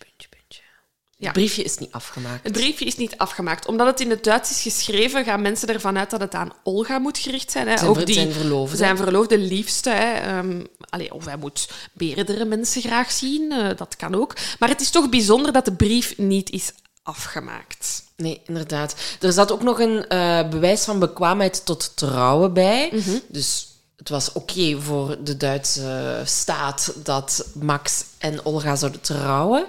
Ja. 1.18 1.26
Het 1.26 1.34
briefje 1.34 1.64
is 1.64 1.78
niet 1.78 1.92
afgemaakt. 1.92 2.44
Het 2.44 2.52
briefje 2.52 2.86
is 2.86 2.96
niet 2.96 3.18
afgemaakt. 3.18 3.68
Omdat 3.68 3.88
het 3.88 4.00
in 4.00 4.10
het 4.10 4.24
Duits 4.24 4.50
is 4.50 4.62
geschreven, 4.62 5.24
gaan 5.24 5.42
mensen 5.42 5.68
ervan 5.68 5.98
uit 5.98 6.10
dat 6.10 6.20
het 6.20 6.34
aan 6.34 6.54
Olga 6.64 7.00
moet 7.00 7.18
gericht 7.18 7.52
zijn. 7.52 7.68
Hè? 7.68 7.78
Zijn 7.78 7.90
Ook 7.90 8.06
die, 8.06 8.16
zijn 8.16 8.32
verloofde. 8.32 8.78
Zijn 8.78 8.98
verloofde 8.98 9.38
liefste. 9.38 9.90
Hè? 9.90 10.14
Ehm, 10.14 10.64
allee, 10.90 11.14
of 11.14 11.26
hij 11.26 11.38
moet 11.38 11.70
meerdere 11.94 12.46
mensen 12.46 12.82
graag 12.82 13.12
zien, 13.12 13.52
eh, 13.52 13.78
dat 13.78 13.96
kan 13.96 14.16
ook. 14.16 14.34
Maar 14.60 14.70
het 14.70 14.82
is 14.82 14.90
toch 14.90 15.10
bijzonder 15.10 15.54
dat 15.54 15.66
de 15.66 15.74
brief 15.74 16.18
niet 16.18 16.50
is 16.50 16.72
afgemaakt. 17.04 18.04
Nee, 18.16 18.42
inderdaad. 18.46 18.96
Er 19.20 19.34
zat 19.34 19.52
ook 19.52 19.64
nog 19.64 19.80
een 19.80 20.08
eh, 20.08 20.50
bewijs 20.50 20.84
van 20.84 21.00
bekwaamheid 21.00 21.66
tot 21.66 21.92
trouwen 21.96 22.54
bij. 22.54 22.92
Dus 23.28 23.68
het 23.98 24.10
was 24.10 24.32
oké 24.32 24.82
voor 24.82 25.18
de 25.24 25.38
Duitse 25.38 26.22
staat 26.26 26.94
dat 26.96 27.46
Max 27.54 28.04
en 28.18 28.46
Olga 28.46 28.76
zouden 28.76 29.02
trouwen. 29.02 29.66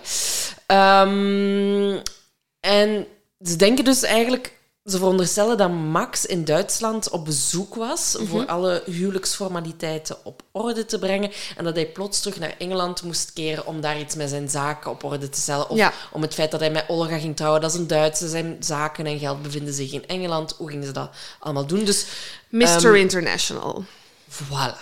Ehm, 0.66 1.98
en 2.61 3.07
ze 3.44 3.57
denken 3.57 3.85
dus 3.85 4.02
eigenlijk... 4.02 4.55
Ze 4.85 4.96
veronderstellen 4.98 5.57
dat 5.57 5.70
Max 5.70 6.26
in 6.26 6.44
Duitsland 6.44 7.11
op 7.11 7.24
bezoek 7.24 7.74
was 7.74 8.16
voor 8.20 8.46
alle 8.46 8.83
huwelijksformaliteiten 8.85 10.16
op 10.24 10.42
orde 10.52 10.85
te 10.85 10.98
brengen 10.98 11.31
en 11.57 11.64
dat 11.64 11.74
hij 11.74 11.87
plots 11.87 12.20
terug 12.20 12.38
naar 12.38 12.55
Engeland 12.59 13.02
moest 13.02 13.33
keren 13.33 13.66
om 13.66 13.81
daar 13.81 13.98
iets 13.98 14.14
met 14.14 14.29
zijn 14.29 14.48
zaken 14.48 14.90
op 14.90 15.05
orde 15.05 15.29
te 15.29 15.40
stellen. 15.40 15.68
Of 15.68 15.76
Ja. 15.76 15.92
om 16.12 16.22
het 16.22 16.35
feit 16.35 16.50
dat 16.50 16.61
hij 16.61 16.70
met 16.70 16.85
Olga 16.88 17.18
ging 17.18 17.37
trouwen. 17.37 17.61
Dat 17.61 17.72
is 17.72 17.79
een 17.79 17.87
Duitse. 17.87 18.29
Zijn 18.29 18.57
zaken 18.61 19.07
en 19.07 19.18
geld 19.18 19.42
bevinden 19.42 19.74
zich 19.74 19.92
in 19.92 20.07
Engeland. 20.07 20.55
Hoe 20.59 20.68
gingen 20.70 20.87
ze 20.87 20.92
dat 20.92 21.11
allemaal 21.38 21.66
doen? 21.66 21.85
Dus 21.85 22.07
Mr. 22.48 22.62
Ehm, 22.62 22.94
International. 22.94 23.85
Voilà. 24.28 24.76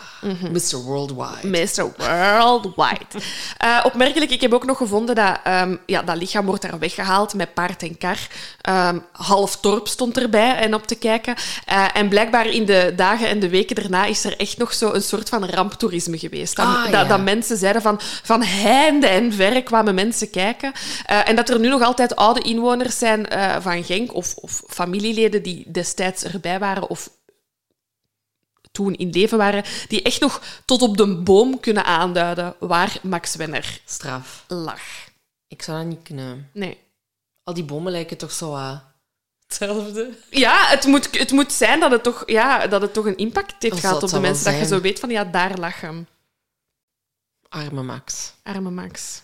Mr. 0.51 0.77
Worldwide. 0.85 1.49
Mr. 1.49 1.93
Worldwide. 1.97 3.07
Eh, 3.59 3.81
opmerkelijk, 3.85 4.31
ik 4.31 4.41
heb 4.41 4.53
ook 4.53 4.65
nog 4.65 4.77
gevonden 4.77 5.15
dat 5.15 5.39
ehm, 5.45 5.77
ja, 5.87 6.03
dat 6.03 6.17
lichaam 6.17 6.47
wordt 6.47 6.63
daar 6.63 6.79
weggehaald 6.79 7.35
met 7.35 7.55
paard 7.55 7.83
en 7.83 7.99
kar. 7.99 8.19
Ehm, 8.61 8.99
half 9.13 9.57
dorp 9.57 9.89
stond 9.89 10.19
erbij 10.19 10.57
en 10.57 10.75
op 10.75 10.87
te 10.87 10.95
kijken. 10.95 11.35
Eh, 11.65 11.87
en 11.95 12.09
blijkbaar 12.09 12.47
in 12.47 12.65
de 12.65 12.93
dagen 12.97 13.29
en 13.29 13.41
de 13.41 13.49
weken 13.49 13.75
daarna 13.77 14.05
is 14.05 14.25
er 14.25 14.37
echt 14.37 14.59
nog 14.59 14.73
zo 14.75 14.93
een 14.93 15.03
soort 15.03 15.29
van 15.29 15.45
ramptoerisme 15.45 16.19
geweest. 16.19 16.57
Dat, 16.57 16.67
Ah, 16.67 16.83
dat, 16.83 16.93
ja. 16.93 17.05
dat 17.05 17.23
mensen 17.23 17.57
zeiden 17.57 17.83
van, 17.83 18.01
van 18.23 18.43
heinde 18.43 19.07
en 19.07 19.33
verre 19.33 19.63
kwamen 19.63 19.95
mensen 19.95 20.31
kijken. 20.31 20.73
Eh, 21.07 21.29
en 21.29 21.37
dat 21.37 21.49
er 21.49 21.59
nu 21.59 21.69
nog 21.69 21.83
altijd 21.83 22.17
oude 22.17 22.41
inwoners 22.41 22.99
zijn 22.99 23.29
eh, 23.29 23.57
van 23.61 23.85
Genk 23.85 24.15
of, 24.15 24.35
of 24.35 24.63
familieleden 24.69 25.43
die 25.43 25.65
destijds 25.69 26.25
erbij 26.25 26.59
waren 26.59 26.89
of 26.91 27.09
toen 28.75 28.95
in 28.95 29.11
leven 29.11 29.39
waren, 29.39 29.65
die 29.89 30.03
echt 30.03 30.21
nog 30.21 30.43
tot 30.65 30.83
op 30.83 30.97
de 30.97 31.17
boom 31.17 31.61
kunnen 31.61 31.85
aanduiden 31.85 32.55
waar 32.59 32.99
Max 33.03 33.35
Wenner 33.37 33.81
Straf. 33.85 34.45
lag. 34.49 34.81
Ik 35.49 35.63
zou 35.63 35.79
dat 35.79 35.87
niet 35.87 36.03
kunnen. 36.03 36.51
Nee. 36.53 36.79
Al 37.43 37.55
die 37.55 37.65
bomen 37.65 37.93
lijken 37.93 38.17
toch 38.17 38.33
zo 38.33 38.55
uh, 38.55 38.79
hetzelfde. 39.47 40.19
Ja, 40.31 40.67
het 40.67 40.85
moet, 40.85 41.19
het 41.19 41.31
moet 41.31 41.53
zijn 41.53 41.81
dat 41.81 41.91
het 41.91 42.03
toch, 42.03 42.23
ja, 42.27 42.67
dat 42.67 42.83
het 42.83 42.93
toch 42.93 43.07
een 43.07 43.17
impact 43.17 43.63
heeft 43.63 43.81
gehad 43.81 44.03
op 44.03 44.11
de 44.11 44.21
mensen. 44.21 44.45
Dat 44.53 44.61
je 44.61 44.67
zo 44.67 44.81
weet 44.81 45.01
van, 45.01 45.11
ja, 45.11 45.25
daar 45.25 45.59
lag 45.59 45.81
hem. 45.81 46.07
Arme 47.49 47.83
Max. 47.83 48.33
Arme 48.43 48.71
Max. 48.71 49.23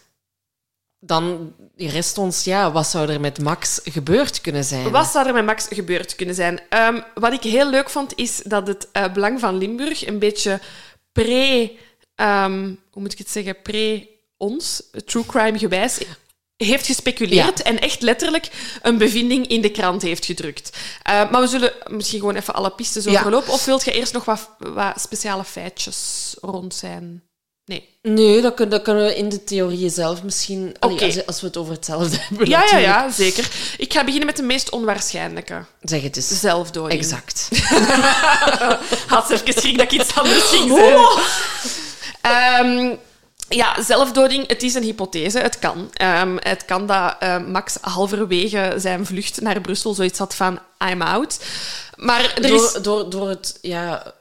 Dan 1.03 1.55
rest 1.77 2.19
ons, 2.19 2.45
ja, 2.45 2.73
wat 2.73 2.87
zou 2.87 3.09
er 3.11 3.21
met 3.21 3.43
Max 3.43 3.81
gebeurd 3.85 4.41
kunnen 4.41 4.65
zijn? 4.65 4.91
Wat 4.91 5.07
zou 5.07 5.27
er 5.27 5.35
met 5.35 5.45
Max 5.45 5.67
gebeurd 5.71 6.15
kunnen 6.17 6.35
zijn? 6.35 6.61
Ehm, 6.69 7.01
wat 7.15 7.33
ik 7.33 7.43
heel 7.43 7.71
leuk 7.71 7.91
vond, 7.91 8.13
is 8.17 8.37
dat 8.45 8.67
het 8.67 8.89
eh, 8.93 9.13
Belang 9.13 9.41
van 9.41 9.59
Limburg 9.59 10.07
een 10.07 10.19
beetje 10.19 10.61
pre... 11.13 11.77
ehm, 12.15 12.65
hoe 12.91 13.03
moet 13.03 13.13
ik 13.13 13.19
het 13.19 13.31
zeggen? 13.31 13.63
Pre-ons, 13.63 14.83
true 15.05 15.27
crime 15.27 15.59
gewijs, 15.59 15.99
heeft 16.57 16.87
gespeculeerd 16.87 17.63
en 17.63 17.81
echt 17.81 18.01
letterlijk 18.03 18.79
een 18.83 18.99
bevinding 18.99 19.47
in 19.47 19.61
de 19.61 19.71
krant 19.71 20.03
heeft 20.03 20.25
gedrukt. 20.25 20.79
Eh, 21.03 21.31
maar 21.31 21.41
we 21.41 21.47
zullen 21.47 21.73
misschien 21.87 22.19
gewoon 22.21 22.37
even 22.37 22.55
alle 22.55 22.71
pistes 22.71 23.05
Ja. 23.05 23.11
overlopen. 23.21 23.53
Of 23.53 23.65
wilt 23.65 23.85
je 23.85 23.93
eerst 23.93 24.13
nog 24.13 24.25
wat, 24.25 24.51
wat 24.59 25.01
speciale 25.01 25.45
feitjes 25.45 26.35
rond 26.41 26.75
zijn? 26.75 27.23
Nee. 27.65 27.89
Nee, 28.03 28.41
dat, 28.41 28.55
kun- 28.55 28.69
dat 28.69 28.83
kunnen 28.83 29.05
we 29.05 29.17
in 29.17 29.29
de 29.29 29.45
theorieën 29.45 29.91
zelf 29.91 30.23
misschien... 30.23 30.75
Allee, 30.79 30.95
Oké. 30.95 31.05
als, 31.05 31.27
als 31.27 31.41
we 31.41 31.47
het 31.47 31.57
over 31.57 31.73
hetzelfde 31.75 32.17
hebben, 32.21 32.49
Ja, 32.49 32.59
ja, 32.59 32.65
natuurlijk. 32.65 32.87
ja, 32.87 33.11
zeker. 33.11 33.51
Ik 33.79 33.93
ga 33.93 34.01
beginnen 34.05 34.27
met 34.27 34.37
de 34.37 34.43
meest 34.43 34.71
onwaarschijnlijke. 34.71 35.65
Zeg 35.83 36.03
het 36.03 36.17
eens. 36.17 36.41
Zelfdoding. 36.41 37.01
Exact. 37.01 37.49
Had 39.07 39.27
ze 39.27 39.33
even 39.33 39.53
schrik 39.63 39.79
dat 39.79 39.93
ik 39.93 40.01
iets 40.01 40.15
anders 40.15 40.45
ging 40.45 40.69
zeggen. 40.77 41.23
Ehm, 42.21 42.95
ja, 43.49 43.83
zelfdoding, 43.83 44.49
het 44.49 44.63
is 44.63 44.75
een 44.75 44.83
hypothese. 44.83 45.39
Het 45.39 45.59
kan. 45.59 45.91
Ehm, 45.93 46.37
het 46.41 46.65
kan 46.65 46.87
dat 46.87 47.17
eh, 47.19 47.39
Max 47.47 47.77
halverwege 47.81 48.75
zijn 48.77 49.07
vlucht 49.07 49.41
naar 49.41 49.61
Brussel 49.61 49.95
zoiets 49.95 50.19
had 50.19 50.35
van 50.35 50.59
I'm 50.91 51.03
out. 51.03 51.39
Maar 51.97 52.35
er 52.35 52.45
is... 52.45 52.73
door, 52.73 52.83
door, 52.83 53.11
door, 53.11 53.29
het, 53.29 53.59
ja, 53.61 54.15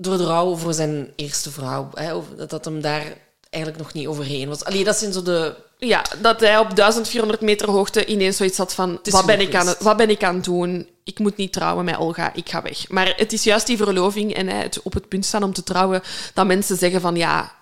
door 0.00 0.16
de 0.16 0.24
rouw 0.24 0.56
voor 0.56 0.74
zijn 0.74 1.12
eerste 1.16 1.50
vrouw. 1.50 1.88
Hè, 1.94 2.12
dat, 2.36 2.50
dat 2.50 2.64
hem 2.64 2.80
daar 2.80 3.04
eigenlijk 3.50 3.82
nog 3.82 3.92
niet 3.92 4.06
overheen 4.06 4.48
was. 4.48 4.64
Allee, 4.64 4.84
dat 4.84 4.96
zijn 4.96 5.12
zo 5.12 5.22
de... 5.22 5.54
Ja, 5.78 6.04
dat 6.20 6.40
hij 6.40 6.58
op 6.58 6.76
1400 6.76 7.40
meter 7.40 7.70
hoogte 7.70 8.06
ineens 8.06 8.36
zoiets 8.36 8.58
had 8.58 8.74
van... 8.74 9.00
Wat 9.02 9.26
ben, 9.26 9.40
ik 9.40 9.54
aan 9.54 9.74
wat 9.78 9.96
ben 9.96 10.10
ik 10.10 10.24
aan 10.24 10.34
het 10.34 10.44
doen? 10.44 10.88
Ik 11.04 11.18
moet 11.18 11.36
niet 11.36 11.52
trouwen 11.52 11.84
met 11.84 11.96
Olga, 11.96 12.34
ik 12.34 12.48
ga 12.48 12.62
weg. 12.62 12.88
Maar 12.88 13.12
het 13.16 13.32
is 13.32 13.44
juist 13.44 13.66
die 13.66 13.76
verloving 13.76 14.34
en 14.34 14.48
hè, 14.48 14.62
het 14.62 14.82
op 14.82 14.92
het 14.92 15.08
punt 15.08 15.24
staan 15.24 15.42
om 15.42 15.52
te 15.52 15.62
trouwen, 15.62 16.02
dat 16.34 16.46
mensen 16.46 16.76
zeggen 16.76 17.00
van 17.00 17.16
ja... 17.16 17.54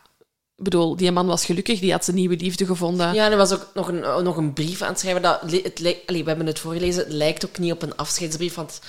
Ik 0.56 0.64
bedoel, 0.64 0.96
die 0.96 1.12
man 1.12 1.26
was 1.26 1.44
gelukkig, 1.44 1.80
die 1.80 1.92
had 1.92 2.04
zijn 2.04 2.16
nieuwe 2.16 2.36
liefde 2.36 2.66
gevonden. 2.66 3.14
Ja, 3.14 3.24
en 3.24 3.30
er 3.32 3.36
was 3.36 3.52
ook 3.52 3.66
nog 3.74 3.88
een, 3.88 4.24
nog 4.24 4.36
een 4.36 4.52
brief 4.52 4.82
aan 4.82 4.88
het 4.88 4.98
schrijven. 4.98 5.22
Dat, 5.22 5.40
het, 5.50 5.80
allee, 6.06 6.22
we 6.22 6.28
hebben 6.28 6.46
het 6.46 6.58
voorgelezen. 6.58 7.04
Het 7.04 7.12
lijkt 7.12 7.46
ook 7.46 7.58
niet 7.58 7.72
op 7.72 7.82
een 7.82 7.96
afscheidsbrief, 7.96 8.54
want... 8.54 8.80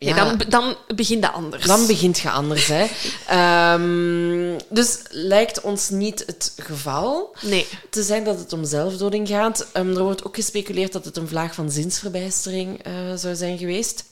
Ja, 0.00 0.14
dan, 0.14 0.40
dan 0.48 0.76
begint 0.94 1.22
dat 1.22 1.32
anders. 1.32 1.64
Dan 1.64 1.86
begint 1.86 2.18
je 2.18 2.30
anders, 2.30 2.66
hè. 2.66 2.86
Ehm, 3.26 4.58
dus 4.68 4.98
lijkt 5.10 5.60
ons 5.60 5.88
niet 5.90 6.22
het 6.26 6.52
geval 6.56 7.36
Nee. 7.40 7.66
te 7.90 8.02
zijn 8.02 8.24
dat 8.24 8.38
het 8.38 8.52
om 8.52 8.64
zelfdoding 8.64 9.28
gaat. 9.28 9.66
Ehm, 9.72 9.96
er 9.96 10.02
wordt 10.02 10.24
ook 10.24 10.34
gespeculeerd 10.34 10.92
dat 10.92 11.04
het 11.04 11.16
een 11.16 11.28
vlaag 11.28 11.54
van 11.54 11.70
zinsverbijstering 11.70 12.82
eh, 12.82 12.92
zou 13.16 13.34
zijn 13.34 13.58
geweest. 13.58 14.04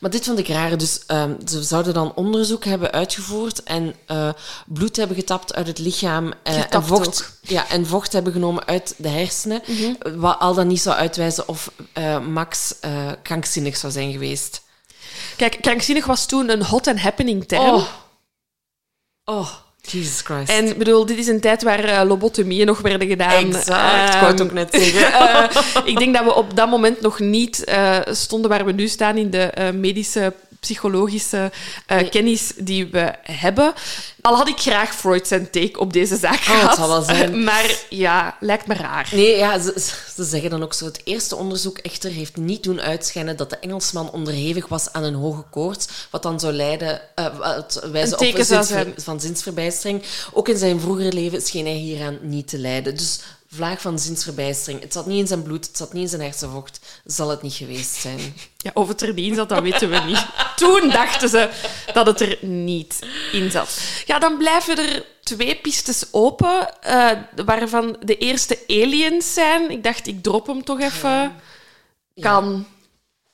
Maar 0.00 0.10
dit 0.10 0.24
vond 0.24 0.38
ik 0.38 0.48
raar. 0.48 0.78
Dus 0.78 1.00
ehm, 1.06 1.34
ze 1.46 1.62
zouden 1.62 1.94
dan 1.94 2.14
onderzoek 2.14 2.64
hebben 2.64 2.92
uitgevoerd 2.92 3.62
en 3.62 3.94
eh, 4.06 4.28
bloed 4.66 4.96
hebben 4.96 5.16
getapt 5.16 5.54
uit 5.54 5.66
het 5.66 5.78
lichaam 5.78 6.32
eh, 6.42 6.74
en, 6.74 6.84
vocht, 6.84 7.06
ook. 7.06 7.50
ja, 7.50 7.68
en 7.68 7.86
vocht 7.86 8.12
hebben 8.12 8.32
genomen 8.32 8.66
uit 8.66 8.94
de 8.96 9.08
hersenen. 9.08 9.62
Wat 10.16 10.38
al 10.38 10.54
dan 10.54 10.66
niet 10.66 10.80
zou 10.80 10.96
uitwijzen 10.96 11.48
of 11.48 11.70
Max 12.30 12.74
krankzinnig 13.22 13.76
zou 13.76 13.92
zijn 13.92 14.12
geweest. 14.12 14.62
Kijk, 15.36 15.58
krankzinnig 15.60 16.06
was 16.06 16.26
toen 16.26 16.50
een 16.50 16.62
hot 16.62 16.86
and 16.86 17.00
happening 17.00 17.44
term. 17.48 17.74
Oh. 17.74 17.84
Oh, 19.24 19.48
Jesus 19.80 20.20
Christ. 20.20 20.48
En 20.50 20.66
ik 20.66 20.78
bedoel, 20.78 21.06
dit 21.06 21.18
is 21.18 21.26
een 21.26 21.40
tijd 21.40 21.62
waar 21.62 21.84
eh, 21.84 22.06
lobotomieën 22.06 22.66
nog 22.66 22.80
werden 22.80 23.08
gedaan. 23.08 23.46
Exact, 23.46 24.14
ik 24.14 24.20
wou 24.20 24.32
het 24.32 24.40
Ehm, 24.40 24.48
ook 24.48 24.52
net 24.52 24.68
zeggen. 24.70 25.12
eh, 25.20 25.62
ik 25.84 25.98
denk 25.98 26.14
dat 26.14 26.24
we 26.24 26.34
op 26.34 26.56
dat 26.56 26.68
moment 26.68 27.00
nog 27.00 27.18
niet 27.18 27.64
eh, 27.64 27.98
stonden 28.10 28.50
waar 28.50 28.64
we 28.64 28.72
nu 28.72 28.88
staan 28.88 29.16
in 29.16 29.30
de 29.30 29.42
eh, 29.42 29.70
medische 29.70 30.32
psychologische 30.64 31.52
eh, 31.86 32.10
kennis 32.10 32.52
die 32.56 32.86
we 32.86 33.12
hebben. 33.22 33.72
Al 34.20 34.36
had 34.36 34.48
ik 34.48 34.58
graag 34.58 34.94
Freud 34.94 35.26
zijn 35.26 35.50
take 35.50 35.78
op 35.78 35.92
deze 35.92 36.16
zaak 36.16 36.34
Oh, 36.34 36.40
gehad. 36.44 36.62
het 36.68 36.76
zal 36.78 36.88
wel 36.88 37.02
zijn. 37.02 37.44
Maar 37.44 37.76
ja, 37.88 38.36
lijkt 38.40 38.66
me 38.66 38.74
raar. 38.74 39.08
Nee, 39.12 39.36
ja, 39.36 39.58
ze, 39.58 39.90
ze 40.16 40.24
zeggen 40.24 40.50
dan 40.50 40.62
ook 40.62 40.72
zo. 40.74 40.84
Het 40.84 41.00
eerste 41.04 41.36
onderzoek 41.36 41.78
echter 41.78 42.10
heeft 42.10 42.36
niet 42.36 42.62
doen 42.62 42.80
uitschijnen 42.80 43.36
dat 43.36 43.50
de 43.50 43.58
Engelsman 43.58 44.10
onderhevig 44.10 44.68
was 44.68 44.92
aan 44.92 45.02
een 45.02 45.14
hoge 45.14 45.44
koorts, 45.50 45.86
wat 46.10 46.22
dan 46.22 46.40
zou 46.40 46.52
leiden, 46.52 47.00
wat 47.38 47.80
wijzen 47.92 48.12
Een 48.12 48.18
teken 48.18 48.40
op 48.40 48.46
zinsver- 48.46 48.92
van 48.96 49.20
zinsverbijstering. 49.20 50.02
Ook 50.32 50.48
in 50.48 50.58
zijn 50.58 50.80
vroegere 50.80 51.12
leven 51.12 51.42
scheen 51.42 51.64
hij 51.66 51.74
hieraan 51.74 52.18
niet 52.22 52.48
te 52.48 52.58
lijden. 52.58 52.96
Dus 52.96 53.20
vlaag 53.50 53.80
van 53.80 53.98
zinsverbijstering. 53.98 54.80
Het 54.82 54.92
zat 54.92 55.06
niet 55.06 55.18
in 55.18 55.26
zijn 55.26 55.42
bloed, 55.42 55.66
het 55.66 55.76
zat 55.76 55.92
niet 55.92 56.02
in 56.02 56.08
zijn 56.08 56.20
hersenvocht. 56.22 56.80
Zal 57.04 57.28
het 57.28 57.42
niet 57.42 57.54
geweest 57.54 57.94
zijn. 57.94 58.18
Ja, 58.64 58.70
of 58.74 58.88
het 58.88 59.02
er 59.02 59.12
niet 59.14 59.28
in 59.28 59.34
zat, 59.34 59.48
dat 59.48 59.62
weten 59.62 59.90
we 59.90 59.98
niet. 60.06 60.26
Toen 60.56 60.90
dachten 60.90 61.28
ze 61.28 61.48
dat 61.92 62.06
het 62.06 62.20
er 62.20 62.38
niet 62.40 62.98
in 63.32 63.50
zat. 63.50 63.78
Ja, 64.04 64.18
dan 64.18 64.36
blijven 64.36 64.78
er 64.78 65.04
twee 65.22 65.54
pistes 65.56 66.04
open, 66.10 66.82
eh, 66.82 67.10
waarvan 67.44 67.96
de 68.00 68.16
eerste 68.18 68.58
aliens 68.68 69.34
zijn. 69.34 69.70
Ik 69.70 69.82
dacht, 69.84 70.06
ik 70.06 70.22
drop 70.22 70.46
hem 70.46 70.64
toch 70.64 70.80
even. 70.80 71.32
Kan 72.20 72.66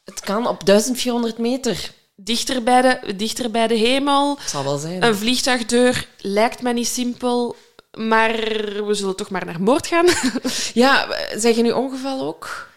Het 0.04 0.20
kan 0.20 0.46
op 0.46 0.64
1400 0.66 1.38
meter. 1.38 1.90
dichter 2.16 2.62
bij, 2.62 2.82
de, 2.82 3.16
dichter 3.16 3.50
bij 3.50 3.66
de 3.66 3.74
hemel. 3.74 4.36
Het 4.40 4.50
zal 4.50 4.64
wel 4.64 4.78
zijn. 4.78 5.02
Een 5.04 5.16
vliegtuigdeur 5.16 6.06
lijkt 6.18 6.62
mij 6.62 6.72
niet 6.72 6.88
simpel, 6.88 7.56
maar 7.98 8.32
we 8.86 8.94
zullen 8.94 9.16
toch 9.16 9.30
maar 9.30 9.44
naar 9.44 9.60
moord 9.60 9.86
gaan. 9.86 10.06
Ja, 10.74 11.06
zeg 11.36 11.56
je 11.56 11.62
nu 11.62 11.70
ongeval 11.70 12.20
ook? 12.20 12.69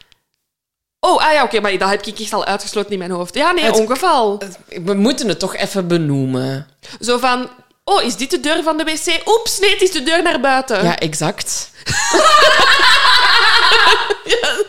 Oh, 1.05 1.25
ah 1.27 1.33
ja, 1.33 1.43
oké, 1.43 1.59
maar 1.59 1.77
dat 1.77 1.89
heb 1.89 2.05
ik 2.05 2.19
echt 2.19 2.33
al 2.33 2.45
uitgesloten 2.45 2.91
in 2.91 2.97
mijn 2.97 3.11
hoofd. 3.11 3.35
Ja, 3.35 3.51
nee, 3.51 3.63
Het- 3.63 3.79
ongeval. 3.79 4.41
We 4.83 4.93
moeten 4.93 5.27
het 5.27 5.39
toch 5.39 5.55
even 5.55 5.87
benoemen. 5.87 6.67
Zo 7.01 7.17
van, 7.17 7.49
oh, 7.83 8.01
is 8.03 8.15
dit 8.15 8.31
de 8.31 8.39
deur 8.39 8.63
van 8.63 8.77
de 8.77 8.83
wc? 8.83 9.21
Oeps, 9.27 9.59
nee, 9.59 9.69
het 9.69 9.81
is 9.81 9.91
de 9.91 10.03
deur 10.03 10.23
naar 10.23 10.39
buiten. 10.39 10.83
Ja, 10.83 10.97
exact. 10.97 11.69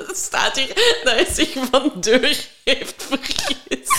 Het 0.06 0.16
staat 0.16 0.56
hier 0.56 1.00
dat 1.04 1.14
hij 1.14 1.26
zich 1.34 1.48
van 1.70 1.92
deur 1.94 2.36
heeft 2.64 2.94
vergist. 3.08 3.92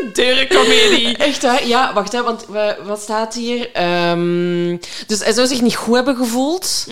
Een 0.00 0.10
deurencomedie. 0.12 1.16
Echt 1.16 1.42
waar? 1.42 1.66
Ja, 1.66 1.92
wacht, 1.92 2.12
hè, 2.12 2.22
want 2.22 2.46
we- 2.48 2.76
wat 2.84 3.00
staat 3.02 3.34
hier? 3.34 3.70
Ehm, 3.72 4.76
dus 5.06 5.18
hij 5.18 5.32
zou 5.32 5.46
zich 5.46 5.60
niet 5.60 5.76
goed 5.76 5.94
hebben 5.94 6.16
gevoeld 6.16 6.86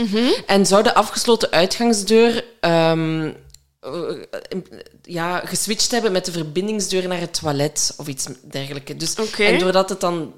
en 0.47 0.67
zou 0.67 0.83
de 0.83 0.95
afgesloten 0.95 1.51
uitgangsdeur 1.51 2.45
ehm, 2.61 3.23
eh, 3.25 3.33
ja, 5.03 5.39
geswitcht 5.39 5.91
hebben 5.91 6.13
met 6.13 6.25
de 6.25 6.33
verbindingsdeur 6.33 7.09
naar 7.09 7.21
het 7.21 7.41
toilet 7.41 7.95
of 7.97 8.07
iets 8.07 8.27
dergelijks. 8.43 8.93
Dus. 8.97 9.15
En 9.39 9.59
doordat 9.59 9.89
het 9.89 10.01
dan 10.01 10.33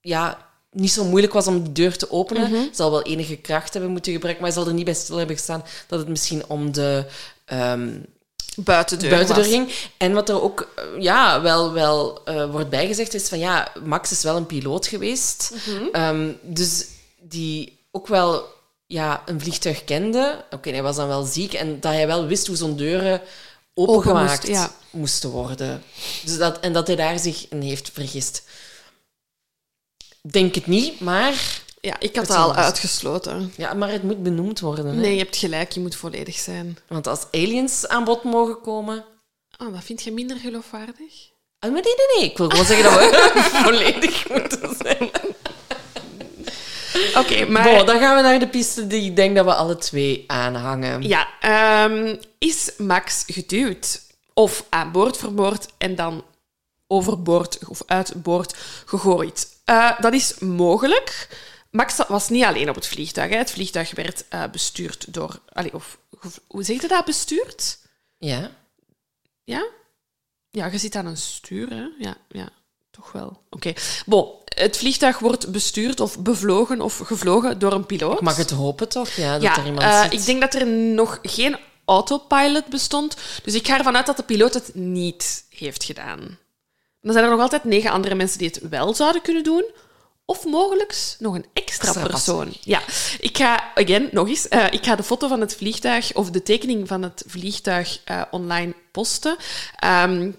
ja, 0.00 0.46
niet 0.70 0.92
zo 0.92 1.04
moeilijk 1.04 1.32
was 1.32 1.46
om 1.46 1.62
die 1.62 1.72
deur 1.72 1.96
te 1.96 2.10
openen, 2.10 2.68
zal 2.74 2.90
wel 2.90 3.02
enige 3.02 3.36
kracht 3.36 3.72
hebben 3.72 3.90
moeten 3.90 4.12
gebruiken, 4.12 4.42
maar 4.42 4.52
hij 4.52 4.62
zal 4.62 4.70
er 4.70 4.76
niet 4.76 4.84
bij 4.84 4.94
stil 4.94 5.16
hebben 5.16 5.36
gestaan 5.36 5.64
dat 5.86 5.98
het 5.98 6.08
misschien 6.08 6.46
om 6.46 6.72
de 6.72 7.04
ehm, 7.44 7.90
Buitendeur. 8.56 9.44
ging. 9.44 9.72
En 9.96 10.12
wat 10.12 10.28
er 10.28 10.42
ook 10.42 10.68
eh, 10.76 10.84
ja, 11.02 11.42
wel, 11.42 11.72
wel 11.72 12.24
eh, 12.24 12.50
wordt 12.50 12.70
bijgezegd 12.70 13.14
is 13.14 13.28
van 13.28 13.38
ja, 13.38 13.72
Max 13.84 14.10
is 14.10 14.22
wel 14.22 14.36
een 14.36 14.46
piloot 14.46 14.86
geweest. 14.86 15.54
Mhm. 15.66 15.88
Ehm, 15.92 16.32
dus 16.42 16.86
die 17.20 17.78
ook 17.90 18.06
wel 18.06 18.53
ja, 18.86 19.22
een 19.26 19.40
vliegtuig 19.40 19.84
kende. 19.84 20.44
Oké, 20.50 20.70
hij 20.70 20.82
was 20.82 20.96
dan 20.96 21.08
wel 21.08 21.24
ziek 21.24 21.52
en 21.52 21.80
dat 21.80 21.92
hij 21.92 22.06
wel 22.06 22.26
wist 22.26 22.46
hoe 22.46 22.56
zo'n 22.56 22.76
deuren 22.76 23.20
opengemaakt 23.74 24.48
moest, 24.48 24.60
ja. 24.60 24.70
moesten 24.90 25.30
worden. 25.30 25.82
Dus 26.24 26.36
dat, 26.38 26.60
en 26.60 26.72
dat 26.72 26.86
hij 26.86 26.96
daar 26.96 27.18
zich 27.18 27.48
in 27.48 27.60
heeft 27.60 27.90
vergist. 27.92 28.42
Denk 30.22 30.54
het 30.54 30.66
niet, 30.66 31.00
maar, 31.00 31.62
Ja, 31.80 31.96
ik 32.00 32.16
had 32.16 32.28
Het 32.28 32.36
al 32.36 32.54
uitgesloten. 32.54 33.52
ja, 33.56 33.74
maar 33.74 33.90
het 33.90 34.02
moet 34.02 34.22
benoemd 34.22 34.60
worden. 34.60 34.86
Hè? 34.86 34.92
Nee, 34.92 35.12
je 35.12 35.18
hebt 35.22 35.36
gelijk, 35.36 35.72
je 35.72 35.80
moet 35.80 35.96
volledig 35.96 36.38
zijn. 36.38 36.78
Want 36.88 37.06
als 37.06 37.20
aliens 37.30 37.86
aan 37.88 38.04
bod 38.04 38.22
mogen 38.24 38.60
komen, 38.60 39.04
Oh, 39.58 39.72
dat 39.72 39.84
vind 39.84 40.02
je 40.02 40.12
minder 40.12 40.36
geloofwaardig? 40.36 41.30
Ah, 41.58 41.72
maar 41.72 41.82
nee, 41.82 41.94
nee, 41.96 42.18
nee. 42.20 42.30
Ik 42.30 42.36
wil 42.38 42.48
gewoon 42.48 42.64
zeggen 42.64 42.84
dat 42.84 42.94
we 42.98 43.32
volledig 43.64 44.28
moeten 44.28 44.76
zijn. 44.82 45.10
Oké, 47.16 47.46
maar... 47.46 47.86
Dan 47.86 47.98
gaan 47.98 48.16
we 48.16 48.22
naar 48.22 48.38
de 48.38 48.48
piste 48.48 48.86
die 48.86 49.10
ik 49.10 49.16
denk 49.16 49.36
dat 49.36 49.44
we 49.44 49.54
alle 49.54 49.76
twee 49.76 50.24
aanhangen. 50.26 51.02
Ja, 51.02 51.28
ehm, 51.40 52.16
is 52.38 52.70
Max 52.78 53.24
geduwd? 53.26 54.02
Of 54.34 54.64
aan 54.68 54.92
boord 54.92 55.16
vermoord 55.16 55.66
en 55.78 55.94
dan 55.94 56.24
overboord 56.86 57.58
of 57.68 57.82
uit 57.86 58.22
boord 58.22 58.56
gegooid? 58.84 59.48
Eh, 59.64 60.00
dat 60.00 60.12
is 60.12 60.38
mogelijk. 60.38 61.28
Max 61.70 61.96
was 62.08 62.28
niet 62.28 62.44
alleen 62.44 62.68
op 62.68 62.74
het 62.74 62.86
vliegtuig. 62.86 63.30
Hè. 63.30 63.36
Het 63.36 63.50
vliegtuig 63.50 63.94
werd 63.94 64.24
eh, 64.28 64.44
bestuurd 64.50 65.12
door... 65.14 65.40
Allee, 65.48 65.74
of, 65.74 65.98
hoe 66.46 66.62
zeg 66.62 66.80
je 66.80 66.88
dat, 66.88 67.04
bestuurd? 67.04 67.78
Ja. 68.18 68.50
Ja? 69.44 69.66
Ja, 70.50 70.66
je 70.66 70.78
zit 70.78 70.96
aan 70.96 71.06
een 71.06 71.16
stuur, 71.16 71.70
hè? 71.70 71.86
Ja, 71.98 72.16
ja 72.28 72.48
toch 72.94 73.12
wel. 73.12 73.40
Oké. 73.50 73.72
Bon, 74.06 74.28
het 74.44 74.76
vliegtuig 74.76 75.18
wordt 75.18 75.52
bestuurd 75.52 76.00
of 76.00 76.18
bevlogen 76.18 76.80
of 76.80 76.98
gevlogen 76.98 77.58
door 77.58 77.72
een 77.72 77.86
piloot. 77.86 78.14
Ik 78.14 78.20
mag 78.20 78.36
het 78.36 78.50
hopen 78.50 78.88
toch? 78.88 79.10
Ja, 79.10 79.32
dat 79.32 79.42
ja, 79.42 79.58
er 79.58 79.66
iemand 79.66 79.82
eh, 79.82 80.02
zit. 80.02 80.12
ik 80.12 80.24
denk 80.24 80.40
dat 80.40 80.54
er 80.54 80.66
nog 80.66 81.18
geen 81.22 81.56
autopilot 81.84 82.66
bestond. 82.66 83.16
Dus 83.42 83.54
ik 83.54 83.66
ga 83.66 83.78
ervan 83.78 83.96
uit 83.96 84.06
dat 84.06 84.16
de 84.16 84.22
piloot 84.22 84.54
het 84.54 84.74
niet 84.74 85.44
heeft 85.48 85.84
gedaan. 85.84 86.38
Dan 87.00 87.12
zijn 87.12 87.24
er 87.24 87.30
nog 87.30 87.40
altijd 87.40 87.64
negen 87.64 87.90
andere 87.90 88.14
mensen 88.14 88.38
die 88.38 88.48
het 88.48 88.68
wel 88.68 88.94
zouden 88.94 89.22
kunnen 89.22 89.44
doen. 89.44 89.64
Of 90.26 90.44
mogelijk 90.44 90.96
nog 91.18 91.34
een 91.34 91.46
extra, 91.52 91.88
Extra 91.88 92.06
persoon. 92.06 92.52
Ja, 92.60 92.80
ik 93.20 93.36
ga, 93.36 93.72
again, 93.74 94.08
nog 94.12 94.28
eens, 94.28 94.48
eh, 94.48 94.66
ik 94.70 94.84
ga 94.84 94.94
de 94.96 95.02
foto 95.02 95.28
van 95.28 95.40
het 95.40 95.56
vliegtuig 95.56 96.14
of 96.14 96.30
de 96.30 96.42
tekening 96.42 96.88
van 96.88 97.02
het 97.02 97.24
vliegtuig 97.26 98.00
eh, 98.04 98.22
online 98.30 98.74
posten. 98.90 99.36
Ehm, 99.78 100.30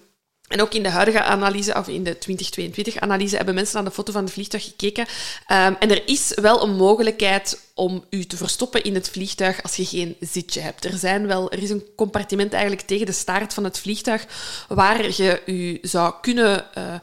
en 0.48 0.60
ook 0.60 0.74
in 0.74 0.82
de 0.82 0.88
huidige 0.88 1.22
analyse, 1.22 1.74
of 1.74 1.88
in 1.88 2.04
de 2.04 2.16
2022-analyse, 2.16 3.36
hebben 3.36 3.54
mensen 3.54 3.74
naar 3.74 3.84
de 3.84 3.90
foto 3.90 4.12
van 4.12 4.24
het 4.24 4.32
vliegtuig 4.32 4.64
gekeken. 4.64 5.06
Ehm, 5.46 5.74
en 5.78 5.90
er 5.90 6.08
is 6.08 6.32
wel 6.34 6.62
een 6.62 6.76
mogelijkheid 6.76 7.60
om 7.74 8.04
u 8.10 8.24
te 8.24 8.36
verstoppen 8.36 8.82
in 8.82 8.94
het 8.94 9.10
vliegtuig 9.10 9.62
als 9.62 9.76
je 9.76 9.84
geen 9.84 10.16
zitje 10.20 10.60
hebt. 10.60 10.84
Er, 10.84 10.98
zijn 10.98 11.26
wel, 11.26 11.50
er 11.50 11.62
is 11.62 11.70
een 11.70 11.84
compartiment 11.96 12.52
eigenlijk 12.52 12.82
tegen 12.82 13.06
de 13.06 13.12
staart 13.12 13.54
van 13.54 13.64
het 13.64 13.78
vliegtuig 13.78 14.26
waar 14.68 15.02
je 15.02 15.42
u 15.46 15.78
zou 15.82 16.14
kunnen 16.20 16.74
eh, 16.74 16.94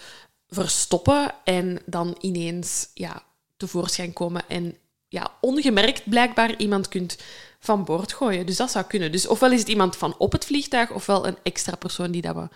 verstoppen 0.48 1.34
en 1.44 1.82
dan 1.86 2.18
ineens 2.20 2.88
ja, 2.94 3.24
tevoorschijn 3.58 4.14
komen 4.14 4.42
en 4.48 4.78
ja, 5.08 5.32
ongemerkt 5.42 6.10
blijkbaar 6.10 6.56
iemand 6.58 6.88
kunt 6.88 7.18
van 7.60 7.84
boord 7.84 8.14
gooien. 8.14 8.46
Dus 8.46 8.58
dat 8.58 8.72
zou 8.72 8.86
kunnen. 8.86 9.12
Dus 9.12 9.28
ofwel 9.28 9.52
is 9.52 9.60
het 9.60 9.70
iemand 9.70 9.98
van 9.98 10.16
op 10.18 10.32
het 10.32 10.46
vliegtuig, 10.46 10.92
ofwel 10.92 11.28
een 11.28 11.38
extra 11.44 11.76
persoon 11.76 12.12
die 12.12 12.22
dat 12.22 12.50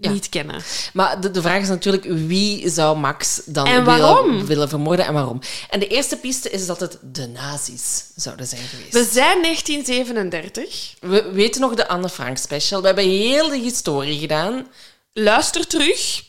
Ja. 0.00 0.10
niet 0.10 0.28
kennen. 0.28 0.62
Maar 0.92 1.20
de, 1.20 1.30
de 1.30 1.42
vraag 1.42 1.62
is 1.62 1.68
natuurlijk, 1.68 2.04
wie 2.04 2.70
zou 2.70 2.98
Max 2.98 3.40
dan 3.44 4.44
willen 4.46 4.68
vermoorden 4.68 5.06
en 5.06 5.12
waarom? 5.12 5.40
En 5.70 5.80
de 5.80 5.86
eerste 5.86 6.16
piste 6.16 6.50
is 6.50 6.66
dat 6.66 6.80
het 6.80 6.98
de 7.02 7.26
nazi's 7.26 8.04
zouden 8.16 8.46
zijn 8.46 8.62
geweest. 8.62 8.92
We 8.92 9.04
zijn 9.12 9.42
1937. 9.42 10.94
We 11.00 11.30
weten 11.32 11.60
nog 11.60 11.74
de 11.74 11.88
Anne 11.88 12.08
Frank 12.08 12.36
special. 12.36 12.80
We 12.80 12.86
hebben 12.86 13.08
heel 13.08 13.48
de 13.48 13.58
historie 13.58 14.18
gedaan. 14.18 14.66
Luister 15.12 15.66
terug. 15.66 16.24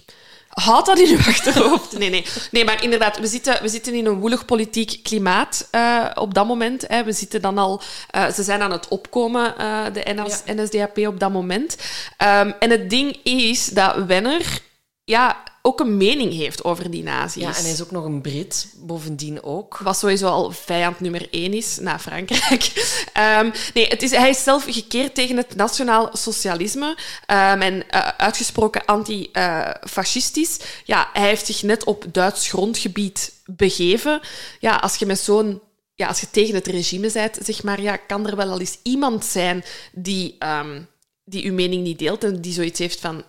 Houd 0.60 0.86
dat 0.86 0.99
in 0.99 1.10
uw 1.10 1.18
achterhoofd. 1.18 1.97
Nee, 1.97 2.10
nee. 2.10 2.26
nee 2.51 2.66
maar 2.66 2.84
inderdaad, 2.84 3.20
we 3.20 3.28
zitten, 3.28 3.62
we 3.62 3.70
zitten 3.70 3.93
in 3.93 4.05
een 4.05 4.20
woelig 4.20 4.45
politiek 4.45 4.99
klimaat 5.03 5.68
eh, 5.72 6.05
op 6.14 6.34
dat 6.34 6.47
moment. 6.47 6.86
Hè. 6.88 7.03
We 7.03 7.12
zitten 7.12 7.41
dan 7.41 7.57
al... 7.57 7.82
eh, 8.10 8.30
ze 8.30 8.43
zijn 8.43 8.62
aan 8.62 8.72
het 8.72 8.88
opkomen, 8.88 9.57
eh, 9.57 9.86
de 9.93 10.03
NS, 10.05 10.41
NSDAP, 10.45 10.97
op 10.97 11.20
dat 11.20 11.32
moment. 11.32 11.78
Ehm, 12.18 12.51
en 12.60 12.70
het 12.70 12.89
ding 12.89 13.20
is 13.24 13.66
dat 13.66 13.95
Wenner 14.05 14.62
ja, 15.10 15.43
ook 15.62 15.80
een 15.80 15.97
mening 15.97 16.34
heeft 16.34 16.64
over 16.64 16.91
die 16.91 17.03
nazi's. 17.03 17.43
Ja, 17.43 17.55
en 17.55 17.64
hij 17.64 17.72
is 17.72 17.82
ook 17.82 17.91
nog 17.91 18.05
een 18.05 18.22
Brit, 18.22 18.74
bovendien 18.78 19.43
ook. 19.43 19.78
Wat 19.78 19.97
sowieso 19.97 20.28
al 20.28 20.51
vijand 20.51 20.99
nummer 20.99 21.28
één 21.32 21.53
is 21.53 21.78
na 21.78 21.99
Frankrijk. 21.99 22.72
Ehm, 23.14 23.49
nee, 23.74 23.88
het 23.88 24.01
is, 24.01 24.12
hij 24.12 24.30
is 24.30 24.43
zelf 24.43 24.64
gekeerd 24.64 25.16
tegen 25.16 25.38
het 25.38 25.55
nationaal 25.55 26.10
socialisme 26.14 26.97
ehm, 27.26 27.62
en 27.62 27.89
eh, 27.89 28.07
uitgesproken 28.07 28.86
antifascistisch. 28.86 30.60
ja, 30.86 31.10
hij 31.14 31.28
heeft 31.28 31.45
zich 31.45 31.64
net 31.64 31.84
op 31.84 32.05
Duits 32.12 32.49
grondgebied 32.49 33.34
begeven. 33.45 34.20
Ja, 34.60 34.76
als 34.76 34.95
je 34.95 35.05
met 35.05 35.20
zo'n 35.20 35.62
ja, 35.95 36.07
als 36.07 36.20
je 36.20 36.30
tegen 36.30 36.55
het 36.55 36.68
regime 36.68 37.12
bent, 37.12 37.38
zeg 37.43 37.64
maar, 37.64 37.82
ja, 37.82 37.97
kan 37.97 38.28
er 38.28 38.36
wel 38.36 38.49
al 38.49 38.60
eens 38.60 38.78
iemand 38.84 39.26
zijn 39.26 39.64
die, 39.91 40.36
ehm, 40.39 40.82
die 41.24 41.45
uw 41.45 41.53
mening 41.53 41.84
niet 41.84 41.99
deelt 41.99 42.24
en 42.24 42.41
die 42.41 42.53
zoiets 42.53 42.80
heeft 42.80 42.99
van 42.99 43.24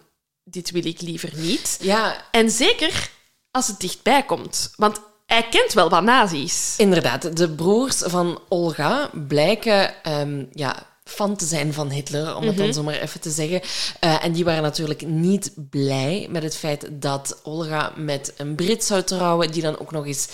dit 0.51 0.71
wil 0.71 0.87
ik 0.87 1.01
liever 1.01 1.31
niet. 1.35 1.79
Ja, 1.81 2.25
En 2.31 2.51
zeker 2.51 3.11
als 3.51 3.67
het 3.67 3.81
dichtbij 3.81 4.23
komt. 4.23 4.73
Want 4.77 5.01
hij 5.27 5.49
kent 5.49 5.73
wel 5.73 5.89
wat 5.89 6.03
nazi's. 6.03 6.75
inderdaad. 6.77 7.37
De 7.37 7.51
broers 7.51 7.97
van 7.97 8.41
Olga 8.49 9.11
blijken 9.29 10.03
ehm, 10.03 10.45
ja, 10.53 10.87
fan 11.05 11.37
te 11.37 11.45
zijn 11.45 11.73
van 11.73 11.91
Hitler, 11.91 12.37
om 12.37 12.47
het 12.47 12.57
dan 12.57 12.73
zo 12.75 12.83
maar 12.83 12.95
even 13.01 13.21
te 13.21 13.31
zeggen. 13.31 13.61
Eh, 14.01 14.25
en 14.25 14.33
die 14.33 14.45
waren 14.45 14.63
natuurlijk 14.63 15.07
niet 15.07 15.53
blij 15.71 16.27
met 16.31 16.43
het 16.43 16.57
feit 16.57 16.89
dat 16.91 17.41
Olga 17.43 17.93
met 17.97 18.33
een 18.37 18.55
Brit 18.55 18.85
zou 18.85 19.03
trouwen, 19.03 19.51
die 19.51 19.63
dan 19.63 19.79
ook 19.79 19.91
nog 19.91 20.07
eens 20.07 20.29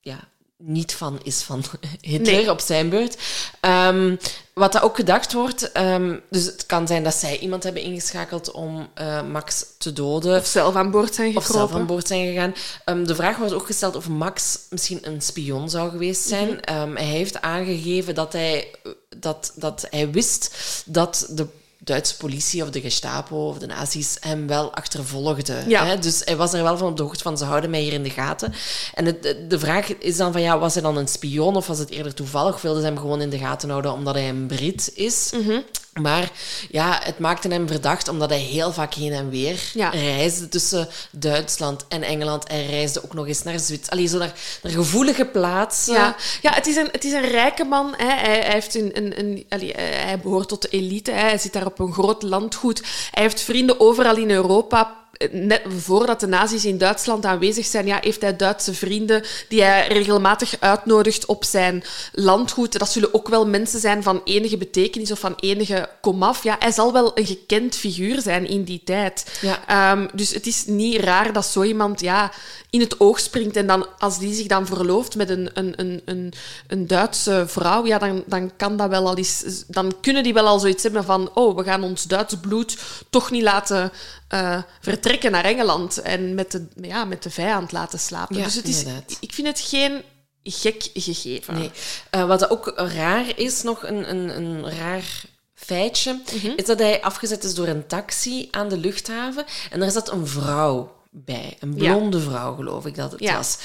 ja, 0.00 0.28
niet 0.56 0.94
van 0.94 1.18
is 1.22 1.42
van 1.42 1.62
Hitler 2.00 2.34
Nee. 2.34 2.50
op 2.50 2.60
zijn 2.60 2.88
beurt. 2.88 3.16
Ehm, 3.60 4.16
wat 4.54 4.74
er 4.74 4.82
ook 4.82 4.96
gedacht 4.96 5.32
wordt, 5.32 5.72
ehm, 5.72 6.16
dus 6.30 6.44
het 6.44 6.66
kan 6.66 6.86
zijn 6.86 7.04
dat 7.04 7.14
zij 7.14 7.38
iemand 7.38 7.62
hebben 7.62 7.82
ingeschakeld 7.82 8.50
om 8.50 8.88
eh, 8.94 9.22
Max 9.22 9.64
te 9.78 9.92
doden. 9.92 10.38
Of 10.40 10.46
zelf 10.46 10.74
aan 10.74 10.90
boord 10.90 11.14
zijn 11.14 11.36
Of 11.36 11.44
gekropen. 11.44 11.68
zelf 11.68 11.80
aan 11.80 11.86
boord 11.86 12.06
zijn 12.06 12.26
gegaan. 12.26 12.54
Ehm, 12.84 13.04
de 13.04 13.14
vraag 13.14 13.36
wordt 13.36 13.52
ook 13.52 13.66
gesteld 13.66 13.96
of 13.96 14.08
Max 14.08 14.58
misschien 14.70 14.98
een 15.08 15.20
spion 15.22 15.70
zou 15.70 15.90
geweest 15.90 16.28
zijn. 16.28 16.48
Mhm. 16.48 16.94
Hij 16.96 17.04
heeft 17.04 17.40
aangegeven 17.40 18.14
dat 18.14 18.32
hij, 18.32 18.70
dat, 19.16 19.52
dat 19.56 19.86
hij 19.90 20.10
wist 20.10 20.54
dat 20.86 21.26
de 21.30 21.46
Duitse 21.84 22.16
politie 22.16 22.62
of 22.62 22.70
de 22.70 22.80
Gestapo 22.80 23.48
of 23.48 23.58
de 23.58 23.66
nazi's 23.66 24.16
hem 24.20 24.46
wel 24.46 24.74
achtervolgden. 24.74 25.68
Ja. 25.68 25.86
Hè? 25.86 25.98
Dus 25.98 26.22
hij 26.24 26.36
was 26.36 26.52
er 26.52 26.62
wel 26.62 26.76
van 26.78 26.88
op 26.88 26.96
de 26.96 27.02
hoogte 27.02 27.22
van, 27.22 27.38
ze 27.38 27.44
houden 27.44 27.70
mij 27.70 27.80
hier 27.80 27.92
in 27.92 28.02
de 28.02 28.10
gaten. 28.10 28.54
En 28.94 29.04
het, 29.06 29.22
de- 29.22 29.46
de 29.46 29.58
vraag 29.58 29.98
is 29.98 30.16
dan 30.16 30.32
van, 30.32 30.40
ja, 30.42 30.58
was 30.58 30.74
hij 30.74 30.82
dan 30.82 30.96
een 30.96 31.08
spion 31.08 31.56
of 31.56 31.66
was 31.66 31.78
het 31.78 31.90
eerder 31.90 32.14
toevallig? 32.14 32.54
Of 32.54 32.62
wilden 32.62 32.80
ze 32.82 32.86
hem 32.88 32.98
gewoon 32.98 33.20
in 33.20 33.30
de 33.30 33.38
gaten 33.38 33.68
houden 33.70 33.92
omdat 33.92 34.14
hij 34.14 34.28
een 34.28 34.46
Brit 34.46 34.90
is? 34.94 35.30
Mhm. 35.34 35.60
Maar 36.00 36.30
ja, 36.70 37.00
het 37.02 37.18
maakte 37.18 37.48
hem 37.48 37.68
verdacht 37.68 38.08
omdat 38.08 38.30
hij 38.30 38.38
heel 38.38 38.72
vaak 38.72 38.94
heen 38.94 39.12
en 39.12 39.30
weer 39.30 39.70
Ja. 39.74 39.88
reisde 39.88 40.48
tussen 40.48 40.88
Duitsland 41.10 41.84
en 41.88 42.02
Engeland. 42.02 42.48
Hij 42.48 42.66
reisde 42.66 43.04
ook 43.04 43.14
nog 43.14 43.26
eens 43.26 43.42
naar 43.42 43.58
Zwitserland. 43.58 43.90
Allee, 43.90 44.06
zo 44.06 44.18
naar, 44.18 44.32
naar 44.62 44.72
gevoelige 44.72 45.24
plaatsen. 45.24 45.94
Ja, 45.94 46.16
ja 46.42 46.52
het, 46.52 46.66
is 46.66 46.76
een, 46.76 46.88
het 46.92 47.04
is 47.04 47.12
een 47.12 47.28
rijke 47.28 47.64
man. 47.64 47.94
Hè. 47.96 48.06
Hij, 48.06 48.40
hij, 48.40 48.52
heeft 48.52 48.74
een, 48.74 48.90
een, 48.94 49.18
een, 49.18 49.46
allee, 49.48 49.72
eh, 49.72 50.04
hij 50.04 50.18
behoort 50.18 50.48
tot 50.48 50.62
de 50.62 50.68
elite. 50.68 51.10
Hè. 51.10 51.20
Hij 51.20 51.38
zit 51.38 51.52
daar 51.52 51.66
op 51.66 51.78
een 51.78 51.92
groot 51.92 52.22
landgoed. 52.22 52.82
Hij 53.10 53.22
heeft 53.22 53.40
vrienden 53.40 53.80
overal 53.80 54.16
in 54.16 54.30
Europa. 54.30 55.03
Net 55.30 55.62
voordat 55.78 56.20
de 56.20 56.26
nazi's 56.26 56.64
in 56.64 56.78
Duitsland 56.78 57.24
aanwezig 57.24 57.66
zijn, 57.66 57.86
ja, 57.86 57.98
heeft 58.00 58.22
hij 58.22 58.36
Duitse 58.36 58.74
vrienden 58.74 59.22
die 59.48 59.62
hij 59.62 59.88
regelmatig 59.88 60.56
uitnodigt 60.60 61.26
op 61.26 61.44
zijn 61.44 61.84
landgoed. 62.12 62.78
Dat 62.78 62.90
zullen 62.90 63.14
ook 63.14 63.28
wel 63.28 63.46
mensen 63.46 63.80
zijn 63.80 64.02
van 64.02 64.20
enige 64.24 64.56
betekenis 64.56 65.10
of 65.10 65.18
van 65.18 65.34
enige 65.40 65.88
komaf. 66.00 66.42
Ja, 66.42 66.56
hij 66.58 66.72
zal 66.72 66.92
wel 66.92 67.18
een 67.18 67.26
gekend 67.26 67.74
figuur 67.74 68.20
zijn 68.20 68.48
in 68.48 68.64
die 68.64 68.80
tijd. 68.84 69.38
Ja. 69.40 69.66
Ehm, 69.66 70.06
dus 70.12 70.34
het 70.34 70.46
is 70.46 70.66
niet 70.66 71.00
raar 71.00 71.32
dat 71.32 71.46
zo 71.46 71.62
iemand 71.62 72.00
ja, 72.00 72.32
in 72.70 72.80
het 72.80 73.00
oog 73.00 73.20
springt 73.20 73.56
en 73.56 73.66
dan, 73.66 73.86
als 73.98 74.18
die 74.18 74.34
zich 74.34 74.46
dan 74.46 74.66
verlooft 74.66 75.16
met 75.16 75.30
een, 75.30 75.50
een, 75.54 75.72
een, 75.76 76.02
een, 76.04 76.32
een 76.66 76.86
Duitse 76.86 77.44
vrouw, 77.46 77.86
ja, 77.86 77.98
dan, 77.98 78.22
dan, 78.26 78.50
kan 78.56 78.76
dat 78.76 78.88
wel 78.88 79.06
al 79.06 79.16
eens, 79.16 79.64
dan 79.66 79.94
kunnen 80.00 80.22
die 80.22 80.34
wel 80.34 80.46
al 80.46 80.58
zoiets 80.58 80.82
hebben 80.82 81.04
van 81.04 81.30
oh, 81.34 81.56
we 81.56 81.64
gaan 81.64 81.82
ons 81.82 82.02
Duits 82.02 82.34
bloed 82.40 82.76
toch 83.10 83.30
niet 83.30 83.42
laten 83.42 83.92
eh, 84.28 84.62
vertrekken 85.04 85.32
naar 85.32 85.44
Engeland 85.44 85.98
en 86.02 86.34
met 86.34 86.50
de, 86.50 86.66
ja, 86.82 87.04
met 87.04 87.22
de 87.22 87.30
vijand 87.30 87.72
laten 87.72 87.98
slapen. 87.98 88.36
Ja, 88.36 88.44
dus 88.44 88.54
het 88.54 88.68
is, 88.68 88.78
inderdaad. 88.78 89.16
ik 89.20 89.32
vind 89.32 89.46
het 89.46 89.60
geen 89.60 90.02
gek 90.42 90.90
gegeven. 90.94 91.54
Nee. 91.54 91.70
Eh, 92.10 92.26
wat 92.26 92.50
ook 92.50 92.72
raar 92.76 93.38
is, 93.38 93.62
nog 93.62 93.82
een, 93.82 94.10
een, 94.10 94.36
een 94.36 94.70
raar 94.70 95.22
feitje, 95.54 96.20
is 96.56 96.64
dat 96.64 96.78
hij 96.78 97.02
afgezet 97.02 97.44
is 97.44 97.54
door 97.54 97.66
een 97.66 97.86
taxi 97.86 98.48
aan 98.50 98.68
de 98.68 98.76
luchthaven. 98.76 99.44
En 99.70 99.82
er 99.82 99.90
zat 99.90 100.10
een 100.12 100.26
vrouw 100.26 100.96
bij. 101.10 101.56
Een 101.60 101.74
Ja. 101.76 101.92
blonde 101.94 102.20
vrouw, 102.20 102.54
geloof 102.54 102.86
ik 102.86 102.94
dat 102.94 103.10
het 103.12 103.20
Ja. 103.20 103.36
was. 103.36 103.58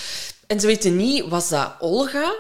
En 0.48 0.60
ze 0.60 0.68
weten 0.68 0.96
niet, 0.96 1.28
was 1.28 1.50
dat 1.50 1.72
Olga? 1.80 2.34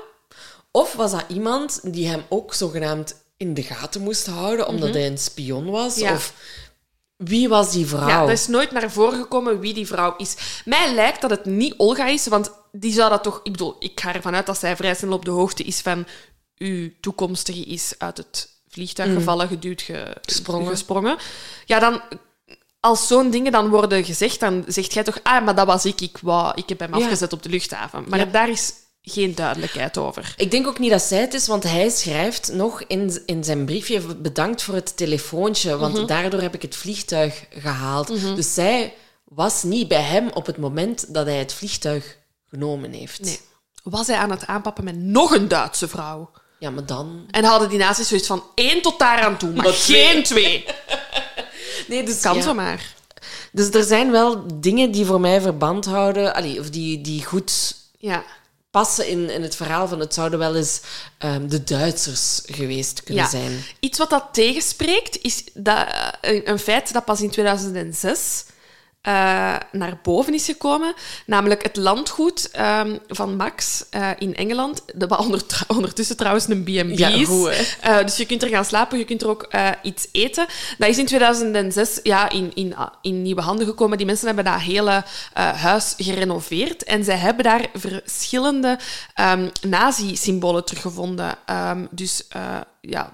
Of 0.71 0.93
was 0.93 1.11
dat 1.11 1.25
iemand 1.27 1.79
die 1.83 2.07
hem 2.07 2.23
ook 2.29 2.53
zogenaamd 2.53 3.15
in 3.37 3.53
de 3.53 3.63
gaten 3.63 4.01
moest 4.01 4.25
houden, 4.25 4.67
omdat 4.67 4.93
hij 4.93 5.07
een 5.07 5.17
spion 5.17 5.69
was? 5.69 5.95
Ja. 5.95 6.13
Of 6.13 6.33
wie 7.23 7.49
was 7.49 7.71
die 7.71 7.85
vrouw? 7.87 8.07
Ja, 8.07 8.19
dat 8.19 8.29
is 8.29 8.47
nooit 8.47 8.71
naar 8.71 8.91
voren 8.91 9.19
gekomen 9.19 9.59
wie 9.59 9.73
die 9.73 9.87
vrouw 9.87 10.13
is. 10.17 10.61
Mij 10.65 10.93
lijkt 10.93 11.21
dat 11.21 11.29
het 11.29 11.45
niet 11.45 11.73
Olga 11.77 12.05
is, 12.07 12.27
want 12.27 12.51
die 12.71 12.93
zou 12.93 13.09
dat 13.09 13.23
toch... 13.23 13.39
Ik 13.43 13.51
bedoel, 13.51 13.75
ik 13.79 13.99
ga 13.99 14.13
ervan 14.13 14.35
uit 14.35 14.45
dat 14.45 14.57
zij 14.59 14.75
vrij 14.75 14.95
snel 14.95 15.11
op 15.13 15.25
de 15.25 15.31
hoogte 15.31 15.63
is 15.63 15.81
van 15.81 16.05
uw 16.57 16.89
toekomstige 17.01 17.61
is 17.65 17.93
uit 17.97 18.17
het 18.17 18.49
vliegtuig 18.67 19.13
gevallen, 19.13 19.47
geduwd, 19.47 19.81
ge- 19.81 20.03
Mm. 20.07 20.13
Gesprongen. 20.21 20.67
gesprongen. 20.69 21.17
Ja, 21.65 21.79
dan... 21.79 22.01
Als 22.81 23.07
zo'n 23.07 23.29
dingen 23.31 23.51
dan 23.51 23.69
worden 23.69 24.03
gezegd, 24.03 24.39
dan 24.39 24.63
zegt 24.67 24.93
jij 24.93 25.03
toch... 25.03 25.19
Ah, 25.23 25.45
maar 25.45 25.55
dat 25.55 25.65
was 25.67 25.85
ik. 25.85 26.01
Ik, 26.01 26.17
wou, 26.21 26.51
ik 26.55 26.69
heb 26.69 26.79
hem 26.79 26.95
Ja. 26.97 27.03
afgezet 27.03 27.33
op 27.33 27.43
de 27.43 27.49
luchthaven. 27.49 28.05
Maar 28.09 28.19
Ja. 28.19 28.25
daar 28.25 28.49
is 28.49 28.73
geen 29.09 29.35
duidelijkheid 29.35 29.97
over. 29.97 30.33
Ik 30.37 30.51
denk 30.51 30.67
ook 30.67 30.79
niet 30.79 30.91
dat 30.91 31.01
zij 31.01 31.19
het 31.19 31.33
is, 31.33 31.47
want 31.47 31.63
hij 31.63 31.89
schrijft 31.89 32.51
nog 32.53 32.83
in, 32.87 33.21
in 33.25 33.43
zijn 33.43 33.65
briefje 33.65 33.99
bedankt 34.15 34.61
voor 34.63 34.73
het 34.75 34.97
telefoontje, 34.97 35.77
want 35.77 35.95
Mhm. 35.97 36.05
daardoor 36.05 36.41
heb 36.41 36.53
ik 36.53 36.61
het 36.61 36.75
vliegtuig 36.75 37.45
gehaald. 37.49 38.07
Dus 38.35 38.53
zij 38.53 38.93
was 39.23 39.63
niet 39.63 39.87
bij 39.87 40.01
hem 40.01 40.29
op 40.33 40.45
het 40.45 40.57
moment 40.57 41.13
dat 41.13 41.25
hij 41.25 41.37
het 41.37 41.53
vliegtuig 41.53 42.17
genomen 42.49 42.91
heeft. 42.91 43.21
Nee. 43.21 43.39
Was 43.83 44.07
hij 44.07 44.15
aan 44.17 44.31
het 44.31 44.47
aanpappen 44.47 44.83
met 44.83 44.97
nog 44.97 45.31
een 45.35 45.47
Duitse 45.47 45.87
vrouw? 45.87 46.31
Ja, 46.59 46.69
maar 46.69 46.85
dan... 46.85 47.25
En 47.31 47.43
hadden 47.43 47.69
die 47.69 47.77
nazi's 47.79 48.07
zoiets 48.07 48.27
van 48.27 48.43
één 48.55 48.81
tot 48.81 48.99
daar 48.99 49.19
aan 49.21 49.37
toe, 49.37 49.49
maar 49.53 49.63
Maar 49.63 49.73
geen 49.73 50.23
twee. 50.23 50.65
Nee, 51.87 52.03
dus, 52.03 52.19
Kan 52.19 52.35
ja. 52.35 52.41
zomaar. 52.41 52.93
dus 53.51 53.69
er 53.69 53.83
zijn 53.83 54.11
wel 54.11 54.43
dingen 54.59 54.91
die 54.91 55.05
voor 55.05 55.19
mij 55.19 55.41
verband 55.41 55.85
houden, 55.85 56.33
allee, 56.35 56.59
of 56.59 56.69
die, 56.69 57.01
die 57.01 57.25
goed 57.25 57.75
Ja. 57.97 58.23
Passen 58.71 59.07
in, 59.07 59.29
in 59.29 59.41
het 59.41 59.55
verhaal 59.55 59.87
van 59.87 59.99
het 59.99 60.13
zouden 60.13 60.39
wel 60.39 60.55
eens 60.55 60.79
ehm, 61.17 61.47
de 61.47 61.63
Duitsers 61.63 62.41
geweest 62.45 63.03
kunnen 63.03 63.23
Ja. 63.23 63.29
zijn. 63.29 63.63
Iets 63.79 63.97
wat 63.97 64.09
dat 64.09 64.25
tegenspreekt, 64.31 65.21
is 65.21 65.43
dat, 65.53 65.87
eh, 66.21 66.45
een 66.45 66.59
feit 66.59 66.93
dat 66.93 67.05
pas 67.05 67.21
in 67.21 67.29
2006 67.29 68.43
eh, 69.01 69.55
naar 69.71 69.99
boven 70.03 70.33
is 70.33 70.45
gekomen. 70.45 70.93
Namelijk 71.25 71.63
het 71.63 71.75
landgoed 71.75 72.51
ehm, 72.51 72.97
van 73.07 73.35
Max 73.35 73.85
eh, 73.89 74.09
in 74.17 74.35
Engeland. 74.35 74.83
Dat 74.95 75.17
onder, 75.17 75.41
ondertussen 75.67 76.17
trouwens 76.17 76.47
een 76.47 76.63
B&B 76.63 76.97
Ja, 76.97 77.09
goed? 77.25 77.77
Eh, 77.81 77.97
dus 78.01 78.17
je 78.17 78.25
kunt 78.25 78.43
er 78.43 78.49
gaan 78.49 78.65
slapen, 78.65 78.97
je 78.97 79.05
kunt 79.05 79.21
er 79.21 79.29
ook 79.29 79.49
iets 79.81 80.07
eten. 80.11 80.45
Dat 80.77 80.89
is 80.89 80.97
in 80.97 81.05
2006 81.05 81.99
ja, 82.03 82.29
in, 82.29 82.51
in, 82.53 82.75
in 83.01 83.21
nieuwe 83.21 83.41
handen 83.41 83.65
gekomen. 83.65 83.97
Die 83.97 84.05
mensen 84.05 84.27
hebben 84.27 84.45
dat 84.45 84.59
hele 84.59 85.03
huis 85.33 85.93
gerenoveerd. 85.97 86.83
En 86.83 87.03
zij 87.03 87.17
hebben 87.17 87.43
daar 87.43 87.65
verschillende 87.73 88.79
ehm 89.13 89.47
nazi-symbolen 89.61 90.65
teruggevonden. 90.65 91.35
Ehm, 91.45 91.85
dus 91.91 92.27
ja, 92.81 93.11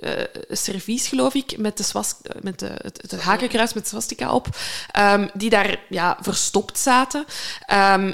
eh, 0.00 0.12
servies, 0.50 1.08
geloof 1.08 1.34
ik, 1.34 1.58
met, 1.58 1.76
de 1.76 1.82
swas, 1.82 2.14
met 2.40 2.58
de, 2.58 2.70
het, 2.82 3.02
het 3.02 3.20
hakenkruis 3.20 3.72
met 3.72 3.88
swastika 3.88 4.34
op. 4.34 4.46
ehm, 4.92 5.28
die 5.34 5.50
daar 5.50 5.80
ja, 5.88 6.18
verstopt 6.20 6.78
zaten. 6.78 7.24
Ehm, 7.66 8.12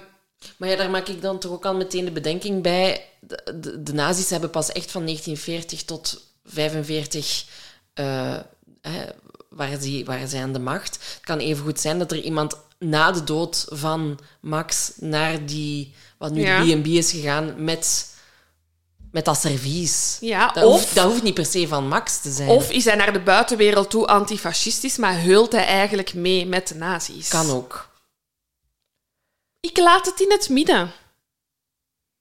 Maar 0.57 0.69
ja, 0.69 0.77
daar 0.77 0.91
maak 0.91 1.09
ik 1.09 1.23
dan 1.23 1.39
toch 1.39 1.53
ook 1.53 1.65
al 1.67 1.75
meteen 1.75 2.05
de 2.05 2.11
bedenking 2.11 2.63
bij. 2.63 3.05
De, 3.21 3.55
de, 3.61 3.83
de 3.83 3.93
nazi's 3.93 4.31
hebben 4.31 4.51
pas 4.51 4.73
echt 4.73 4.91
van 4.91 5.03
1940 5.03 5.85
tot 5.85 6.23
45 6.45 7.45
eh, 7.95 8.37
hè, 8.81 9.05
waren, 10.05 10.29
zij 10.29 10.43
aan 10.43 10.53
de 10.53 10.59
macht. 10.59 10.95
Het 10.95 11.25
kan 11.25 11.39
even 11.39 11.65
goed 11.65 11.81
zijn 11.81 11.99
dat 11.99 12.13
er 12.13 12.21
iemand 12.21 12.57
na 12.79 13.13
de 13.13 13.25
dood 13.25 13.67
van 13.69 14.19
Max 14.41 14.93
naar 14.97 15.47
die, 15.47 15.95
wat 16.19 16.33
nu 16.33 16.41
Ja. 16.41 16.65
de 16.65 16.77
B&B 16.81 16.87
is 16.87 17.11
gegaan, 17.11 17.65
met, 17.65 18.15
met 19.13 19.25
dat 19.25 19.41
servies. 19.41 20.17
Ja, 20.21 20.49
dat, 20.53 20.65
of- 20.65 20.73
hoeft, 20.81 20.95
dat 20.95 21.05
hoeft 21.05 21.23
niet 21.23 21.35
per 21.35 21.47
se 21.47 21.69
van 21.69 21.89
Max 21.89 22.19
te 22.21 22.31
zijn. 22.31 22.49
of 22.49 22.71
is 22.71 22.85
hij 22.85 22.95
naar 22.95 23.13
de 23.13 23.21
buitenwereld 23.21 23.91
toe 23.91 24.07
antifascistisch, 24.07 24.97
maar 24.97 25.21
heult 25.21 25.53
hij 25.53 25.67
eigenlijk 25.67 26.15
mee 26.15 26.47
met 26.47 26.69
de 26.69 26.75
nazi's? 26.75 27.29
kan 27.29 27.51
ook. 27.51 27.89
Ik 29.61 29.79
laat 29.79 30.07
het 30.07 30.21
in 30.21 30.31
het 30.31 30.49
midden. 30.49 30.93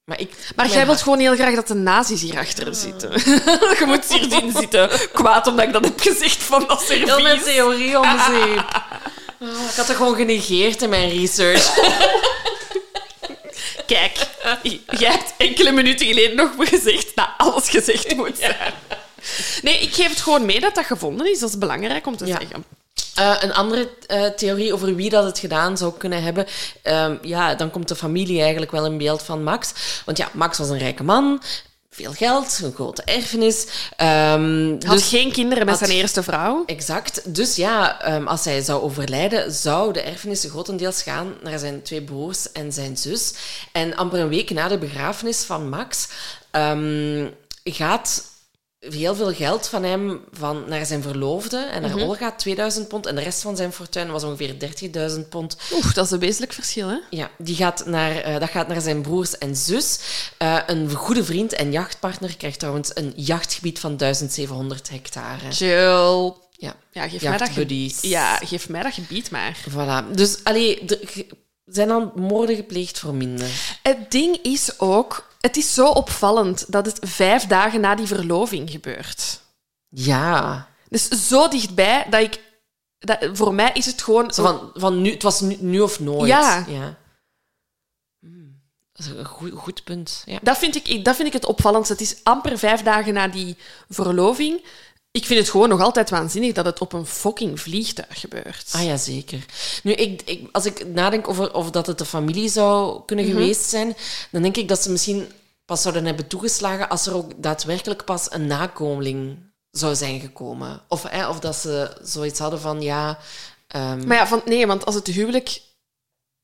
Maar, 0.04 0.20
ik, 0.20 0.52
Maar 0.56 0.66
jij 0.66 0.74
wilt 0.76 0.86
hart- 0.88 1.02
gewoon 1.02 1.18
heel 1.18 1.34
graag 1.34 1.54
dat 1.54 1.68
de 1.68 1.74
nazi's 1.74 2.20
hierachter 2.22 2.74
zitten. 2.74 3.10
je 3.78 3.82
moet 3.86 4.04
hierin 4.04 4.52
zitten. 4.52 4.90
Kwaad 5.12 5.46
omdat 5.46 5.66
ik 5.66 5.72
dat 5.72 5.84
heb 5.84 6.00
gezegd 6.00 6.36
van 6.42 6.64
dat 6.68 6.80
servies. 6.82 7.04
Heel 7.04 7.20
mijn 7.22 7.40
theorie 7.42 7.98
om 7.98 8.18
zeep. 8.26 8.82
Oh, 9.40 9.48
ik 9.70 9.76
had 9.76 9.88
het 9.88 9.96
gewoon 9.96 10.14
genegeerd 10.16 10.82
in 10.82 10.88
mijn 10.88 11.08
research. 11.10 11.74
Kijk, 13.88 14.28
jij 14.98 15.10
hebt 15.10 15.32
enkele 15.38 15.72
minuten 15.72 16.06
geleden 16.06 16.36
nog 16.36 16.50
gezegd 16.68 17.10
dat 17.14 17.28
alles 17.36 17.68
gezegd 17.68 18.16
moet 18.16 18.38
zijn. 18.38 18.72
Nee, 19.62 19.78
ik 19.78 19.94
geef 19.94 20.08
het 20.08 20.20
gewoon 20.20 20.44
mee 20.46 20.60
dat 20.60 20.74
dat 20.74 20.84
gevonden 20.84 21.30
is. 21.30 21.38
Dat 21.38 21.48
is 21.48 21.58
belangrijk 21.58 22.06
om 22.06 22.16
te 22.16 22.26
Ja. 22.26 22.38
zeggen. 22.40 22.64
Eh, 23.14 23.34
een 23.40 23.52
andere 23.54 23.88
eh, 24.06 24.24
theorie 24.26 24.72
over 24.72 24.94
wie 24.94 25.10
dat 25.10 25.24
het 25.24 25.38
gedaan 25.38 25.76
zou 25.76 25.92
kunnen 25.98 26.22
hebben. 26.22 26.46
ehm, 26.82 27.16
ja, 27.22 27.54
dan 27.54 27.70
komt 27.70 27.88
de 27.88 27.96
familie 27.96 28.40
eigenlijk 28.40 28.70
wel 28.70 28.84
in 28.86 28.98
beeld 28.98 29.22
van 29.22 29.42
Max. 29.42 29.72
Want 30.04 30.18
ja, 30.18 30.28
Max 30.32 30.58
was 30.58 30.68
een 30.68 30.78
rijke 30.78 31.02
man. 31.02 31.42
Veel 31.90 32.12
geld, 32.12 32.60
een 32.62 32.72
grote 32.72 33.02
erfenis. 33.02 33.66
Ehm, 33.96 34.70
had 34.70 34.96
dus, 34.98 35.08
geen 35.08 35.32
kinderen 35.32 35.66
met 35.66 35.78
had- 35.78 35.88
zijn 35.88 35.98
eerste 36.00 36.22
vrouw. 36.22 36.62
exact. 36.66 37.34
Dus 37.34 37.56
ja, 37.56 38.00
ehm, 38.00 38.26
als 38.26 38.44
hij 38.44 38.60
zou 38.60 38.82
overlijden, 38.82 39.52
zou 39.52 39.92
de 39.92 40.00
erfenis 40.02 40.44
grotendeels 40.48 41.02
gaan 41.02 41.34
naar 41.42 41.58
zijn 41.58 41.82
twee 41.82 42.02
broers 42.02 42.52
en 42.52 42.72
zijn 42.72 42.96
zus. 42.96 43.32
En 43.72 43.96
amper 43.96 44.18
een 44.20 44.28
week 44.28 44.50
na 44.50 44.68
de 44.68 44.78
begrafenis 44.78 45.42
van 45.42 45.68
Max 45.68 46.08
ehm, 46.50 47.26
gaat 47.64 48.22
heel 48.80 49.14
veel 49.14 49.32
geld 49.32 49.68
van 49.68 49.82
hem 49.82 50.20
van, 50.32 50.64
naar 50.68 50.86
zijn 50.86 51.02
verloofde 51.02 51.56
en 51.56 51.82
naar 51.82 51.96
Olga, 51.96 52.32
2000 52.32 52.88
pond. 52.88 53.06
En 53.06 53.14
de 53.14 53.22
rest 53.22 53.42
van 53.42 53.56
zijn 53.56 53.72
fortuin 53.72 54.10
was 54.10 54.24
ongeveer 54.24 54.54
30.000 55.18 55.28
pond. 55.28 55.56
Oeh, 55.72 55.94
dat 55.94 56.04
is 56.04 56.10
een 56.10 56.18
wezenlijk 56.18 56.52
verschil, 56.52 56.88
hè? 56.88 56.96
Ja, 57.10 57.30
die 57.38 57.56
gaat 57.56 57.86
naar, 57.86 58.16
eh, 58.16 58.40
dat 58.40 58.50
gaat 58.50 58.68
naar 58.68 58.80
zijn 58.80 59.02
broers 59.02 59.38
en 59.38 59.56
zus. 59.56 59.98
Eh, 60.36 60.58
een 60.66 60.90
goede 60.90 61.24
vriend 61.24 61.52
en 61.52 61.72
jachtpartner 61.72 62.36
krijgt 62.36 62.58
trouwens 62.58 62.90
een 62.94 63.12
jachtgebied 63.16 63.78
van 63.78 63.96
1700 63.96 64.90
hectare. 64.90 65.52
Chill. 65.52 66.32
Ja, 66.50 66.74
Ja, 66.92 67.08
geef 67.08 67.22
mij 67.22 67.38
dat 67.38 67.48
gebied. 67.48 67.98
Ja, 68.02 68.36
geef 68.36 68.68
mij 68.68 68.82
dat 68.82 68.94
gebied 68.94 69.30
maar. 69.30 69.56
Voilà. 69.70 70.14
Dus, 70.14 70.44
allee, 70.44 70.80
er 70.86 71.24
zijn 71.66 71.88
dan 71.88 72.12
moorden 72.14 72.56
gepleegd 72.56 72.98
voor 72.98 73.14
minder. 73.14 73.78
Het 73.82 74.10
ding 74.10 74.38
is 74.42 74.78
ook... 74.78 75.26
Het 75.38 75.56
is 75.56 75.74
zo 75.74 75.88
opvallend 75.88 76.72
dat 76.72 76.86
het 76.86 76.98
vijf 77.00 77.46
dagen 77.46 77.80
na 77.80 77.94
die 77.94 78.06
verloving 78.06 78.70
gebeurt. 78.70 79.40
Ja. 79.88 80.68
Dus 80.88 81.08
zo 81.08 81.48
dichtbij 81.48 82.06
dat 82.10 82.20
ik... 82.20 82.46
Dat, 82.98 83.28
voor 83.32 83.54
mij 83.54 83.70
is 83.72 83.86
het 83.86 84.02
gewoon... 84.02 84.30
Zo 84.30 84.42
van, 84.42 84.70
van 84.74 85.02
nu, 85.02 85.10
het 85.10 85.22
was 85.22 85.40
nu, 85.40 85.56
nu 85.60 85.80
of 85.80 86.00
nooit. 86.00 86.28
Ja. 86.28 86.64
Hmm. 88.20 88.60
Dat 88.92 89.06
is 89.06 89.12
een 89.12 89.24
goed, 89.24 89.52
goed 89.52 89.84
punt. 89.84 90.22
Ja. 90.24 90.38
Dat 90.42 90.58
vind, 90.58 90.88
ik, 90.88 91.04
dat 91.04 91.16
vind 91.16 91.28
ik 91.28 91.34
het 91.34 91.44
opvallendste. 91.46 91.92
Het 91.92 92.02
is 92.02 92.16
amper 92.22 92.58
vijf 92.58 92.82
dagen 92.82 93.14
na 93.14 93.28
die 93.28 93.56
verloving. 93.88 94.64
Ik 95.18 95.26
vind 95.26 95.40
het 95.40 95.50
gewoon 95.50 95.68
nog 95.68 95.80
altijd 95.80 96.10
waanzinnig 96.10 96.52
dat 96.52 96.64
het 96.64 96.80
op 96.80 96.92
een 96.92 97.06
fucking 97.06 97.60
vliegtuig 97.60 98.20
gebeurt. 98.20 98.68
Ah 98.72 98.84
ja, 98.84 98.96
zeker. 98.96 99.44
Nu, 99.82 99.92
ik, 99.92 100.22
ik, 100.24 100.48
als 100.52 100.66
ik 100.66 100.86
nadenk 100.86 101.28
over 101.28 101.54
of 101.54 101.70
dat 101.70 101.86
het 101.86 101.98
de 101.98 102.04
familie 102.04 102.48
zou 102.48 103.02
kunnen 103.06 103.24
Mhm. 103.24 103.34
geweest 103.34 103.68
zijn, 103.68 103.96
dan 104.30 104.42
denk 104.42 104.56
ik 104.56 104.68
dat 104.68 104.82
ze 104.82 104.90
misschien 104.90 105.26
pas 105.64 105.82
zouden 105.82 106.04
hebben 106.04 106.26
toegeslagen 106.26 106.88
als 106.88 107.06
er 107.06 107.14
ook 107.14 107.32
daadwerkelijk 107.36 108.04
pas 108.04 108.32
een 108.32 108.46
nakomeling 108.46 109.38
zou 109.70 109.94
zijn 109.94 110.20
gekomen. 110.20 110.80
Of, 110.88 111.02
hè, 111.02 111.28
of 111.28 111.38
dat 111.40 111.56
ze 111.56 111.96
zoiets 112.02 112.38
hadden 112.38 112.60
van, 112.60 112.80
ja... 112.82 113.18
ehm, 113.66 114.06
Maar 114.06 114.16
ja, 114.16 114.26
van, 114.26 114.42
nee, 114.44 114.66
want 114.66 114.84
als 114.86 114.94
het 114.94 115.06
huwelijk... 115.06 115.60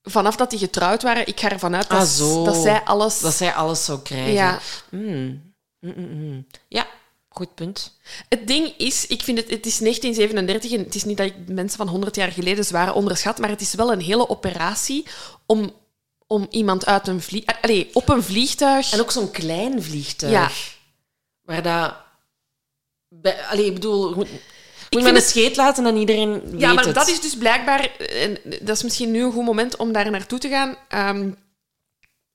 Vanaf 0.02 0.36
dat 0.36 0.50
die 0.50 0.58
getrouwd 0.58 1.02
waren, 1.02 1.26
ik 1.26 1.40
ga 1.40 1.50
ervan 1.50 1.74
uit 1.76 1.88
dat, 1.88 1.98
Ah, 2.00 2.06
zo. 2.06 2.44
dat 2.44 2.56
zij 2.56 2.80
alles... 2.82 3.20
dat 3.20 3.34
zij 3.34 3.52
alles 3.54 3.84
zou 3.84 3.98
krijgen. 4.02 4.32
Ja. 4.32 4.58
Mm, 4.90 5.54
mm, 5.80 5.94
mm. 5.96 6.46
Ja, 6.68 6.86
goed 7.36 7.54
punt. 7.54 7.98
Het 8.28 8.46
ding 8.46 8.74
is, 8.76 9.06
ik 9.06 9.22
vind 9.22 9.38
het, 9.38 9.50
het 9.50 9.66
is 9.66 9.78
1937 9.78 10.72
en 10.72 10.78
het 10.84 10.94
is 10.94 11.04
niet 11.04 11.16
dat 11.16 11.26
ik 11.26 11.34
mensen 11.46 11.78
van 11.78 11.88
100 11.88 12.16
jaar 12.16 12.32
geleden 12.32 12.64
zwaar 12.64 12.94
onderschat, 12.94 13.38
maar 13.38 13.48
het 13.48 13.60
is 13.60 13.74
wel 13.74 13.92
een 13.92 14.00
hele 14.00 14.28
operatie 14.28 15.06
om, 15.46 15.72
om 16.26 16.46
iemand 16.50 16.86
uit 16.86 17.08
een 17.08 17.20
vlieg... 17.22 17.44
Allee, 17.62 17.90
op 17.92 18.08
een 18.08 18.22
vliegtuig... 18.22 18.92
En 18.92 19.00
ook 19.00 19.10
zo'n 19.10 19.30
klein 19.30 19.82
vliegtuig. 19.82 20.32
Ja. 20.32 20.50
Waar 21.42 21.62
dat... 21.62 21.94
Bij, 23.08 23.44
allee, 23.46 23.66
ik 23.66 23.74
bedoel, 23.74 24.14
moet, 24.14 24.28
moet 24.90 25.00
maar 25.02 25.10
een 25.10 25.14
het- 25.14 25.24
scheet 25.24 25.56
laten 25.56 25.86
en 25.86 25.96
iedereen 25.96 26.40
weet 26.50 26.60
Ja, 26.60 26.72
maar 26.72 26.84
het. 26.84 26.94
dat 26.94 27.08
is 27.08 27.20
dus 27.20 27.36
blijkbaar... 27.36 27.96
En 27.96 28.38
dat 28.60 28.76
is 28.76 28.82
misschien 28.82 29.10
nu 29.10 29.22
een 29.24 29.32
goed 29.32 29.44
moment 29.44 29.76
om 29.76 29.92
daar 29.92 30.10
naartoe 30.10 30.38
te 30.38 30.48
gaan. 30.48 30.76
Ehm, 30.88 31.30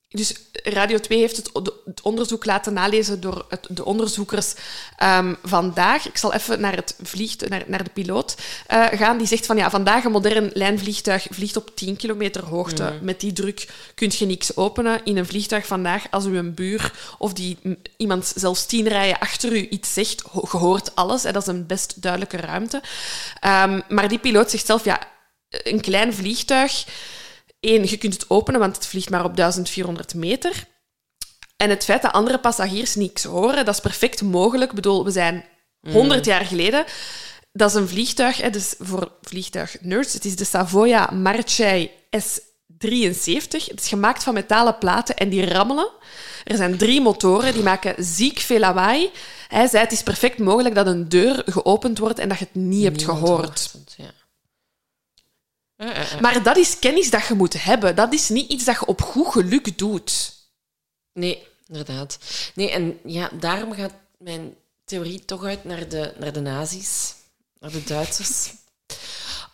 dus 0.09 0.33
Radio 0.63 0.97
2 0.99 1.19
heeft 1.19 1.35
het, 1.37 1.49
het 1.85 2.01
onderzoek 2.01 2.45
laten 2.45 2.73
nalezen 2.73 3.21
door 3.21 3.45
het- 3.49 3.67
de 3.69 3.85
onderzoekers 3.85 4.53
ehm, 4.97 5.33
vandaag. 5.43 6.07
Ik 6.07 6.17
zal 6.17 6.33
even 6.33 6.59
naar, 6.61 6.75
het 6.75 6.95
vliegt, 7.03 7.49
naar, 7.49 7.63
naar 7.67 7.83
de 7.83 7.89
piloot 7.89 8.35
eh, 8.67 8.85
gaan. 8.91 9.17
Die 9.17 9.27
zegt 9.27 9.45
van 9.45 9.57
ja, 9.57 9.69
vandaag 9.69 10.03
een 10.03 10.11
modern 10.11 10.49
lijnvliegtuig 10.53 11.27
vliegt 11.29 11.57
op 11.57 11.75
10 11.75 11.95
kilometer 11.95 12.43
hoogte. 12.45 12.83
Met 13.01 13.19
die 13.19 13.33
druk 13.33 13.67
kun 13.95 14.11
je 14.17 14.25
niks 14.25 14.55
openen. 14.55 15.01
In 15.03 15.17
een 15.17 15.25
vliegtuig 15.25 15.65
vandaag, 15.65 16.03
als 16.09 16.25
u 16.25 16.37
een 16.37 16.53
buur 16.53 16.93
of 17.17 17.33
die, 17.33 17.57
iemand 17.97 18.33
zelfs 18.35 18.65
tien 18.65 18.87
rijen 18.87 19.19
achter 19.19 19.51
u 19.51 19.67
iets 19.69 19.93
zegt, 19.93 20.21
hoort 20.31 20.95
alles. 20.95 21.23
Hè, 21.23 21.31
dat 21.31 21.41
is 21.41 21.47
een 21.47 21.65
best 21.65 22.01
duidelijke 22.01 22.37
ruimte. 22.37 22.81
Ehm, 23.39 23.81
maar 23.89 24.07
die 24.07 24.19
piloot 24.19 24.49
zegt 24.49 24.65
zelf, 24.65 24.83
ja, 24.83 24.99
een 25.49 25.81
klein 25.81 26.13
vliegtuig... 26.13 26.85
Eén, 27.59 27.89
je 27.89 27.97
kunt 27.97 28.13
het 28.13 28.29
openen, 28.29 28.59
want 28.59 28.75
het 28.75 28.87
vliegt 28.87 29.09
maar 29.09 29.23
op 29.23 29.35
1400 29.35 30.15
meter. 30.15 30.67
En 31.57 31.69
het 31.69 31.83
feit 31.83 32.01
dat 32.01 32.11
andere 32.11 32.39
passagiers 32.39 32.95
niks 32.95 33.23
horen, 33.23 33.65
dat 33.65 33.73
is 33.73 33.81
perfect 33.81 34.21
mogelijk. 34.21 34.69
Ik 34.69 34.75
bedoel, 34.75 35.03
we 35.03 35.11
zijn 35.11 35.45
100 35.81 36.25
jaar 36.25 36.45
geleden. 36.45 36.85
Dat 37.51 37.69
is 37.69 37.75
een 37.75 37.87
vliegtuig, 37.87 38.37
hè, 38.37 38.49
dus 38.49 38.75
voor 38.79 39.11
vliegtuig-nerds. 39.21 40.13
Het 40.13 40.25
is 40.25 40.35
de 40.35 40.43
Savoia 40.43 41.09
Marchai 41.13 41.91
S73. 42.17 43.67
Het 43.67 43.79
is 43.81 43.87
gemaakt 43.87 44.23
van 44.23 44.33
metalen 44.33 44.77
platen 44.77 45.15
en 45.15 45.29
die 45.29 45.45
rammelen. 45.45 45.89
Er 46.43 46.57
zijn 46.57 46.77
drie 46.77 47.01
motoren, 47.01 47.53
die 47.53 47.63
maken 47.63 48.03
ziek 48.03 48.39
veel 48.39 48.59
lawaai. 48.59 49.11
Hij 49.47 49.67
zei, 49.67 49.83
het 49.83 49.91
is 49.91 50.03
perfect 50.03 50.37
mogelijk 50.37 50.75
dat 50.75 50.87
een 50.87 51.09
deur 51.09 51.43
geopend 51.45 51.97
wordt 51.97 52.19
en 52.19 52.29
dat 52.29 52.39
je 52.39 52.45
het 52.45 52.63
niet 52.63 52.83
hebt 52.83 53.03
gehoord. 53.03 53.73
Ja. 53.95 54.11
Maar 56.21 56.43
dat 56.43 56.57
is 56.57 56.79
kennis 56.79 57.09
dat 57.09 57.27
je 57.27 57.33
moet 57.33 57.63
hebben. 57.63 57.95
Dat 57.95 58.13
is 58.13 58.29
niet 58.29 58.49
iets 58.51 58.63
dat 58.65 58.79
je 58.79 58.85
op 58.85 59.01
goed 59.01 59.27
geluk 59.31 59.77
doet. 59.77 60.35
Nee, 61.13 61.47
inderdaad. 61.67 62.17
Nee, 62.55 62.71
en 62.71 62.99
ja, 63.05 63.29
daarom 63.39 63.73
gaat 63.73 63.93
mijn 64.17 64.55
theorie 64.85 65.25
toch 65.25 65.43
uit 65.43 65.63
naar 65.63 65.87
de, 65.89 66.13
naar 66.17 66.33
de 66.33 66.39
nazi's, 66.39 67.13
naar 67.59 67.71
de 67.71 67.83
Duitsers. 67.83 68.51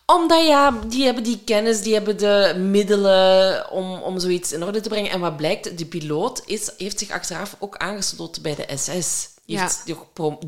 Omdat 0.06 0.46
ja, 0.48 0.72
die 0.72 1.04
hebben 1.06 1.24
die 1.24 1.40
kennis, 1.46 1.82
die 1.82 1.94
hebben 1.94 2.18
de 2.18 2.56
middelen 2.58 3.70
om, 3.72 3.94
om 4.02 4.20
zoiets 4.20 4.52
in 4.52 4.64
orde 4.64 4.82
te 4.82 4.90
brengen. 4.90 5.12
En 5.12 5.20
wat 5.20 5.38
blijkt, 5.38 5.78
de 5.78 5.86
piloot 5.86 6.42
is, 6.46 6.72
heeft 6.78 7.00
zich 7.00 7.10
achteraf 7.10 7.56
ook 7.60 7.78
aangesloten 7.78 8.42
bij 8.42 8.56
de 8.56 8.78
SS. 8.78 9.30
Die 9.46 9.56
Ja. 9.58 9.62
heeft 9.62 9.82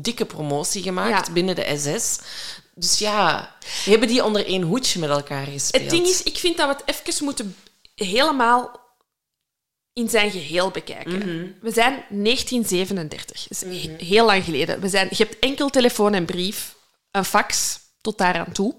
dikke 0.04 0.24
promotie 0.24 0.82
gemaakt 0.82 1.26
Ja. 1.26 1.32
binnen 1.32 1.54
de 1.54 1.74
SS. 1.78 2.18
Dus 2.78 2.98
ja, 2.98 3.56
hebben 3.84 4.08
die 4.08 4.24
onder 4.24 4.46
één 4.46 4.62
hoedje 4.62 4.98
met 5.00 5.10
elkaar 5.10 5.46
gespeeld. 5.46 5.82
Het 5.82 5.90
ding 5.90 6.06
is, 6.06 6.22
ik 6.22 6.36
vind 6.36 6.56
dat 6.56 6.68
we 6.68 6.84
het 6.84 7.04
even 7.04 7.24
moeten 7.24 7.56
helemaal 7.94 8.86
in 9.92 10.08
zijn 10.08 10.30
geheel 10.30 10.70
bekijken. 10.70 11.56
We 11.60 11.70
zijn 11.72 12.04
1937. 12.08 13.48
Dat 13.48 13.62
is 13.62 13.82
he- 13.82 14.04
heel 14.04 14.26
lang 14.26 14.44
geleden. 14.44 14.80
We 14.80 14.88
zijn, 14.88 15.08
je 15.10 15.16
hebt 15.24 15.38
enkel 15.38 15.68
telefoon 15.68 16.14
en 16.14 16.24
brief, 16.24 16.74
een 17.10 17.24
fax 17.24 17.80
tot 18.00 18.18
daaraan 18.18 18.52
toe. 18.52 18.74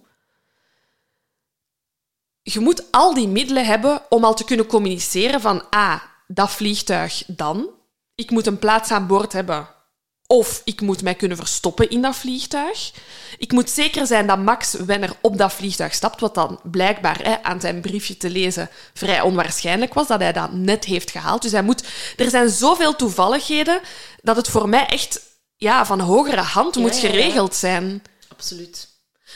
Je 2.42 2.60
moet 2.60 2.92
al 2.92 3.14
die 3.14 3.28
middelen 3.28 3.66
hebben 3.66 4.02
om 4.10 4.24
al 4.24 4.34
te 4.36 4.44
kunnen 4.44 4.66
communiceren 4.66 5.42
van 5.42 5.64
A, 5.76 6.12
dat 6.28 6.52
vliegtuig 6.52 7.24
dan. 7.28 7.70
Ik 8.16 8.32
moet 8.32 8.48
een 8.48 8.60
plaats 8.60 8.92
aan 8.92 9.08
boord 9.08 9.34
hebben. 9.34 9.70
Of 10.32 10.62
ik 10.64 10.82
moet 10.82 11.02
mij 11.02 11.16
kunnen 11.16 11.38
verstoppen 11.38 11.90
in 11.90 12.02
dat 12.02 12.16
vliegtuig. 12.16 12.92
Ik 13.38 13.52
moet 13.52 13.70
zeker 13.70 14.08
zijn 14.08 14.28
dat 14.28 14.40
Max 14.40 14.74
Wenner 14.74 15.16
op 15.22 15.38
dat 15.38 15.54
vliegtuig 15.54 15.94
stapt, 15.94 16.20
wat 16.20 16.36
dan 16.36 16.60
blijkbaar 16.64 17.24
hè, 17.24 17.44
aan 17.44 17.62
zijn 17.62 17.82
briefje 17.82 18.18
te 18.18 18.30
lezen 18.30 18.70
vrij 18.94 19.22
onwaarschijnlijk 19.22 19.94
was, 19.94 20.08
dat 20.08 20.20
hij 20.20 20.34
dat 20.34 20.54
net 20.54 20.86
heeft 20.86 21.12
gehaald. 21.12 21.42
Dus 21.42 21.52
hij 21.52 21.64
moet... 21.64 21.88
Er 22.18 22.30
zijn 22.30 22.50
zoveel 22.50 22.96
toevalligheden 22.96 23.80
dat 24.22 24.36
het 24.36 24.48
voor 24.48 24.70
mij 24.70 24.86
echt 24.86 25.22
ja, 25.56 25.86
van 25.86 26.00
hogere 26.00 26.42
hand 26.42 26.76
moet 26.76 27.02
ja, 27.02 27.08
ja. 27.08 27.10
geregeld 27.10 27.56
zijn. 27.56 28.02
Absoluut. 28.28 28.88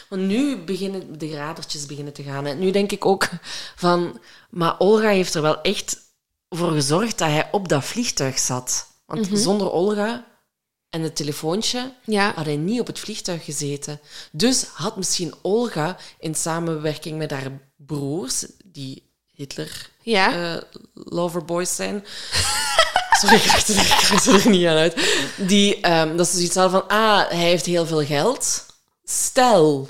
Want 0.10 0.22
nu 0.22 0.58
beginnen 0.58 1.18
de 1.18 1.36
radertjes 1.36 1.86
beginnen 1.86 2.14
te 2.14 2.24
gaan. 2.24 2.46
En 2.46 2.60
nu 2.60 2.72
denk 2.72 2.92
ik 2.92 3.06
ook 3.06 3.30
van... 3.76 4.20
Maar 4.50 4.80
Olga 4.80 5.08
heeft 5.08 5.34
er 5.34 5.42
wel 5.42 5.62
echt 5.62 5.98
voor 6.50 6.72
gezorgd 6.72 7.18
dat 7.18 7.30
hij 7.30 7.50
op 7.52 7.68
dat 7.70 7.84
vliegtuig 7.84 8.40
zat. 8.40 8.88
Want 9.06 9.30
zonder 9.34 9.72
Olga 9.72 10.32
en 10.94 11.02
het 11.02 11.16
telefoontje 11.16 11.94
Ja. 12.06 12.32
had 12.36 12.46
hij 12.46 12.56
niet 12.56 12.80
op 12.80 12.88
het 12.88 13.00
vliegtuig 13.00 13.46
gezeten. 13.46 14.00
Dus 14.32 14.64
had 14.74 14.96
misschien 14.98 15.34
Olga 15.42 15.98
in 16.20 16.36
samenwerking 16.36 17.18
met 17.18 17.32
haar 17.32 17.52
broers, 17.76 18.46
die 18.66 19.04
Hitler 19.32 19.90
Ja. 20.02 20.34
eh, 20.56 20.62
loverboys 20.94 21.76
zijn. 21.76 22.04
Sorry, 23.20 23.36
ik 23.36 23.44
raakte 23.44 23.74
er, 23.74 24.44
er 24.44 24.50
niet 24.50 24.66
aan 24.68 24.78
uit. 24.78 24.96
Die, 25.38 25.80
ehm, 25.82 26.18
dat 26.18 26.28
ze 26.28 26.36
zoiets 26.36 26.56
hadden 26.56 26.80
van, 26.80 26.90
ah, 26.98 27.30
hij 27.30 27.38
heeft 27.38 27.66
heel 27.66 27.86
veel 27.86 28.06
geld. 28.06 28.66
Stel 29.04 29.90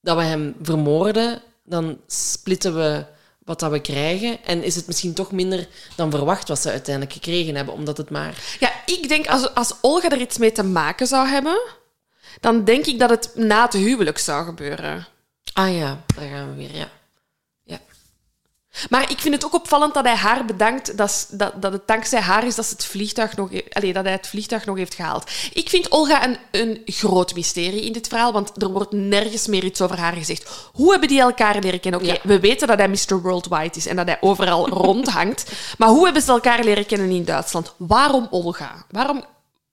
dat 0.00 0.16
we 0.16 0.22
hem 0.22 0.56
vermoorden, 0.62 1.42
dan 1.64 2.00
splitten 2.06 2.74
we 2.74 3.04
wat 3.48 3.60
dat 3.60 3.70
we 3.70 3.80
krijgen. 3.80 4.44
En 4.44 4.62
is 4.62 4.74
het 4.74 4.86
misschien 4.86 5.14
toch 5.14 5.32
minder 5.32 5.68
dan 5.96 6.10
verwacht 6.10 6.48
wat 6.48 6.58
ze 6.58 6.70
uiteindelijk 6.70 7.14
gekregen 7.14 7.54
hebben, 7.54 7.74
omdat 7.74 7.96
het 7.96 8.10
maar... 8.10 8.34
Ja, 8.60 8.72
ik 8.86 9.08
denk 9.08 9.26
als, 9.26 9.54
als 9.54 9.74
Olga 9.80 10.10
er 10.10 10.20
iets 10.20 10.38
mee 10.38 10.52
te 10.52 10.62
maken 10.62 11.06
zou 11.06 11.28
hebben, 11.28 11.60
dan 12.40 12.64
denk 12.64 12.86
ik 12.86 12.98
dat 12.98 13.10
het 13.10 13.30
na 13.34 13.62
het 13.62 13.72
huwelijk 13.72 14.18
zou 14.18 14.44
gebeuren. 14.44 15.06
Ah 15.52 15.76
ja, 15.76 16.00
daar 16.16 16.28
gaan 16.28 16.48
we 16.50 16.56
weer, 16.56 16.76
ja. 16.76 16.78
Ja. 16.78 16.97
Maar 18.90 19.10
ik 19.10 19.18
vind 19.20 19.34
het 19.34 19.44
ook 19.44 19.54
opvallend 19.54 19.94
dat 19.94 20.04
hij 20.04 20.14
haar 20.14 20.44
bedankt 20.44 20.96
dat, 20.96 21.26
dat, 21.30 21.62
dat 21.62 21.72
het 21.72 21.86
dankzij 21.86 22.20
haar 22.20 22.46
is 22.46 22.54
dat, 22.54 22.64
ze 22.66 22.72
het 22.72 22.84
vliegtuig 22.84 23.36
nog, 23.36 23.50
he- 23.50 23.64
allee, 23.72 23.92
dat 23.92 24.04
hij 24.04 24.12
het 24.12 24.26
vliegtuig 24.26 24.66
nog 24.66 24.76
heeft 24.76 24.94
gehaald. 24.94 25.30
Ik 25.52 25.68
vind 25.68 25.88
Olga 25.90 26.24
een, 26.24 26.36
een 26.50 26.80
groot 26.84 27.34
mysterie 27.34 27.84
in 27.84 27.92
dit 27.92 28.08
verhaal, 28.08 28.32
want 28.32 28.62
er 28.62 28.68
wordt 28.68 28.92
nergens 28.92 29.46
meer 29.46 29.64
iets 29.64 29.80
over 29.80 29.98
haar 29.98 30.12
gezegd. 30.12 30.48
Hoe 30.72 30.90
hebben 30.90 31.08
die 31.08 31.20
elkaar 31.20 31.58
leren 31.58 31.80
kennen? 31.80 32.00
Oké, 32.00 32.12
Ja. 32.12 32.18
we 32.22 32.40
weten 32.40 32.66
dat 32.68 32.78
hij 32.78 32.88
Mr. 32.88 33.20
Worldwide 33.22 33.76
is 33.76 33.86
en 33.86 33.96
dat 33.96 34.06
hij 34.06 34.16
overal 34.20 34.68
rondhangt. 34.84 35.52
Maar 35.78 35.88
hoe 35.88 36.04
hebben 36.04 36.22
ze 36.22 36.30
elkaar 36.30 36.64
leren 36.64 36.86
kennen 36.86 37.10
in 37.10 37.24
Duitsland? 37.24 37.74
Waarom 37.76 38.26
Olga? 38.30 38.84
Waarom 38.90 39.24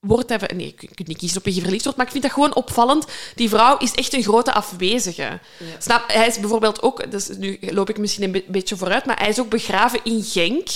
wordt 0.06 0.30
hij... 0.30 0.40
Nee, 0.56 0.76
je 0.80 0.88
kunt 0.94 1.08
niet 1.08 1.18
kiezen 1.18 1.38
op 1.38 1.44
wie 1.44 1.56
je 1.56 1.62
verliefd 1.62 1.84
wordt, 1.84 1.98
maar 1.98 2.06
ik 2.06 2.12
vind 2.12 2.24
dat 2.24 2.34
gewoon 2.34 2.56
opvallend. 2.56 3.06
Die 3.36 3.50
vrouw 3.50 3.78
is 3.78 3.92
echt 3.92 4.14
een 4.14 4.24
grote 4.24 4.54
afwezige. 4.54 5.40
Snap? 5.80 6.04
Hij 6.12 6.28
is 6.28 6.40
bijvoorbeeld 6.40 6.82
ook... 6.82 7.12
Dus 7.12 7.28
nu 7.38 7.58
loop 7.62 7.90
ik 7.90 7.98
misschien 7.98 8.24
een 8.24 8.32
be- 8.32 8.46
beetje 8.48 8.78
vooruit, 8.78 9.06
maar 9.06 9.20
hij 9.20 9.30
is 9.30 9.40
ook 9.40 9.50
begraven 9.50 10.00
in 10.04 10.24
Genk. 10.24 10.68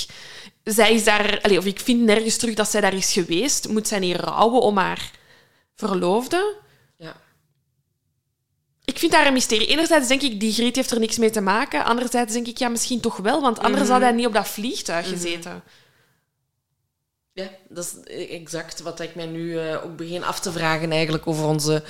Zij 0.63 0.93
is 0.93 1.03
daar... 1.03 1.39
Allee, 1.41 1.57
of 1.57 1.65
ik 1.65 1.80
vind 1.80 2.01
nergens 2.01 2.38
terug 2.38 2.55
dat 2.55 2.69
zij 2.69 2.82
daar 2.82 2.93
is 2.93 3.13
geweest. 3.13 3.67
Moet 3.67 3.88
zij 3.88 3.99
niet 3.99 4.15
rouwen 4.15 4.61
om 4.61 4.77
haar 4.77 5.11
verloofde? 5.75 6.55
Ja. 6.97 7.15
Ik 8.86 8.97
vind 8.99 9.11
daar 9.11 9.27
een 9.27 9.34
mysterie. 9.34 9.67
Enerzijds 9.67 10.07
denk 10.07 10.21
ik, 10.21 10.39
die 10.39 10.53
Griet 10.53 10.75
heeft 10.75 10.91
er 10.91 10.99
niks 10.99 11.17
mee 11.17 11.30
te 11.30 11.41
maken. 11.41 11.86
Anderzijds 11.86 12.34
denk 12.34 12.47
ik, 12.47 12.57
ja, 12.57 12.67
misschien 12.69 12.99
toch 12.99 13.17
wel, 13.17 13.41
want 13.41 13.59
anders 13.59 13.84
Mhm. 13.84 13.91
had 13.91 14.01
hij 14.01 14.11
niet 14.11 14.25
op 14.25 14.34
dat 14.34 14.47
vliegtuig 14.47 15.07
gezeten. 15.09 15.63
Ja, 17.39 17.49
dat 17.69 17.95
is 18.03 18.27
exact 18.27 18.81
wat 18.81 18.99
ik 18.99 19.15
mij 19.15 19.25
nu 19.25 19.59
eh, 19.59 19.85
ook 19.85 19.95
begin 19.95 20.23
af 20.23 20.39
te 20.39 20.51
vragen 20.51 20.91
eigenlijk 20.91 21.27
over 21.27 21.45
onze, 21.45 21.83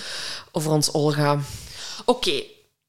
over 0.52 0.72
ons 0.72 0.92
Olga. 0.92 1.40
Oké, 2.06 2.44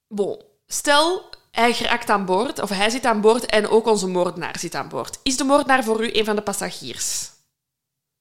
bon. 0.09 0.43
Stel, 0.67 1.31
hij 1.51 1.75
geraakt 1.75 2.11
aan 2.11 2.25
boord, 2.25 2.59
of 2.59 2.69
hij 2.69 2.91
zit 2.91 3.05
aan 3.05 3.21
boord 3.21 3.47
en 3.47 3.69
ook 3.69 3.87
onze 3.87 4.07
moordenaar 4.07 4.59
zit 4.59 4.75
aan 4.75 4.89
boord. 4.89 5.19
Is 5.23 5.37
de 5.37 5.45
moordenaar 5.45 5.85
voor 5.85 6.05
u 6.05 6.11
een 6.13 6.25
van 6.25 6.37
de 6.37 6.43
passagiers? 6.43 7.31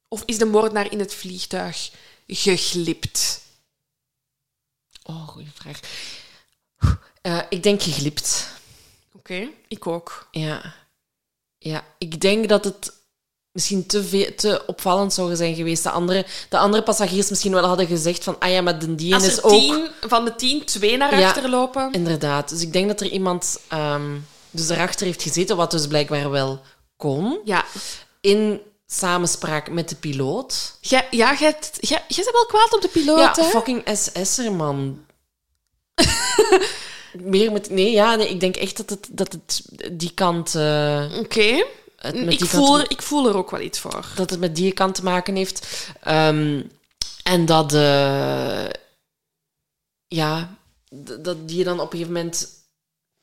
Of 0.08 0.24
is 0.26 0.38
de 0.38 0.46
moordenaar 0.46 0.92
in 0.92 1.00
het 1.00 1.14
vliegtuig 1.14 1.92
geglipt? 2.28 3.42
Oh, 5.04 5.28
goede 5.28 5.52
vraag. 5.54 5.80
Eh, 7.22 7.42
ik 7.50 7.64
denk 7.64 7.82
geglipt. 7.82 8.48
Oké, 9.14 9.50
ik 9.68 9.88
ook. 9.88 10.28
Ja. 10.32 10.74
Ja, 11.58 11.86
ik 11.98 12.22
denk 12.22 12.50
dat 12.50 12.64
het 12.64 12.99
misschien 13.52 13.86
te, 13.86 14.04
veel, 14.04 14.28
te 14.36 14.64
opvallend 14.66 15.14
zou 15.14 15.36
zijn 15.36 15.56
geweest. 15.56 15.84
De 15.84 15.90
andere, 15.90 16.26
de 16.50 16.58
andere 16.58 16.84
passagiers 16.84 17.30
misschien 17.30 17.52
wel 17.52 17.66
hadden 17.66 17.88
gezegd 17.88 18.24
van, 18.24 18.36
ah 18.40 18.50
ja, 18.52 18.62
maar 18.62 18.80
de 18.80 18.96
dien 18.96 19.14
Als 19.14 19.26
is 19.28 19.38
er 19.38 19.44
ook... 19.44 19.52
tien, 19.52 19.88
van 20.02 20.26
de 20.26 20.36
tien 20.36 20.66
twee 20.66 20.98
naar 20.98 21.20
Ja. 21.20 21.28
achter 21.28 21.50
lopen... 21.50 21.92
Inderdaad. 21.92 22.50
Dus 22.50 22.62
ik 22.62 22.74
denk 22.74 22.88
dat 22.88 23.02
er 23.02 23.08
iemand 23.10 23.60
dus 23.70 24.18
dus 24.52 24.68
daarachter 24.68 25.06
heeft 25.06 25.22
gezeten, 25.22 25.56
wat 25.58 25.72
dus 25.72 25.88
blijkbaar 25.88 26.30
wel 26.30 26.62
kon, 26.98 27.40
Ja, 27.46 27.66
in 28.22 28.62
samenspraak 28.88 29.70
met 29.70 29.90
de 29.90 29.96
piloot. 29.96 30.78
Jij, 30.82 31.08
ja, 31.12 31.36
jij, 31.40 31.56
jij 31.80 32.02
bent 32.08 32.30
wel 32.32 32.46
kwaad 32.48 32.74
op 32.76 32.82
de 32.82 32.88
piloot, 32.88 33.36
Ja, 33.36 33.44
hè? 33.44 33.50
fucking 33.50 33.84
SS'er, 33.98 34.52
man. 34.54 35.00
Meer 37.14 37.52
met... 37.52 37.70
Nee, 37.70 37.92
ja, 37.92 38.16
nee, 38.16 38.30
ik 38.30 38.40
denk 38.40 38.56
echt 38.56 38.78
dat 38.78 38.90
het, 38.90 39.08
dat 39.12 39.32
het 39.34 39.62
die 39.92 40.12
kant... 40.14 40.56
eh, 40.56 41.06
Oké. 41.20 41.66
Ik 42.02 42.30
die 42.40 42.46
voel, 42.46 42.80
er- 42.80 42.92
ik 42.92 43.02
voel 43.02 43.28
er 43.28 43.36
ook 43.36 43.52
wel 43.52 43.60
iets 43.62 43.80
voor. 43.80 44.06
dat 44.16 44.30
het 44.30 44.40
met 44.40 44.56
die 44.56 44.72
kant 44.74 44.96
te 44.96 45.04
maken 45.04 45.36
heeft. 45.36 45.68
Ehm, 46.02 46.62
en 47.24 47.46
dat... 47.46 47.74
eh, 47.74 48.66
ja, 50.08 50.58
dat 51.20 51.48
die 51.48 51.64
dan 51.64 51.80
op 51.80 51.86
een 51.86 51.98
gegeven 52.00 52.14
moment 52.14 52.48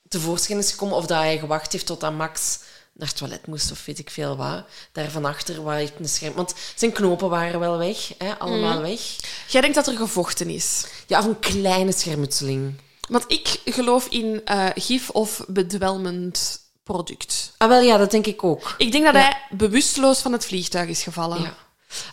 tevoorschijn 0.08 0.58
is 0.58 0.70
gekomen 0.70 0.96
of 0.96 1.06
dat 1.06 1.18
hij 1.18 1.38
gewacht 1.38 1.72
heeft 1.72 1.86
tot 1.86 2.04
aan 2.04 2.16
Max 2.16 2.58
naar 2.92 3.08
het 3.08 3.16
toilet 3.16 3.46
moest 3.46 3.70
of 3.70 3.84
weet 3.84 3.98
ik 3.98 4.10
veel 4.10 4.36
wat. 4.36 4.64
Daar 4.92 5.10
van 5.10 5.24
achter 5.24 5.62
waar 5.62 5.76
heeft 5.76 5.92
een 5.98 6.08
scherm... 6.08 6.34
Want 6.34 6.54
zijn 6.74 6.92
knopen 6.92 7.28
waren 7.28 7.60
wel 7.60 7.78
weg, 7.78 8.12
hè, 8.18 8.38
allemaal 8.38 8.80
weg. 8.80 9.00
Jij 9.48 9.60
denkt 9.60 9.76
dat 9.76 9.86
er 9.86 9.96
gevochten 9.96 10.48
is. 10.48 10.86
Ja, 11.06 11.18
of 11.18 11.24
een 11.24 11.38
kleine 11.38 11.92
schermutseling. 11.92 12.80
Want 13.08 13.24
ik 13.28 13.60
geloof 13.64 14.06
in 14.06 14.40
eh, 14.44 14.66
gif 14.74 15.10
of 15.10 15.44
bedwelmend 15.48 16.60
product. 16.86 17.52
Ah, 17.58 17.68
wel, 17.68 17.80
ja, 17.80 17.96
dat 17.96 18.10
denk 18.10 18.26
ik 18.26 18.44
ook. 18.44 18.74
Ik 18.78 18.92
denk 18.92 19.04
dat 19.04 19.14
Ja. 19.14 19.20
hij 19.20 19.36
bewusteloos 19.50 20.18
van 20.18 20.32
het 20.32 20.44
vliegtuig 20.46 20.88
is 20.88 21.02
gevallen. 21.02 21.42
Ja. 21.42 21.54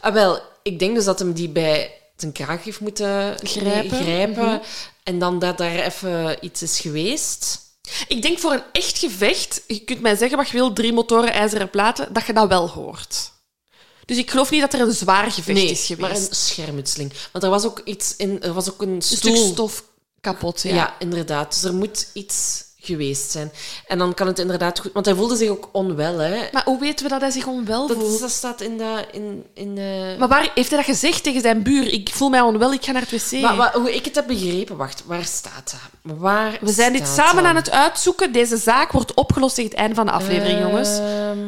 Ah, 0.01 0.13
wel, 0.13 0.39
ik 0.63 0.79
denk 0.79 0.95
dus 0.95 1.05
dat 1.05 1.19
hem 1.19 1.33
die 1.33 1.49
bij 1.49 1.91
zijn 2.17 2.31
kraag 2.31 2.63
heeft 2.63 2.79
moeten 2.79 3.35
Grijpen. 3.43 3.97
grijpen. 4.01 4.43
Mhm. 4.45 4.59
En 5.03 5.19
dan 5.19 5.39
dat 5.39 5.57
daar 5.57 5.75
even 5.79 6.37
iets 6.45 6.61
is 6.61 6.79
geweest. 6.79 7.59
Ik 8.07 8.21
denk 8.21 8.39
voor 8.39 8.51
een 8.53 8.63
echt 8.71 8.97
gevecht, 8.97 9.61
je 9.67 9.79
kunt 9.79 10.01
mij 10.01 10.15
zeggen 10.15 10.37
wat 10.37 10.47
je 10.49 10.53
wil, 10.57 10.73
drie 10.73 10.93
motoren, 10.93 11.33
ijzeren 11.33 11.69
platen, 11.69 12.13
dat 12.13 12.25
je 12.25 12.33
dat 12.33 12.47
wel 12.47 12.69
hoort. 12.69 13.31
Dus 14.05 14.17
ik 14.17 14.31
geloof 14.31 14.49
niet 14.49 14.61
dat 14.61 14.73
er 14.73 14.79
een 14.81 14.91
zwaar 14.93 15.31
gevecht 15.31 15.57
nee, 15.57 15.69
is 15.69 15.85
geweest. 15.85 15.99
maar 16.01 16.11
een 16.29 16.35
schermutseling. 16.35 17.13
Want 17.31 17.43
er 17.43 17.49
was 17.49 17.65
ook 17.65 17.81
iets 17.85 18.15
in... 18.15 18.41
Er 18.41 18.53
was 18.53 18.69
ook 18.71 18.81
een 18.81 18.89
Een 18.89 19.01
stoel. 19.01 19.35
stuk 19.35 19.51
stof 19.53 19.83
kapot, 20.21 20.61
ja. 20.61 20.73
ja. 20.75 20.95
inderdaad. 20.99 21.53
Dus 21.53 21.63
er 21.63 21.73
moet 21.73 22.07
iets 22.13 22.63
geweest 22.85 23.31
zijn. 23.31 23.51
En 23.87 23.97
dan 23.97 24.13
kan 24.13 24.27
het 24.27 24.39
inderdaad 24.39 24.79
goed... 24.79 24.93
Want 24.93 25.05
hij 25.05 25.15
voelde 25.15 25.35
zich 25.35 25.49
ook 25.49 25.69
onwel, 25.71 26.17
hè. 26.17 26.47
Maar 26.51 26.63
hoe 26.65 26.79
weten 26.79 27.03
we 27.05 27.11
dat 27.11 27.21
hij 27.21 27.31
zich 27.31 27.45
onwel 27.47 27.87
Dat, 27.87 27.97
voelt? 27.97 28.19
dat 28.19 28.31
staat 28.31 28.61
in 28.61 28.77
de... 28.77 29.05
In, 29.11 29.45
in 29.53 29.75
de... 29.75 30.15
Maar 30.19 30.27
waar 30.27 30.51
heeft 30.55 30.69
hij 30.69 30.77
dat 30.77 30.87
gezegd 30.87 31.23
tegen 31.23 31.41
zijn 31.41 31.63
buur? 31.63 31.87
Ik 31.93 32.09
voel 32.13 32.29
mij 32.29 32.41
onwel, 32.41 32.73
ik 32.73 32.85
ga 32.85 32.91
naar 32.91 33.05
het 33.09 33.11
wc. 33.31 33.41
Maar, 33.41 33.55
wa- 33.55 33.71
hoe 33.73 33.95
ik 33.95 34.05
het 34.05 34.15
heb 34.15 34.27
begrepen... 34.27 34.77
Wacht, 34.77 35.03
waar 35.05 35.25
staat 35.25 35.75
dat? 36.03 36.15
Waar 36.17 36.57
We 36.61 36.71
zijn 36.71 36.93
dit 36.93 37.07
samen 37.07 37.45
aan 37.45 37.55
het 37.55 37.71
uitzoeken. 37.71 38.31
Deze 38.33 38.57
zaak 38.57 38.91
wordt 38.91 39.13
opgelost 39.13 39.55
tegen 39.55 39.69
het 39.71 39.79
einde 39.79 39.95
van 39.95 40.05
de 40.05 40.11
aflevering, 40.11 40.59
jongens. 40.59 40.89
Ehm. 40.97 41.39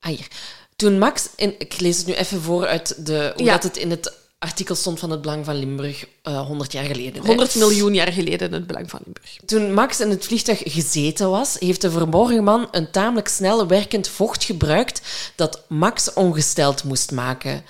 Ah, 0.00 0.10
hier. 0.10 0.28
Toen 0.76 0.98
Max... 0.98 1.28
In, 1.36 1.54
ik 1.58 1.80
lees 1.80 1.96
het 1.98 2.06
nu 2.06 2.12
even 2.12 2.40
voor 2.42 2.66
uit 2.66 3.06
de, 3.06 3.32
hoe 3.36 3.44
Ja. 3.44 3.52
dat 3.52 3.62
het 3.62 3.76
in 3.76 3.90
het 3.90 4.12
artikel 4.44 4.74
stond 4.74 4.98
van 4.98 5.10
het 5.10 5.20
Belang 5.20 5.44
van 5.44 5.54
Limburg 5.56 6.06
eh 6.22 6.46
100 6.46 6.72
jaar 6.72 6.84
geleden. 6.84 7.20
hè. 7.22 7.26
100 7.26 7.54
miljoen 7.54 7.94
jaar 7.94 8.12
geleden 8.12 8.52
het 8.52 8.66
belang 8.66 8.90
van 8.90 9.00
Limburg. 9.04 9.36
Toen 9.46 9.72
Max 9.74 10.00
in 10.00 10.10
het 10.10 10.24
vliegtuig 10.24 10.62
gezeten 10.64 11.30
was, 11.30 11.56
heeft 11.58 11.80
de 11.80 11.90
verborgen 11.90 12.44
man 12.44 12.68
een 12.70 12.90
tamelijk 12.90 13.28
snel 13.28 13.66
werkend 13.66 14.08
vocht 14.08 14.44
gebruikt 14.44 15.02
dat 15.36 15.64
Max 15.68 16.12
ongesteld 16.12 16.84
moest 16.84 17.10
maken. 17.12 17.64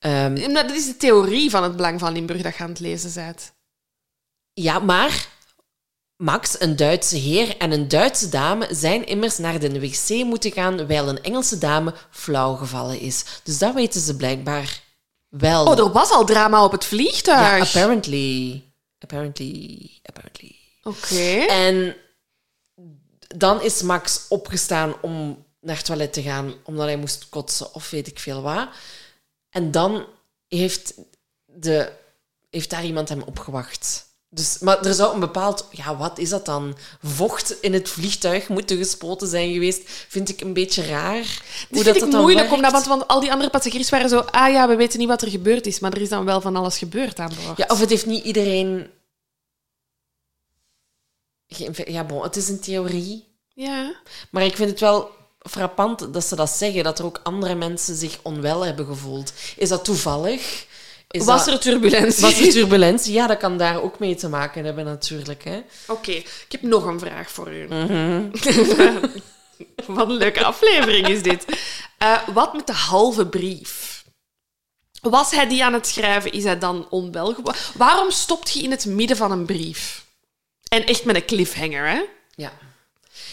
Nou, 0.00 0.52
Dat 0.52 0.70
is 0.70 0.86
de 0.86 0.96
theorie 0.96 1.50
van 1.50 1.62
het 1.62 1.76
belang 1.76 2.00
van 2.00 2.12
Limburg 2.12 2.42
dat 2.42 2.56
je 2.56 2.62
aan 2.62 2.68
het 2.68 2.80
lezen 2.80 3.12
bent. 3.14 3.52
ja, 4.52 4.78
maar 4.78 5.28
Max, 6.16 6.60
een 6.60 6.76
Duitse 6.76 7.16
heer 7.16 7.56
en 7.56 7.70
een 7.72 7.88
Duitse 7.88 8.28
dame 8.28 8.68
zijn 8.70 9.06
immers 9.06 9.38
naar 9.38 9.58
de 9.58 9.80
wc 9.80 10.24
moeten 10.24 10.52
gaan 10.52 10.86
wijl 10.86 11.08
een 11.08 11.22
Engelse 11.22 11.58
dame 11.58 11.94
flauw 12.10 12.54
gevallen 12.54 13.00
is. 13.00 13.24
Dus 13.42 13.58
dat 13.58 13.74
weten 13.74 14.00
ze 14.00 14.16
blijkbaar 14.16 14.82
wel. 15.30 15.66
Oh, 15.66 15.78
er 15.78 15.92
was 15.92 16.10
al 16.10 16.24
drama 16.24 16.64
op 16.64 16.72
het 16.72 16.82
ja, 16.82 16.88
vliegtuig. 16.88 17.74
apparently. 17.74 18.64
Apparently. 18.98 19.90
Apparently. 20.02 20.56
Oké. 20.82 21.44
En 21.48 21.96
dan 23.36 23.62
is 23.62 23.82
Max 23.82 24.26
opgestaan 24.28 24.94
om 25.00 25.44
naar 25.60 25.76
het 25.76 25.84
toilet 25.84 26.12
te 26.12 26.22
gaan, 26.22 26.54
omdat 26.64 26.86
hij 26.86 26.96
moest 26.96 27.28
kotsen 27.28 27.74
of 27.74 27.90
weet 27.90 28.06
ik 28.06 28.18
veel 28.18 28.42
wat. 28.42 28.68
En 29.50 29.70
dan 29.70 30.06
heeft, 30.48 30.94
de, 31.44 31.92
heeft 32.50 32.70
daar 32.70 32.84
iemand 32.84 33.08
hem 33.08 33.22
opgewacht. 33.22 34.08
Dus, 34.32 34.58
maar 34.58 34.86
er 34.86 34.94
zou 34.94 35.14
een 35.14 35.20
bepaald... 35.20 35.66
Ja, 35.70 35.96
wat 35.96 36.18
is 36.18 36.28
dat 36.28 36.46
dan? 36.46 36.76
Vocht 37.02 37.60
in 37.60 37.72
het 37.72 37.88
vliegtuig 37.88 38.48
moeten 38.48 38.76
gespoten 38.76 39.28
zijn 39.28 39.52
geweest. 39.52 39.82
Vind 40.08 40.28
ik 40.28 40.40
een 40.40 40.52
beetje 40.52 40.86
raar. 40.86 41.42
Dit 41.70 41.82
vind 41.82 41.96
ik 41.96 42.12
moeilijk, 42.12 42.52
omdat, 42.52 42.72
want, 42.72 42.86
want 42.86 43.08
al 43.08 43.20
die 43.20 43.32
andere 43.32 43.50
passagiers 43.50 43.90
waren 43.90 44.08
zo... 44.08 44.18
Ah 44.18 44.52
ja, 44.52 44.68
we 44.68 44.76
weten 44.76 44.98
niet 44.98 45.08
wat 45.08 45.22
er 45.22 45.30
gebeurd 45.30 45.66
is, 45.66 45.80
maar 45.80 45.92
er 45.92 46.00
is 46.00 46.08
dan 46.08 46.24
wel 46.24 46.40
van 46.40 46.56
alles 46.56 46.78
gebeurd 46.78 47.18
aan 47.18 47.32
boord. 47.44 47.58
Ja, 47.58 47.66
of 47.68 47.80
het 47.80 47.90
heeft 47.90 48.06
niet 48.06 48.24
iedereen... 48.24 48.90
Ja, 51.84 52.04
bon, 52.04 52.22
het 52.22 52.36
is 52.36 52.48
een 52.48 52.60
theorie. 52.60 53.24
Ja. 53.54 53.94
Maar 54.30 54.44
ik 54.44 54.56
vind 54.56 54.70
het 54.70 54.80
wel 54.80 55.10
frappant 55.38 56.12
dat 56.12 56.24
ze 56.24 56.36
dat 56.36 56.50
zeggen, 56.50 56.84
dat 56.84 56.98
er 56.98 57.04
ook 57.04 57.20
andere 57.22 57.54
mensen 57.54 57.96
zich 57.96 58.18
onwel 58.22 58.64
hebben 58.64 58.86
gevoeld. 58.86 59.32
Is 59.56 59.68
dat 59.68 59.84
toevallig? 59.84 60.66
Is 61.10 61.24
Was 61.24 61.44
dat- 61.44 61.54
er 61.54 61.60
turbulentie? 61.60 62.22
was 62.22 62.40
er 62.40 62.50
turbulentie? 62.50 63.12
Ja, 63.12 63.26
dat 63.26 63.38
kan 63.38 63.56
daar 63.58 63.82
ook 63.82 63.98
mee 63.98 64.14
te 64.14 64.28
maken 64.28 64.64
hebben 64.64 64.84
natuurlijk. 64.84 65.44
Hè. 65.44 65.62
Oké, 65.86 66.10
ik 66.10 66.46
heb 66.48 66.62
nog 66.62 66.84
een 66.84 66.98
vraag 66.98 67.30
voor 67.30 67.52
u. 67.54 67.66
Mhm. 67.68 68.22
Wat 69.86 70.08
een 70.08 70.16
leuke 70.16 70.44
aflevering 70.44 71.08
is 71.08 71.22
dit. 71.22 71.44
Eh, 71.98 72.28
wat 72.28 72.54
met 72.54 72.66
de 72.66 72.72
halve 72.72 73.26
brief? 73.26 74.04
Was 75.00 75.30
hij 75.30 75.48
die 75.48 75.64
aan 75.64 75.72
het 75.72 75.86
schrijven? 75.86 76.32
Is 76.32 76.44
hij 76.44 76.58
dan 76.58 76.86
onwel 76.90 77.34
geworden? 77.34 77.62
Waarom 77.74 78.10
stopt 78.10 78.50
je 78.52 78.62
in 78.62 78.70
het 78.70 78.86
midden 78.86 79.16
van 79.16 79.30
een 79.32 79.44
brief? 79.46 80.04
En 80.68 80.86
echt 80.86 81.04
met 81.04 81.16
een 81.16 81.24
cliffhanger, 81.26 81.88
hè? 81.88 82.00
Ja. 82.34 82.52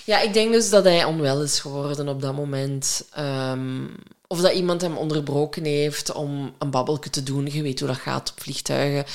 ja, 0.03 0.19
ik 0.19 0.33
denk 0.33 0.51
dus 0.51 0.69
dat 0.69 0.83
hij 0.83 1.03
onwel 1.03 1.43
is 1.43 1.59
geworden 1.59 2.07
op 2.07 2.21
dat 2.21 2.35
moment. 2.35 3.07
Ehm, 3.11 3.85
of 4.27 4.39
dat 4.41 4.53
iemand 4.53 4.81
hem 4.81 4.97
onderbroken 4.97 5.63
heeft 5.65 6.11
om 6.13 6.55
een 6.59 6.69
babbelke 6.71 7.09
te 7.09 7.23
doen. 7.23 7.45
Je 7.45 7.61
weet 7.61 7.79
hoe 7.79 7.87
dat 7.87 7.97
gaat 7.97 8.31
op 8.31 8.41
vliegtuigen. 8.41 9.05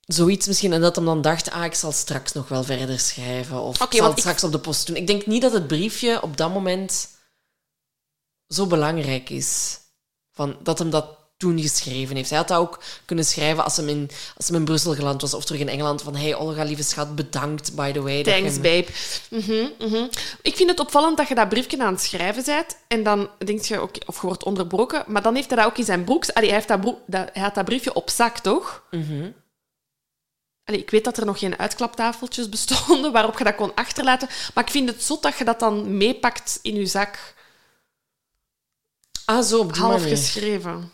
Zoiets 0.00 0.46
misschien. 0.46 0.72
En 0.72 0.80
dat 0.80 0.96
hem 0.96 1.04
dan 1.04 1.22
dacht, 1.22 1.50
ah, 1.50 1.64
ik 1.64 1.74
zal 1.74 1.92
straks 1.92 2.32
nog 2.32 2.48
wel 2.48 2.64
verder 2.64 2.98
schrijven. 3.00 3.60
Of 3.60 3.80
ik 3.82 3.92
zal 3.92 4.04
het 4.08 4.12
ik- 4.12 4.18
straks 4.18 4.44
op 4.44 4.52
de 4.52 4.58
post 4.58 4.86
doen. 4.86 4.96
Ik 4.96 5.06
denk 5.06 5.26
niet 5.26 5.42
dat 5.42 5.52
het 5.52 5.66
briefje 5.66 6.22
op 6.22 6.36
dat 6.36 6.52
moment 6.52 7.08
zo 8.48 8.66
belangrijk 8.66 9.30
is. 9.30 9.78
Van, 10.32 10.56
dat 10.62 10.78
hem 10.78 10.90
dat 10.90 11.18
toen 11.36 11.60
geschreven 11.60 12.16
heeft. 12.16 12.28
Hij 12.28 12.38
had 12.38 12.48
dat 12.48 12.58
ook 12.58 12.82
kunnen 13.04 13.24
schrijven 13.24 13.64
als 13.64 13.76
hij 13.76 13.86
in, 13.86 14.10
als 14.36 14.46
hem 14.46 14.56
in 14.56 14.64
Brussel 14.64 14.94
geland 14.94 15.20
was 15.20 15.34
of 15.34 15.44
terug 15.44 15.60
in 15.60 15.68
Engeland. 15.68 16.02
Van, 16.02 16.16
hey 16.16 16.34
Olga, 16.34 16.62
lieve 16.62 16.82
schat, 16.82 17.14
bedankt, 17.14 17.74
by 17.74 17.92
the 17.92 18.02
way. 18.02 18.22
Thanks, 18.22 18.56
babe. 18.56 18.86
Mhm, 19.30 19.68
mhm. 19.78 20.06
Ik 20.42 20.56
vind 20.56 20.70
het 20.70 20.80
opvallend 20.80 21.16
dat 21.16 21.28
je 21.28 21.34
dat 21.34 21.48
briefje 21.48 21.78
aan 21.82 21.92
het 21.92 22.02
schrijven 22.02 22.44
bent 22.44 22.76
en 22.88 23.02
dan 23.02 23.28
denk 23.38 23.64
je, 23.64 23.82
oké, 23.82 23.98
of 24.06 24.20
je 24.20 24.26
wordt 24.26 24.44
onderbroken, 24.44 25.04
maar 25.06 25.22
dan 25.22 25.34
heeft 25.34 25.48
hij 25.48 25.56
dat 25.58 25.66
ook 25.66 25.78
in 25.78 25.84
zijn 25.84 26.04
broeks... 26.04 26.34
Allee, 26.34 26.48
hij, 26.48 26.56
heeft 26.56 26.68
dat 26.68 26.80
broek, 26.80 26.98
dat, 27.06 27.30
hij 27.32 27.42
had 27.42 27.54
dat 27.54 27.64
briefje 27.64 27.94
op 27.94 28.10
zak, 28.10 28.38
toch? 28.38 28.82
Mhm. 28.90 29.30
Allee, 30.64 30.80
ik 30.80 30.90
weet 30.90 31.04
dat 31.04 31.16
er 31.16 31.26
nog 31.26 31.38
geen 31.38 31.58
uitklaptafeltjes 31.58 32.48
bestonden 32.48 33.12
waarop 33.16 33.38
je 33.38 33.44
dat 33.44 33.54
kon 33.54 33.74
achterlaten, 33.74 34.28
maar 34.54 34.64
ik 34.64 34.70
vind 34.70 34.88
het 34.88 35.02
zot 35.02 35.22
dat 35.22 35.38
je 35.38 35.44
dat 35.44 35.60
dan 35.60 35.96
meepakt 35.96 36.58
in 36.62 36.74
je 36.74 36.86
zak, 36.86 37.34
Ah, 39.24 39.44
zo, 39.44 39.58
op 39.58 39.72
die 39.72 39.82
half 39.82 40.00
manier. 40.00 40.16
geschreven. 40.16 40.92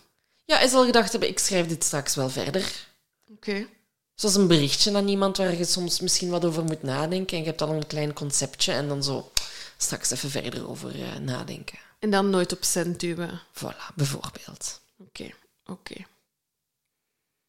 Ja, 0.50 0.56
hij 0.56 0.68
zal 0.68 0.84
gedacht 0.84 1.10
hebben, 1.10 1.28
ik 1.28 1.38
schrijf 1.38 1.66
dit 1.66 1.84
straks 1.84 2.14
wel 2.14 2.30
verder. 2.30 2.86
Oké. 3.32 3.66
Zoals 4.14 4.34
een 4.34 4.46
berichtje 4.46 4.96
aan 4.96 5.08
iemand 5.08 5.36
waar 5.36 5.56
je 5.56 5.64
soms 5.64 6.00
misschien 6.00 6.30
wat 6.30 6.44
over 6.44 6.64
moet 6.64 6.82
nadenken. 6.82 7.36
En 7.36 7.42
je 7.42 7.48
hebt 7.48 7.62
al 7.62 7.68
een 7.68 7.86
klein 7.86 8.12
conceptje 8.12 8.72
en 8.72 8.88
dan 8.88 9.02
zo 9.02 9.30
straks 9.76 10.10
even 10.10 10.30
verder 10.30 10.68
over 10.68 11.02
eh, 11.02 11.18
nadenken. 11.18 11.78
En 11.98 12.10
dan 12.10 12.30
nooit 12.30 12.52
op 12.52 12.64
cent 12.64 13.00
duwen. 13.00 13.40
Voilà, 13.54 13.94
bijvoorbeeld. 13.94 14.80
Oké, 14.98 15.30
oké. 15.66 15.94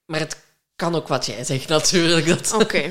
Maar 0.06 0.20
het 0.20 0.38
kan 0.76 0.96
ook 0.96 1.08
wat 1.08 1.26
jij 1.26 1.44
zegt, 1.44 1.68
natuurlijk. 1.68 2.28
Dat... 2.28 2.54
Oké. 2.54 2.90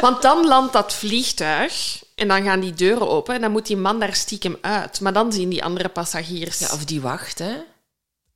Want 0.00 0.22
dan 0.22 0.46
landt 0.46 0.72
dat 0.72 0.94
vliegtuig 0.94 2.04
en 2.14 2.28
dan 2.28 2.42
gaan 2.42 2.60
die 2.60 2.74
deuren 2.74 3.08
open 3.08 3.34
en 3.34 3.40
dan 3.40 3.50
moet 3.50 3.66
die 3.66 3.76
man 3.76 4.00
daar 4.00 4.14
stiekem 4.14 4.58
uit. 4.60 5.00
Maar 5.00 5.12
dan 5.12 5.32
zien 5.32 5.48
die 5.48 5.64
andere 5.64 5.88
passagiers... 5.88 6.58
Ja, 6.58 6.72
of 6.72 6.84
die 6.84 7.00
wacht, 7.00 7.38
hè. 7.38 7.56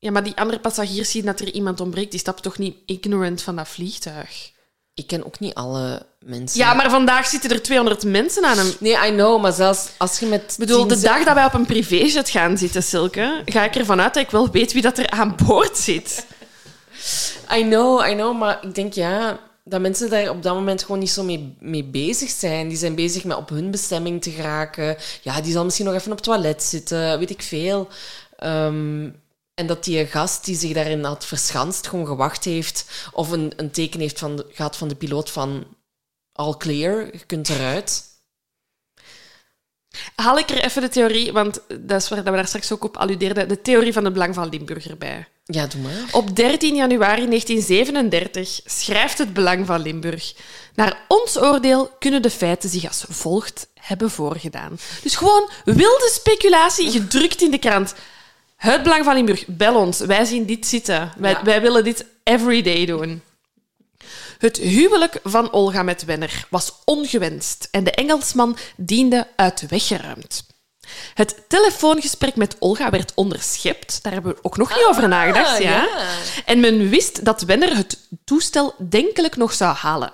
Ja, 0.02 0.10
maar 0.10 0.24
die 0.24 0.36
andere 0.36 0.58
passagiers 0.58 1.10
zien 1.10 1.24
dat 1.24 1.40
er 1.40 1.52
iemand 1.52 1.80
ontbreekt. 1.80 2.10
Die 2.10 2.20
stappen 2.20 2.42
toch 2.42 2.58
niet 2.58 2.76
ignorant 2.86 3.42
van 3.42 3.56
dat 3.56 3.68
vliegtuig? 3.68 4.50
Ik 4.94 5.06
ken 5.06 5.26
ook 5.26 5.40
niet 5.40 5.54
alle 5.54 6.06
mensen. 6.18 6.58
Ja, 6.58 6.74
maar 6.74 6.90
vandaag 6.90 7.26
zitten 7.26 7.50
er 7.50 7.62
200 7.62 8.04
mensen 8.04 8.44
aan 8.44 8.58
hem. 8.58 8.72
Nee, 8.78 9.08
I 9.08 9.10
know, 9.10 9.42
maar 9.42 9.52
zelfs 9.52 9.88
als 9.96 10.18
je 10.18 10.26
met... 10.26 10.42
Ik 10.42 10.58
bedoel, 10.58 10.86
de 10.86 11.00
dag 11.00 11.24
dat 11.24 11.34
wij 11.34 11.44
op 11.44 11.54
een 11.54 11.66
privéjet 11.66 12.30
gaan 12.30 12.58
zitten, 12.58 12.82
Silke, 12.82 13.42
ga 13.44 13.64
ik 13.64 13.74
ervan 13.74 14.00
uit 14.00 14.14
dat 14.14 14.22
ik 14.22 14.30
wel 14.30 14.50
weet 14.50 14.72
wie 14.72 14.82
dat 14.82 14.98
er 14.98 15.10
aan 15.10 15.36
boord 15.46 15.76
zit. 15.78 16.26
I 17.56 17.62
know, 17.62 18.06
I 18.06 18.14
know, 18.14 18.38
maar 18.38 18.58
ik 18.62 18.74
denk 18.74 18.92
ja, 18.92 19.40
dat 19.64 19.80
mensen 19.80 20.10
daar 20.10 20.30
op 20.30 20.42
dat 20.42 20.54
moment 20.54 20.82
gewoon 20.82 20.98
niet 20.98 21.10
zo 21.10 21.22
mee, 21.22 21.56
mee 21.60 21.84
bezig 21.84 22.30
zijn. 22.30 22.68
Die 22.68 22.78
zijn 22.78 22.94
bezig 22.94 23.24
met 23.24 23.36
op 23.36 23.48
hun 23.48 23.70
bestemming 23.70 24.22
te 24.22 24.30
geraken. 24.30 24.96
Ja, 25.22 25.40
die 25.40 25.52
zal 25.52 25.64
misschien 25.64 25.86
nog 25.86 25.94
even 25.94 26.10
op 26.10 26.16
het 26.16 26.26
toilet 26.26 26.62
zitten, 26.62 27.18
weet 27.18 27.30
ik 27.30 27.42
veel. 27.42 27.88
Ehm, 28.36 29.08
en 29.62 29.68
dat 29.68 29.84
die 29.84 30.06
gast 30.06 30.44
die 30.44 30.56
zich 30.56 30.72
daarin 30.72 31.04
had 31.04 31.24
verschanst, 31.24 31.86
gewoon 31.86 32.06
gewacht 32.06 32.44
heeft 32.44 32.84
of 33.12 33.30
een, 33.30 33.52
een 33.56 33.70
teken 33.70 34.00
heeft 34.00 34.18
van 34.18 34.36
de, 34.36 34.46
gehad 34.52 34.76
van 34.76 34.88
de 34.88 34.94
piloot 34.94 35.30
van 35.30 35.64
all 36.32 36.56
clear, 36.56 37.06
je 37.12 37.24
kunt 37.26 37.48
eruit. 37.48 38.10
Haal 40.14 40.38
ik 40.38 40.50
er 40.50 40.64
even 40.64 40.82
de 40.82 40.88
theorie, 40.88 41.32
want 41.32 41.60
dat 41.80 42.02
is 42.02 42.08
waar 42.08 42.18
dat 42.18 42.28
we 42.28 42.36
daar 42.36 42.46
straks 42.46 42.72
ook 42.72 42.84
op 42.84 42.96
alludeerden, 42.96 43.48
de 43.48 43.60
theorie 43.60 43.92
van 43.92 44.04
het 44.04 44.12
belang 44.12 44.34
van 44.34 44.48
Limburg 44.48 44.86
erbij. 44.88 45.28
Ja, 45.44 45.66
doe 45.66 45.80
maar. 45.80 46.08
Op 46.10 46.36
13 46.36 46.74
januari 46.74 47.26
1937 47.26 48.60
schrijft 48.64 49.18
het 49.18 49.32
Belang 49.32 49.66
van 49.66 49.82
Limburg. 49.82 50.34
Naar 50.74 51.04
ons 51.08 51.38
oordeel 51.38 51.90
kunnen 51.98 52.22
de 52.22 52.30
feiten 52.30 52.70
zich 52.70 52.86
als 52.86 53.04
volgt 53.08 53.68
hebben 53.74 54.10
voorgedaan. 54.10 54.78
Dus 55.02 55.16
gewoon 55.16 55.50
wilde 55.64 56.10
speculatie 56.12 56.90
gedrukt 56.90 57.42
in 57.42 57.50
de 57.50 57.58
krant. 57.58 57.94
Het 58.62 58.82
Belang 58.82 59.04
van 59.04 59.14
Limburg, 59.14 59.44
bel 59.46 59.76
ons. 59.76 59.98
Wij 59.98 60.24
zien 60.24 60.46
dit 60.46 60.66
zitten. 60.66 61.12
Wij, 61.16 61.30
Ja. 61.30 61.42
wij 61.44 61.60
willen 61.60 61.84
dit 61.84 62.04
every 62.22 62.62
day 62.62 62.86
doen. 62.86 63.22
Het 64.38 64.56
huwelijk 64.56 65.20
van 65.24 65.52
Olga 65.52 65.82
met 65.82 66.04
Wenner 66.04 66.46
was 66.50 66.72
ongewenst 66.84 67.68
en 67.70 67.84
de 67.84 67.90
Engelsman 67.90 68.56
diende 68.76 69.28
uit 69.36 69.58
de 69.60 69.66
weg 69.66 69.86
geruimd. 69.86 70.46
Het 71.14 71.44
telefoongesprek 71.48 72.36
met 72.36 72.56
Olga 72.58 72.90
werd 72.90 73.12
onderschept. 73.14 74.02
Daar 74.02 74.12
hebben 74.12 74.32
we 74.34 74.38
ook 74.42 74.56
nog 74.56 74.68
niet 74.76 74.84
over 74.88 75.08
nagedacht. 75.08 75.58
Ja. 75.58 75.70
ja. 75.70 76.08
En 76.44 76.60
men 76.60 76.88
wist 76.88 77.24
dat 77.24 77.42
Wenner 77.42 77.76
het 77.76 77.98
toestel 78.24 78.74
denkelijk 78.88 79.36
nog 79.36 79.52
zou 79.52 79.74
halen. 79.74 80.12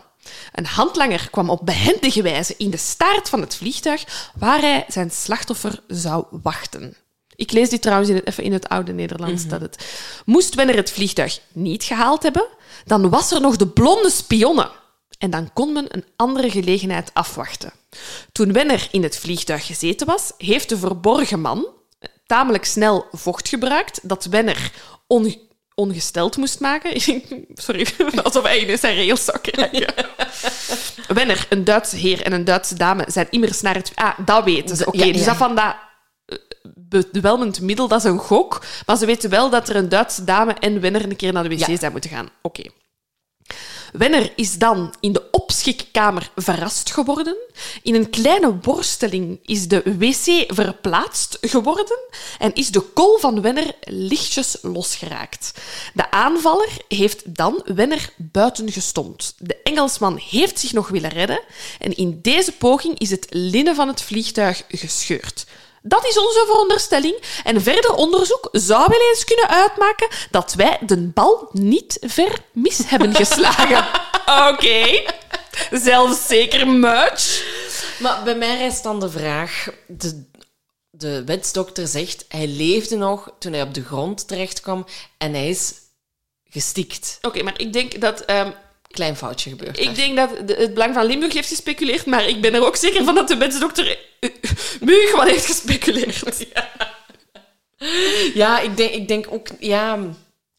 Een 0.52 0.66
handlanger 0.66 1.28
kwam 1.30 1.50
op 1.50 1.60
behendige 1.64 2.22
wijze 2.22 2.54
in 2.58 2.70
de 2.70 2.76
staart 2.76 3.28
van 3.28 3.40
het 3.40 3.54
vliegtuig 3.54 4.30
waar 4.34 4.60
hij 4.60 4.84
zijn 4.88 5.10
slachtoffer 5.10 5.80
zou 5.86 6.24
wachten. 6.30 6.96
Ik 7.38 7.52
lees 7.52 7.68
dit 7.68 7.82
trouwens 7.82 8.10
in 8.10 8.16
het, 8.16 8.26
even 8.26 8.44
in 8.44 8.52
het 8.52 8.68
oude 8.68 8.92
Nederlands. 8.92 9.46
dat 9.46 9.60
het, 9.60 9.86
moest 10.24 10.54
Wenner 10.54 10.76
het 10.76 10.90
vliegtuig 10.90 11.40
niet 11.52 11.84
gehaald 11.84 12.22
hebben, 12.22 12.46
dan 12.84 13.10
was 13.10 13.30
er 13.30 13.40
nog 13.40 13.56
de 13.56 13.66
blonde 13.68 14.10
spionne. 14.10 14.70
En 15.18 15.30
dan 15.30 15.52
kon 15.52 15.72
men 15.72 15.86
een 15.88 16.04
andere 16.16 16.50
gelegenheid 16.50 17.10
afwachten. 17.14 17.72
Toen 18.32 18.52
Wenner 18.52 18.88
in 18.90 19.02
het 19.02 19.18
vliegtuig 19.18 19.66
gezeten 19.66 20.06
was, 20.06 20.32
heeft 20.38 20.68
de 20.68 20.78
verborgen 20.78 21.40
man 21.40 21.66
tamelijk 22.26 22.64
snel 22.64 23.06
vocht 23.12 23.48
gebruikt 23.48 24.00
dat 24.02 24.24
Wenner 24.24 24.70
on- 25.06 25.36
ongesteld 25.74 26.36
moest 26.36 26.60
maken. 26.60 27.00
Sorry, 27.54 27.86
alsof 28.22 28.42
hij 28.42 28.58
in 28.58 28.78
zijn 28.78 28.96
rails 28.96 29.24
zou 29.24 29.38
krijgen. 29.38 29.94
Wenner, 31.16 31.46
een 31.48 31.64
Duitse 31.64 31.96
heer 31.96 32.22
en 32.22 32.32
een 32.32 32.44
Duitse 32.44 32.74
dame 32.74 33.04
zijn 33.08 33.26
immers 33.30 33.60
naar 33.60 33.74
het... 33.74 33.92
Ah, 33.94 34.18
dat 34.24 34.44
weten 34.44 34.76
ze. 34.76 34.86
Oké, 34.86 35.04
Ja, 35.04 35.12
dus 35.12 35.24
dat 35.24 35.36
van 35.36 35.54
dat 35.54 35.64
eh, 35.64 35.70
bedwelmend 36.88 37.60
middel, 37.60 37.88
dat 37.88 37.98
is 37.98 38.10
een 38.10 38.18
gok. 38.18 38.64
Maar 38.86 38.96
ze 38.96 39.06
weten 39.06 39.30
wel 39.30 39.50
dat 39.50 39.68
er 39.68 39.76
een 39.76 39.88
Duitse 39.88 40.24
dame 40.24 40.52
en 40.52 40.80
Wenner 40.80 41.04
een 41.04 41.16
keer 41.16 41.32
naar 41.32 41.42
de 41.42 41.48
wc 41.48 41.66
Ja. 41.66 41.76
zijn 41.78 41.92
moeten 41.92 42.10
gaan. 42.10 42.28
Oké. 42.42 42.62
Wenner 43.92 44.32
is 44.36 44.58
dan 44.58 44.94
in 45.00 45.12
de 45.12 45.30
opschikkamer 45.30 46.30
verrast 46.36 46.92
geworden. 46.92 47.36
In 47.82 47.94
een 47.94 48.10
kleine 48.10 48.58
worsteling 48.62 49.38
is 49.42 49.68
de 49.68 49.82
wc 49.98 50.54
verplaatst 50.54 51.38
geworden 51.40 51.98
en 52.38 52.54
is 52.54 52.70
de 52.70 52.80
kool 52.80 53.18
van 53.18 53.40
Wenner 53.40 53.74
lichtjes 53.80 54.56
losgeraakt. 54.62 55.52
De 55.94 56.10
aanvaller 56.10 56.70
heeft 56.88 57.34
dan 57.36 57.62
Wenner 57.74 58.12
buiten 58.16 58.72
gestompt. 58.72 59.34
De 59.38 59.56
Engelsman 59.62 60.16
heeft 60.30 60.58
zich 60.58 60.72
nog 60.72 60.88
willen 60.88 61.10
redden 61.10 61.40
en 61.78 61.96
in 61.96 62.18
deze 62.22 62.52
poging 62.52 62.98
is 62.98 63.10
het 63.10 63.26
linnen 63.30 63.74
van 63.74 63.88
het 63.88 64.02
vliegtuig 64.02 64.64
gescheurd. 64.68 65.46
Dat 65.82 66.06
is 66.06 66.18
onze 66.18 66.44
veronderstelling. 66.46 67.16
En 67.44 67.62
verder 67.62 67.94
onderzoek 67.94 68.48
zou 68.52 68.84
wel 68.88 69.08
eens 69.08 69.24
kunnen 69.24 69.48
uitmaken 69.48 70.08
dat 70.30 70.54
wij 70.54 70.78
de 70.86 70.96
bal 70.98 71.48
niet 71.52 71.98
ver 72.00 72.38
mis 72.52 72.80
hebben 72.86 73.14
geslagen. 73.14 73.86
Oké. 74.52 75.02
Zelfzeker 75.70 76.68
much. 76.68 77.44
Maar 77.98 78.22
bij 78.24 78.36
mij 78.36 78.56
rijst 78.56 78.82
dan 78.82 79.00
de 79.00 79.10
vraag... 79.10 79.68
De, 79.86 80.26
de 80.90 81.24
wetsdokter 81.24 81.86
zegt, 81.86 82.24
hij 82.28 82.46
leefde 82.46 82.96
nog 82.96 83.30
toen 83.38 83.52
hij 83.52 83.62
op 83.62 83.74
de 83.74 83.84
grond 83.84 84.28
terecht 84.28 84.60
kwam 84.60 84.86
en 85.18 85.34
hij 85.34 85.48
is 85.48 85.72
gestikt. 86.44 87.18
Oké, 87.22 87.42
maar 87.42 87.60
ik 87.60 87.72
denk 87.72 88.00
dat... 88.00 88.20
ehm, 88.20 88.50
Klein 88.88 89.16
foutje 89.16 89.50
gebeurd. 89.50 89.78
ik 89.78 89.94
denk 89.94 90.16
dat 90.16 90.30
het 90.46 90.74
Belang 90.74 90.94
van 90.94 91.06
Limburg 91.06 91.32
heeft 91.32 91.48
gespeculeerd, 91.48 92.06
maar 92.06 92.28
ik 92.28 92.40
ben 92.40 92.54
er 92.54 92.66
ook 92.66 92.76
zeker 92.76 93.04
van 93.04 93.14
dat 93.14 93.28
de 93.28 93.36
wetsdokter 93.36 93.98
eh, 94.20 94.30
Muug 94.80 95.16
wat 95.16 95.28
heeft 95.28 95.46
gespeculeerd. 95.46 96.46
Ja, 98.34 98.60
ik 98.60 98.76
denk, 98.76 98.90
ik 98.90 99.08
denk 99.08 99.26
ook... 99.30 99.48
Ja, 99.58 99.98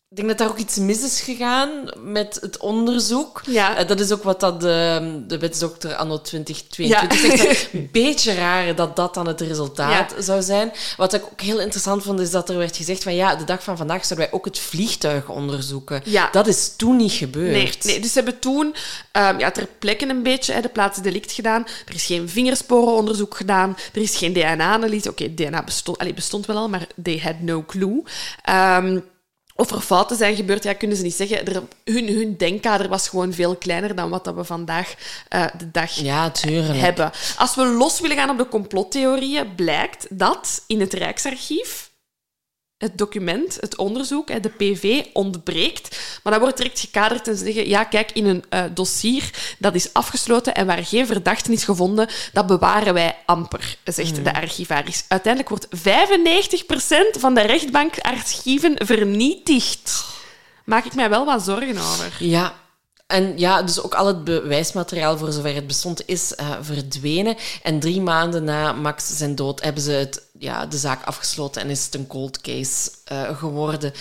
ik 0.10 0.16
denk 0.16 0.28
dat 0.28 0.38
daar 0.38 0.49
ook 0.49 0.57
iets 0.57 0.78
mis 0.78 1.03
is 1.03 1.22
gegaan 1.22 1.70
met 2.03 2.38
het 2.41 2.57
onderzoek. 2.57 3.41
Ja. 3.45 3.76
Eh, 3.78 3.88
dat 3.88 3.99
is 3.99 4.12
ook 4.12 4.24
wat 4.24 4.39
dat 4.39 4.62
de, 4.62 5.24
de 5.28 5.38
wetsdokter 5.38 5.95
anno 5.95 6.22
2022 6.22 7.22
Ja. 7.22 7.38
zegt. 7.38 7.74
Een 7.74 7.89
beetje 7.91 8.34
raar 8.34 8.76
dat 8.76 8.95
dat 8.95 9.14
dan 9.14 9.28
het 9.28 9.41
resultaat 9.41 10.14
zou 10.20 10.41
zijn. 10.41 10.72
Wat 10.97 11.14
ik 11.14 11.24
ook 11.24 11.41
heel 11.41 11.60
interessant 11.60 12.03
vond, 12.03 12.20
is 12.20 12.32
dat 12.32 12.49
er 12.49 12.57
werd 12.57 12.78
gezegd 12.78 13.03
van 13.03 13.16
ja, 13.16 13.36
de 13.36 13.43
dag 13.43 13.64
van 13.64 13.78
vandaag 13.78 14.05
zouden 14.05 14.30
wij 14.30 14.38
ook 14.39 14.45
het 14.45 14.60
vliegtuig 14.60 15.30
onderzoeken. 15.30 16.01
Ja. 16.05 16.30
Dat 16.32 16.47
is 16.47 16.76
toen 16.76 16.95
niet 16.95 17.12
gebeurd. 17.12 17.51
Nee, 17.51 17.72
nee, 17.82 17.99
dus 17.99 18.12
ze 18.12 18.22
hebben 18.22 18.39
toen 18.39 18.76
ehm, 19.12 19.39
ja, 19.39 19.51
ter 19.51 19.68
plekke 19.80 20.10
een 20.10 20.24
beetje 20.24 20.53
hè, 20.53 20.62
de 20.62 20.70
plaats 20.70 21.01
delict 21.01 21.32
gedaan. 21.32 21.66
Er 21.86 21.95
is 21.95 22.05
geen 22.05 22.30
vingersporenonderzoek 22.30 23.36
gedaan. 23.38 23.78
Er 23.93 24.01
is 24.01 24.16
geen 24.18 24.34
DNA-analyse. 24.34 25.10
Oké, 25.10 25.34
DNA 25.34 25.64
bestond, 25.64 26.16
bestond 26.16 26.45
wel 26.45 26.57
al, 26.57 26.70
maar 26.70 26.88
they 27.03 27.20
had 27.24 27.39
no 27.39 27.64
clue. 27.68 28.03
Ehm, 28.43 28.99
of 29.60 29.72
er 29.72 29.82
fouten 29.82 30.18
zijn 30.18 30.36
gebeurd, 30.36 30.64
ja, 30.64 30.74
kunnen 30.74 30.97
ze 30.97 31.03
niet 31.03 31.14
zeggen. 31.14 31.45
Er, 31.45 31.64
hun, 31.84 32.07
hun 32.07 32.38
denkkader 32.38 32.88
was 32.88 33.10
gewoon 33.10 33.34
veel 33.34 33.55
kleiner 33.55 33.95
dan 33.95 34.10
wat 34.10 34.24
dat 34.24 34.36
we 34.36 34.43
vandaag 34.43 34.93
eh, 35.30 35.45
de 35.57 35.72
dag 35.72 35.91
Ja, 35.91 36.32
hebben. 36.72 37.12
Als 37.38 37.55
we 37.55 37.66
los 37.66 37.99
willen 37.99 38.18
gaan 38.18 38.30
op 38.30 38.38
de 38.38 38.47
complottheorieën, 38.47 39.55
blijkt 39.55 40.07
dat 40.10 40.64
in 40.68 40.80
het 40.80 40.93
Rijksarchief 40.93 41.89
het 42.80 42.98
document, 42.98 43.58
het 43.60 43.76
onderzoek, 43.76 44.44
de 44.44 44.50
PV, 44.50 45.06
ontbreekt. 45.14 46.00
Maar 46.24 46.34
dat 46.34 46.42
wordt 46.42 46.58
direct 46.58 46.80
gekaderd 46.80 47.28
en 47.28 47.38
ze 47.38 47.46
zeggen, 47.46 47.68
ja, 47.68 47.84
kijk, 47.84 48.12
in 48.12 48.26
een 48.26 48.44
eh, 48.50 48.64
dossier 48.74 49.56
dat 49.60 49.76
is 49.76 49.94
afgesloten 49.94 50.56
en 50.56 50.66
waar 50.66 50.86
geen 50.86 51.06
verdachte 51.06 51.52
is 51.52 51.64
gevonden, 51.64 52.10
dat 52.34 52.48
bewaren 52.48 52.94
wij 52.94 53.18
amper, 53.26 53.78
zegt 53.84 54.24
de 54.24 54.34
archivaris. 54.34 55.04
Uiteindelijk 55.08 55.50
wordt 55.50 55.68
95% 57.18 57.20
van 57.20 57.34
de 57.34 57.42
rechtbankarchieven 57.42 58.74
vernietigd. 58.86 60.04
maak 60.66 60.86
ik 60.86 60.96
mij 60.96 61.10
wel 61.10 61.26
wat 61.26 61.44
zorgen 61.44 61.78
over. 61.78 62.16
Ja. 62.20 62.54
En 63.08 63.38
ja, 63.38 63.62
dus 63.62 63.82
ook 63.82 63.96
al 63.96 64.08
het 64.08 64.24
bewijsmateriaal, 64.24 65.18
voor 65.18 65.32
zover 65.32 65.56
het 65.56 65.68
bestond, 65.68 66.02
is 66.06 66.34
uh, 66.40 66.50
verdwenen. 66.62 67.36
En 67.64 67.80
drie 67.80 68.02
maanden 68.02 68.44
na 68.44 68.72
Max 68.74 69.18
zijn 69.18 69.36
dood 69.36 69.64
hebben 69.64 69.84
ze 69.84 69.92
het, 69.92 70.29
ja, 70.40 70.66
de 70.66 70.78
zaak 70.78 71.04
afgesloten 71.04 71.62
en 71.62 71.70
is 71.70 71.86
het 71.86 71.96
een 71.96 72.08
cold 72.08 72.42
case 72.42 72.92
uh, 73.12 73.38
geworden. 73.38 73.94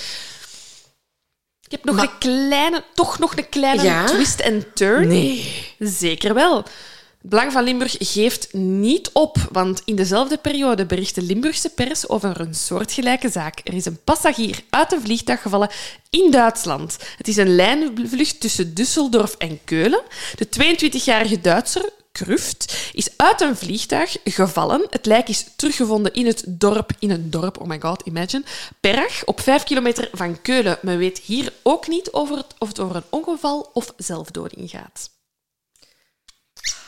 Ik 1.64 1.70
heb 1.70 1.84
nog 1.84 1.96
maar... 1.96 2.04
een 2.04 2.18
kleine, 2.18 2.84
toch 2.94 3.18
nog 3.18 3.36
een 3.36 3.48
kleine 3.48 3.82
ja? 3.82 4.06
twist 4.06 4.40
en 4.40 4.72
turn. 4.74 5.08
Nee. 5.08 5.74
Zeker 5.78 6.34
wel. 6.34 6.56
Het 6.56 7.30
Belang 7.30 7.52
van 7.52 7.64
Limburg 7.64 7.96
geeft 7.98 8.52
niet 8.54 9.10
op, 9.12 9.36
want 9.52 9.82
in 9.84 9.96
dezelfde 9.96 10.36
periode 10.36 10.86
bericht 10.86 11.14
de 11.14 11.22
Limburgse 11.22 11.68
pers 11.68 12.08
over 12.08 12.40
een 12.40 12.54
soortgelijke 12.54 13.28
zaak. 13.28 13.60
Er 13.64 13.74
is 13.74 13.84
een 13.84 14.02
passagier 14.04 14.62
uit 14.70 14.92
een 14.92 15.00
vliegtuig 15.00 15.42
gevallen 15.42 15.70
in 16.10 16.30
Duitsland. 16.30 16.96
Het 17.16 17.28
is 17.28 17.36
een 17.36 17.54
lijnvlucht 17.54 18.40
tussen 18.40 18.72
Düsseldorf 18.74 19.36
en 19.38 19.60
Keulen. 19.64 20.02
De 20.36 20.46
22-jarige 20.46 21.40
Duitser, 21.40 21.90
Kruft, 22.12 22.90
is 22.92 23.08
uit 23.16 23.40
een 23.40 23.56
vliegtuig 23.56 24.16
gevallen. 24.24 24.86
Het 24.90 25.06
lijk 25.06 25.28
is 25.28 25.46
teruggevonden 25.56 26.12
in 26.12 26.26
het 26.26 26.44
dorp, 26.46 26.90
in 26.98 27.10
een 27.10 27.30
dorp, 27.30 27.60
oh 27.60 27.66
my 27.66 27.80
god, 27.80 28.02
imagine, 28.04 28.44
Perg, 28.80 29.24
op 29.24 29.40
vijf 29.40 29.62
kilometer 29.62 30.08
van 30.12 30.42
Keulen. 30.42 30.78
Men 30.82 30.98
weet 30.98 31.18
hier 31.18 31.52
ook 31.62 31.88
niet 31.88 32.12
over 32.12 32.36
het, 32.36 32.54
of 32.58 32.68
het 32.68 32.80
over 32.80 32.96
een 32.96 33.04
ongeval 33.10 33.70
of 33.72 33.92
zelfdoding 33.96 34.70
gaat. 34.70 35.10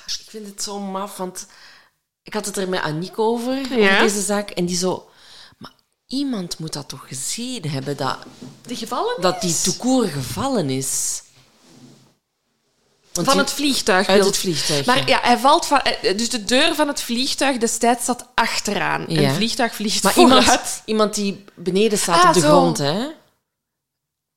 Ik 0.04 0.26
vind 0.28 0.46
het 0.46 0.62
zo 0.62 0.78
maf, 0.80 1.16
want 1.16 1.46
ik 2.22 2.34
had 2.34 2.46
het 2.46 2.56
er 2.56 2.68
met 2.68 2.80
Aniek 2.80 3.18
over, 3.18 3.58
over 3.58 3.98
deze 3.98 4.20
zaak. 4.22 4.50
En 4.50 4.66
die 4.66 4.76
zo... 4.76 5.10
Maar 5.58 5.72
iemand 6.06 6.58
moet 6.58 6.72
dat 6.72 6.88
toch 6.88 7.08
gezien 7.08 7.70
hebben, 7.70 7.96
dat... 7.96 8.18
De 8.66 8.76
gevallen 8.76 9.20
Dat 9.20 9.40
die 9.40 9.60
toekoor 9.62 10.06
gevallen 10.06 10.70
is. 10.70 11.22
Want 13.24 13.36
van 13.36 13.44
het 13.44 13.52
vliegtuig. 13.52 14.08
Uit 14.08 14.24
het 14.24 14.38
vliegtuig. 14.38 14.86
Maar 14.86 15.08
ja, 15.08 15.18
hij 15.22 15.38
valt 15.38 15.66
van. 15.66 15.80
Eh, 15.80 16.16
dus 16.16 16.28
de 16.28 16.44
deur 16.44 16.74
van 16.74 16.88
het 16.88 17.02
vliegtuig 17.02 17.58
destijds 17.58 18.04
zat 18.04 18.26
achteraan. 18.34 19.04
Ja. 19.08 19.16
En 19.16 19.24
het 19.24 19.36
vliegtuig 19.36 19.74
vliegt 19.74 20.02
maar 20.02 20.12
vooruit. 20.12 20.44
Iemand, 20.44 20.82
iemand 20.84 21.14
die 21.14 21.44
beneden 21.54 21.98
staat 21.98 22.22
ah, 22.22 22.28
op 22.28 22.34
de 22.34 22.40
grond, 22.40 22.78
hè? 22.78 23.06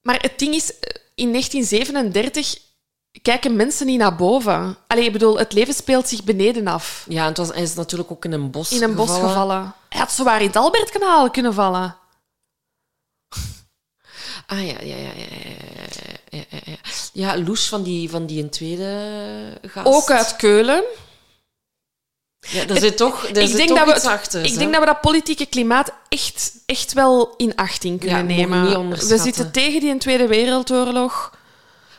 Maar 0.01 0.21
het 0.21 0.39
ding 0.39 0.55
is, 0.55 0.79
eh, 0.79 0.89
in 1.15 1.31
1937 1.31 2.57
kijken 3.21 3.55
mensen 3.55 3.86
niet 3.86 3.99
naar 3.99 4.15
boven. 4.15 4.77
Allee, 4.88 5.05
ik 5.05 5.11
bedoel, 5.11 5.38
het 5.38 5.53
leven 5.53 5.73
speelt 5.73 6.07
zich 6.07 6.23
beneden 6.23 6.67
af. 6.67 7.05
Ja, 7.09 7.21
en 7.21 7.27
het 7.27 7.38
was, 7.38 7.47
hij 7.47 7.61
is 7.61 7.73
natuurlijk 7.73 8.11
ook 8.11 8.25
in 8.25 8.31
een 8.31 8.51
bos 8.51 8.71
In 8.71 8.84
een 8.84 8.95
bos 8.95 9.11
gevallen. 9.11 9.73
Hij 9.89 9.99
had 9.99 10.11
zowaar 10.11 10.41
in 10.41 10.47
het 10.47 10.55
Albertkanaal 10.55 11.31
kunnen 11.31 11.53
vallen. 11.53 11.95
Ah, 14.46 14.66
ja, 14.66 14.76
ja, 14.82 14.96
ja, 14.96 14.96
ja, 14.96 15.26
ja, 16.30 16.44
ja, 16.50 16.60
ja. 16.66 16.76
Ja, 17.14 17.38
Loes 17.38 17.68
van 17.68 17.84
die, 17.84 18.10
van 18.10 18.26
die 18.26 18.44
een 18.44 18.50
tweede 18.50 19.60
gast. 19.68 19.88
Ook 19.88 20.12
uit 20.12 20.36
Keulen. 20.36 20.84
Ja, 22.39 22.68
er 22.68 22.80
zit 22.80 22.98
toch, 22.98 23.24
er 23.24 23.38
ik 23.38 23.48
zit 23.48 23.58
denk 23.58 23.70
toch 23.70 23.86
dat 23.86 24.04
we, 24.04 24.10
achter. 24.10 24.46
Ik 24.46 24.58
denk 24.58 24.72
dat 24.72 24.80
we 24.80 24.86
dat 24.86 25.02
politieke 25.02 25.46
klimaat 25.46 25.94
echt, 26.10 26.54
echt 26.66 26.94
wel 26.94 27.34
in 27.38 27.56
achting 27.56 28.00
kunnen 28.00 28.30
ja, 28.30 28.36
nemen. 28.36 28.89
We 28.89 29.18
zitten 29.18 29.52
tegen 29.52 29.80
die 29.80 29.98
Tweede 29.98 30.28
Wereldoorlog. 30.28 31.32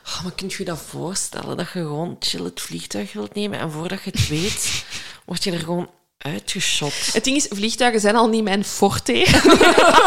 Oh, 0.07 0.23
maar 0.23 0.33
kunt 0.33 0.53
je 0.53 0.59
je 0.59 0.65
dat 0.65 0.79
voorstellen? 0.79 1.57
Dat 1.57 1.67
je 1.67 1.79
gewoon 1.79 2.17
chill 2.19 2.45
het 2.45 2.61
vliegtuig 2.61 3.13
wilt 3.13 3.35
nemen 3.35 3.59
en 3.59 3.71
voordat 3.71 4.03
je 4.03 4.11
het 4.11 4.29
weet, 4.29 4.85
word 5.25 5.45
je 5.45 5.53
er 5.53 5.59
gewoon 5.59 5.91
uitgeschot. 6.33 7.13
Het 7.13 7.25
ding 7.25 7.37
is, 7.37 7.47
vliegtuigen 7.51 8.01
zijn 8.01 8.17
al 8.17 8.29
niet 8.29 8.43
mijn 8.45 8.65
forte. 8.65 9.13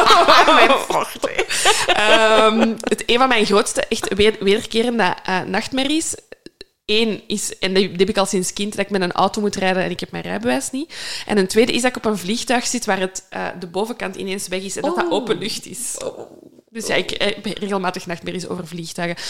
mijn 0.59 0.71
forte. 0.89 1.45
um, 2.41 2.75
het, 2.79 3.03
een 3.05 3.17
van 3.17 3.27
mijn 3.27 3.45
grootste, 3.45 3.83
echt 3.89 4.13
wederkerende 4.39 5.15
uh, 5.29 5.41
nachtmerries 5.41 6.15
Eén 6.85 7.21
is, 7.27 7.57
en 7.57 7.73
dat 7.73 7.83
heb 7.83 8.09
ik 8.09 8.17
al 8.17 8.25
sinds 8.25 8.53
kind, 8.53 8.75
dat 8.75 8.85
ik 8.85 8.91
met 8.91 9.01
een 9.01 9.11
auto 9.11 9.41
moet 9.41 9.55
rijden 9.55 9.83
en 9.83 9.89
ik 9.89 9.99
heb 9.99 10.11
mijn 10.11 10.23
rijbewijs 10.23 10.71
niet. 10.71 10.93
En 11.25 11.37
een 11.37 11.47
tweede 11.47 11.71
is 11.71 11.81
dat 11.81 11.89
ik 11.89 11.97
op 11.97 12.05
een 12.05 12.17
vliegtuig 12.17 12.67
zit 12.67 12.85
waar 12.85 12.99
het, 12.99 13.23
uh, 13.33 13.47
de 13.59 13.67
bovenkant 13.67 14.15
ineens 14.15 14.47
weg 14.47 14.61
is 14.61 14.75
en 14.75 14.81
dat 14.81 14.95
dat 14.95 15.05
oh. 15.05 15.11
open 15.11 15.37
lucht 15.37 15.65
is. 15.65 15.95
Oh. 16.03 16.19
Dus 16.69 16.87
ja, 16.87 16.95
ik 16.95 17.09
heb 17.09 17.45
regelmatig 17.45 18.05
nachtmerries 18.05 18.47
over 18.47 18.67
vliegtuigen. 18.67 19.23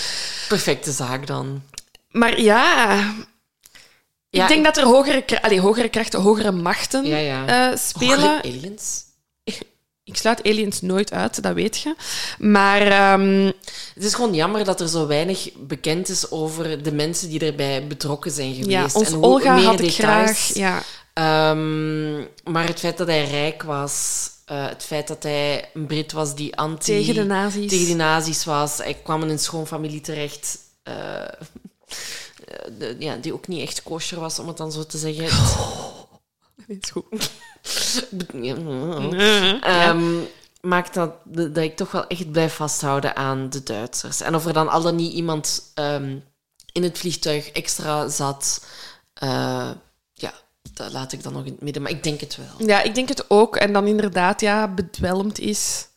Perfecte 0.47 0.91
zaak 0.91 1.27
dan. 1.27 1.61
Maar 2.11 2.41
ja... 2.41 3.13
ja 4.37 4.43
ik 4.43 4.49
denk 4.49 4.65
dat 4.65 4.77
er 4.77 4.83
hogere, 4.83 5.41
allez, 5.41 5.59
hogere 5.59 5.89
krachten, 5.89 6.21
hogere 6.21 6.51
machten 6.51 7.05
ja, 7.05 7.17
ja. 7.17 7.69
Uh, 7.71 7.77
spelen. 7.77 8.19
Hogere 8.19 8.43
aliens? 8.43 9.05
Ik 10.03 10.17
sluit 10.17 10.43
aliens 10.43 10.81
nooit 10.81 11.11
uit, 11.11 11.43
dat 11.43 11.53
weet 11.53 11.77
je. 11.77 11.95
Maar 12.37 13.13
um, 13.19 13.45
het 13.93 14.03
is 14.03 14.13
gewoon 14.13 14.33
jammer 14.33 14.63
dat 14.63 14.81
er 14.81 14.87
zo 14.87 15.07
weinig 15.07 15.49
bekend 15.57 16.09
is 16.09 16.31
over 16.31 16.83
de 16.83 16.91
mensen 16.91 17.29
die 17.29 17.39
erbij 17.39 17.87
betrokken 17.87 18.31
zijn 18.31 18.53
geweest. 18.53 18.69
Ja, 18.69 18.99
ons 18.99 19.11
en 19.11 19.23
Olga 19.23 19.55
meer 19.55 19.65
had 19.65 19.77
details. 19.77 20.51
graag. 20.53 20.53
Ja. 20.53 20.83
Um, 21.51 22.27
maar 22.43 22.67
het 22.67 22.79
feit 22.79 22.97
dat 22.97 23.07
hij 23.07 23.29
rijk 23.29 23.63
was, 23.63 24.29
uh, 24.51 24.67
het 24.67 24.83
feit 24.83 25.07
dat 25.07 25.23
hij 25.23 25.69
een 25.73 25.85
Brit 25.85 26.11
was 26.11 26.35
die 26.35 26.55
anti... 26.55 26.91
Tegen 26.91 27.13
de 27.13 27.23
nazi's. 27.23 27.69
Tegen 27.69 27.87
de 27.87 27.95
nazi's 27.95 28.45
was. 28.45 28.77
Hij 28.77 28.97
kwam 29.03 29.21
in 29.21 29.29
een 29.29 29.39
schoonfamilie 29.39 30.01
terecht... 30.01 30.57
Uh, 30.83 30.93
de, 32.77 32.95
ja, 32.99 33.15
die 33.15 33.33
ook 33.33 33.47
niet 33.47 33.61
echt 33.61 33.83
kosher 33.83 34.19
was, 34.19 34.39
om 34.39 34.47
het 34.47 34.57
dan 34.57 34.71
zo 34.71 34.85
te 34.85 34.97
zeggen. 34.97 35.25
Oh, 36.59 36.67
dat 36.67 36.83
is 36.83 36.91
goed. 36.91 37.31
um, 39.89 40.27
maakt 40.61 40.93
dat, 40.93 41.11
dat 41.25 41.57
ik 41.57 41.75
toch 41.75 41.91
wel 41.91 42.07
echt 42.07 42.31
blijf 42.31 42.53
vasthouden 42.53 43.15
aan 43.15 43.49
de 43.49 43.63
Duitsers. 43.63 44.21
En 44.21 44.35
of 44.35 44.45
er 44.45 44.53
dan 44.53 44.67
al 44.67 44.81
dan 44.81 44.95
niet 44.95 45.13
iemand 45.13 45.71
um, 45.75 46.23
in 46.71 46.83
het 46.83 46.97
vliegtuig 46.97 47.49
extra 47.49 48.09
zat, 48.09 48.65
uh, 49.23 49.71
ja, 50.13 50.33
dat 50.73 50.91
laat 50.91 51.11
ik 51.11 51.23
dan 51.23 51.33
nog 51.33 51.45
in 51.45 51.51
het 51.51 51.61
midden. 51.61 51.81
Maar 51.81 51.91
ik 51.91 52.03
denk 52.03 52.19
het 52.19 52.35
wel. 52.35 52.67
Ja, 52.67 52.81
ik 52.81 52.95
denk 52.95 53.07
het 53.07 53.29
ook. 53.29 53.55
En 53.55 53.73
dan 53.73 53.87
inderdaad, 53.87 54.41
ja, 54.41 54.67
bedwelmd 54.67 55.39
is. 55.39 55.87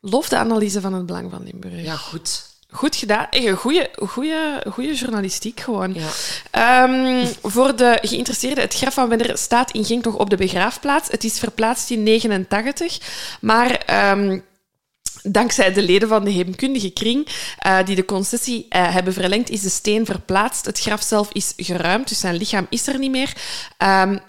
Lof 0.00 0.28
de 0.28 0.36
analyse 0.36 0.80
van 0.80 0.94
het 0.94 1.06
Belang 1.06 1.30
van 1.30 1.42
Limburg. 1.42 1.82
Ja, 1.82 1.96
goed. 1.96 2.51
Goed 2.74 2.96
gedaan. 2.96 3.26
Een 3.30 3.56
goede, 3.56 3.90
goede, 4.70 4.94
journalistiek 4.94 5.60
gewoon. 5.60 5.94
Ja. 6.52 6.84
Um, 6.84 7.26
voor 7.42 7.76
de 7.76 7.98
geïnteresseerden, 8.02 8.64
het 8.64 8.74
graf 8.74 8.94
van 8.94 9.08
Wenner 9.08 9.38
staat 9.38 9.70
in 9.70 9.84
Genk 9.84 10.04
nog 10.04 10.14
op 10.14 10.30
de 10.30 10.36
begraafplaats. 10.36 11.10
Het 11.10 11.24
is 11.24 11.38
verplaatst 11.38 11.90
in 11.90 12.02
89, 12.02 12.98
maar... 13.40 13.82
Um, 14.10 14.44
Dankzij 15.24 15.72
de 15.72 15.82
leden 15.82 16.08
van 16.08 16.24
de 16.24 16.30
heemkundige 16.30 16.90
kring 16.90 17.28
uh, 17.66 17.78
die 17.84 17.96
de 17.96 18.04
concessie 18.04 18.66
uh, 18.68 18.94
hebben 18.94 19.12
verlengd, 19.12 19.50
is 19.50 19.60
de 19.60 19.68
steen 19.68 20.06
verplaatst. 20.06 20.64
Het 20.64 20.80
graf 20.80 21.02
zelf 21.02 21.28
is 21.32 21.52
geruimd, 21.56 22.08
dus 22.08 22.20
zijn 22.20 22.36
lichaam 22.36 22.66
is 22.68 22.86
er 22.86 22.98
niet 22.98 23.10
meer. 23.10 23.32
Um, 23.78 24.20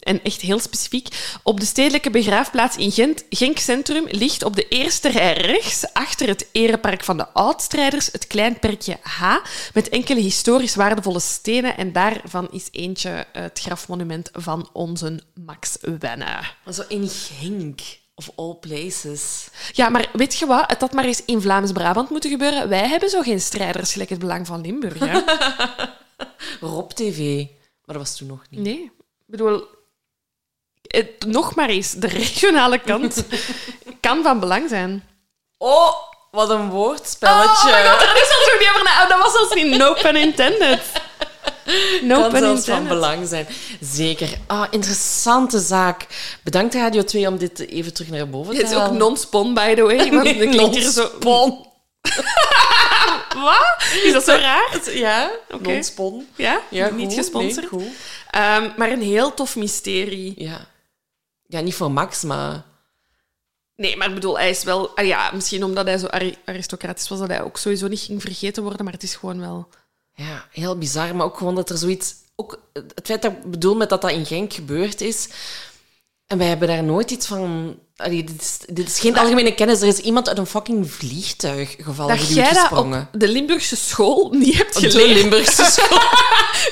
en 0.00 0.22
echt 0.22 0.40
heel 0.40 0.58
specifiek. 0.58 1.38
Op 1.42 1.60
de 1.60 1.66
stedelijke 1.66 2.10
begraafplaats 2.10 2.76
in 2.76 2.92
Gent, 2.92 3.24
Genk 3.30 3.58
Centrum 3.58 4.06
ligt 4.08 4.44
op 4.44 4.56
de 4.56 4.68
eerste 4.68 5.08
rij 5.08 5.32
rechts, 5.32 5.92
achter 5.92 6.28
het 6.28 6.46
erepark 6.52 7.04
van 7.04 7.16
de 7.16 7.28
oudstrijders, 7.28 8.08
het 8.12 8.26
klein 8.26 8.58
perkje 8.58 8.96
H, 9.02 9.36
met 9.74 9.88
enkele 9.88 10.20
historisch 10.20 10.74
waardevolle 10.74 11.20
stenen. 11.20 11.76
En 11.76 11.92
daarvan 11.92 12.48
is 12.50 12.68
eentje 12.70 13.26
het 13.32 13.60
grafmonument 13.60 14.28
van 14.32 14.68
onze 14.72 15.20
Max 15.34 15.76
Wenne. 15.98 16.40
Zo 16.72 16.82
in 16.88 17.08
Genk. 17.08 17.80
Of 18.14 18.30
all 18.36 18.54
places. 18.60 19.48
Ja, 19.72 19.88
maar 19.88 20.10
weet 20.12 20.38
je 20.38 20.46
wat? 20.46 20.64
Het 20.66 20.80
had 20.80 20.92
maar 20.92 21.04
eens 21.04 21.24
in 21.24 21.40
Vlaams-Brabant 21.40 22.10
moeten 22.10 22.30
gebeuren. 22.30 22.68
Wij 22.68 22.88
hebben 22.88 23.08
zo 23.08 23.20
geen 23.22 23.40
strijders 23.40 23.92
gelijk 23.92 24.10
het 24.10 24.18
Belang 24.18 24.46
van 24.46 24.60
Limburg. 24.60 24.98
Hè? 24.98 25.20
Rob 26.68 26.90
TV. 26.90 27.44
Maar 27.84 27.96
dat 27.96 27.96
was 27.96 28.16
toen 28.16 28.28
nog 28.28 28.44
niet. 28.50 28.60
Nee. 28.60 28.82
Ik 28.82 28.90
bedoel, 29.26 29.64
het, 30.90 31.26
nog 31.26 31.54
maar 31.54 31.68
eens, 31.68 31.92
de 31.92 32.06
regionale 32.06 32.78
kant 32.78 33.24
kan 34.00 34.22
van 34.22 34.40
belang 34.40 34.68
zijn. 34.68 35.04
Oh, 35.58 35.92
wat 36.30 36.50
een 36.50 36.68
woordspelletje. 36.70 37.68
Oh 37.68 37.90
god, 37.90 38.00
daar 38.00 38.16
is 38.16 38.28
zelfs 38.28 38.58
niet 38.58 38.68
over 38.68 38.84
na. 38.84 39.06
Dat 39.06 39.18
was 39.18 39.32
zelfs 39.32 39.54
niet 39.54 39.76
no 39.76 39.92
pun 39.92 40.16
intended. 40.16 40.80
No 42.02 42.20
kan 42.20 42.40
zelfs 42.40 42.64
van 42.64 42.88
belang 42.88 43.28
zijn. 43.28 43.46
Zeker. 43.80 44.28
Ah, 44.46 44.66
interessante 44.70 45.58
zaak. 45.58 46.06
Bedankt 46.42 46.74
Radio 46.74 47.04
2 47.04 47.28
om 47.28 47.38
dit 47.38 47.58
even 47.68 47.94
terug 47.94 48.10
naar 48.10 48.28
boven 48.28 48.54
te 48.54 48.64
halen. 48.64 48.78
Het 48.78 48.88
is 48.88 48.92
ook 48.92 48.98
non-spon, 48.98 49.54
by 49.54 49.74
the 49.74 49.82
way. 49.82 50.10
Want 50.10 50.22
nee, 50.22 50.48
non-spon. 50.48 51.66
Wat? 53.44 53.76
Is 54.02 54.12
dat 54.12 54.24
zo 54.24 54.32
raar? 54.32 54.80
Ja, 54.92 55.30
okay. 55.50 55.72
non-spon. 55.72 56.28
Ja? 56.36 56.60
ja 56.68 56.90
niet 56.90 57.12
gesponsord. 57.12 57.70
Nee, 57.70 57.86
um, 58.56 58.72
maar 58.76 58.90
een 58.90 59.02
heel 59.02 59.34
tof 59.34 59.56
mysterie. 59.56 60.34
Ja. 60.36 60.66
Ja, 61.50 61.60
niet 61.60 61.74
voor 61.74 61.90
Max, 61.90 62.22
maar... 62.22 62.62
Nee, 63.76 63.96
maar 63.96 64.08
ik 64.08 64.14
bedoel, 64.14 64.38
hij 64.38 64.50
is 64.50 64.64
wel... 64.64 64.96
Ah 64.96 65.06
ja, 65.06 65.30
misschien 65.32 65.64
omdat 65.64 65.86
hij 65.86 65.98
zo 65.98 66.06
aristocratisch 66.44 67.08
was, 67.08 67.18
dat 67.18 67.28
hij 67.28 67.42
ook 67.42 67.56
sowieso 67.56 67.88
niet 67.88 68.00
ging 68.00 68.22
vergeten 68.22 68.62
worden, 68.62 68.84
maar 68.84 68.92
het 68.92 69.02
is 69.02 69.14
gewoon 69.14 69.40
wel... 69.40 69.68
Ja, 70.14 70.44
heel 70.50 70.78
bizar. 70.78 71.16
Maar 71.16 71.26
ook 71.26 71.38
gewoon 71.38 71.54
dat 71.54 71.70
er 71.70 71.78
zoiets... 71.78 72.14
Ook 72.36 72.60
het 72.72 73.06
feit 73.06 73.22
dat 73.22 73.32
ik 73.32 73.50
bedoel 73.50 73.76
met 73.76 73.88
dat 73.88 74.02
dat 74.02 74.10
in 74.10 74.26
Genk 74.26 74.52
gebeurd 74.52 75.00
is... 75.00 75.28
En 76.26 76.38
wij 76.38 76.46
hebben 76.46 76.68
daar 76.68 76.82
nooit 76.82 77.10
iets 77.10 77.26
van... 77.26 77.78
Allee, 77.96 78.24
dit, 78.24 78.40
is, 78.40 78.58
dit 78.66 78.88
is 78.88 79.00
geen 79.00 79.18
algemene 79.18 79.54
kennis. 79.54 79.80
Er 79.80 79.88
is 79.88 79.98
iemand 79.98 80.28
uit 80.28 80.38
een 80.38 80.46
fucking 80.46 80.90
vliegtuig 80.90 81.76
gevallen. 81.78 82.16
Dat 82.16 82.28
jij 82.28 82.48
dat 82.48 82.58
gesprongen. 82.58 83.08
op 83.12 83.20
de 83.20 83.28
Limburgse 83.28 83.76
school 83.76 84.30
niet 84.30 84.56
hebt 84.56 84.76
Op 84.76 84.82
de. 84.82 85.06
Limburgse 85.06 85.64
school. 85.64 85.98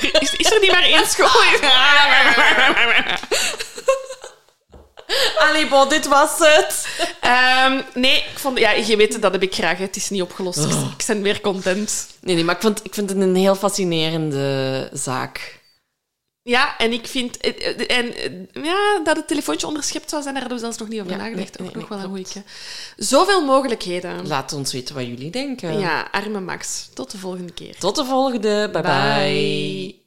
Is, 0.20 0.34
is 0.34 0.52
er 0.52 0.60
niet 0.60 0.70
maar 0.70 0.82
één 0.82 1.06
school? 1.06 1.28
Allee, 5.48 5.68
bon, 5.68 5.88
dit 5.88 6.06
was 6.06 6.38
het. 6.38 6.86
Ehm, 7.20 7.82
nee, 7.94 8.16
ik 8.16 8.38
vond, 8.38 8.58
ja, 8.58 8.70
je 8.70 8.96
weet, 8.96 9.22
dat 9.22 9.32
heb 9.32 9.42
ik 9.42 9.54
graag. 9.54 9.78
Het 9.78 9.96
is 9.96 10.10
niet 10.10 10.22
opgelost. 10.22 10.58
Ik- 10.64 10.70
Ik 10.98 11.04
ben 11.06 11.22
weer 11.22 11.40
content. 11.40 12.06
Nee, 12.20 12.34
nee, 12.34 12.44
maar 12.44 12.54
ik, 12.54 12.60
vond, 12.60 12.84
ik 12.84 12.94
vind 12.94 13.10
het 13.10 13.18
een 13.20 13.34
heel 13.36 13.54
fascinerende 13.54 14.88
zaak. 14.92 15.56
Ja, 16.42 16.76
en 16.78 16.92
ik 16.92 17.06
vind... 17.06 17.36
En, 17.86 18.14
ja, 18.62 19.00
dat 19.04 19.16
het 19.16 19.28
telefoontje 19.28 19.66
onderschept 19.66 20.10
zou 20.10 20.22
zijn, 20.22 20.34
daar 20.34 20.42
hebben 20.42 20.60
we 20.60 20.64
zelfs 20.64 20.78
nog 20.80 20.88
niet 20.88 21.00
over 21.00 21.12
Ja, 21.12 21.18
nagedacht. 21.18 21.58
nee, 21.58 21.68
Ook 21.68 21.74
nee, 21.74 21.80
nog 21.82 21.88
wel 21.88 21.98
een 21.98 22.08
goeie. 22.08 22.44
Zoveel 22.96 23.44
mogelijkheden. 23.44 24.26
Laat 24.26 24.52
ons 24.52 24.72
weten 24.72 24.94
wat 24.94 25.06
jullie 25.06 25.30
denken. 25.30 25.78
Ja, 25.78 26.08
arme 26.10 26.40
Max. 26.40 26.88
Tot 26.94 27.10
de 27.10 27.18
volgende 27.18 27.52
keer. 27.52 27.76
Tot 27.78 27.96
de 27.96 28.04
volgende. 28.04 28.68
bye. 28.72 28.82
bye. 28.82 30.06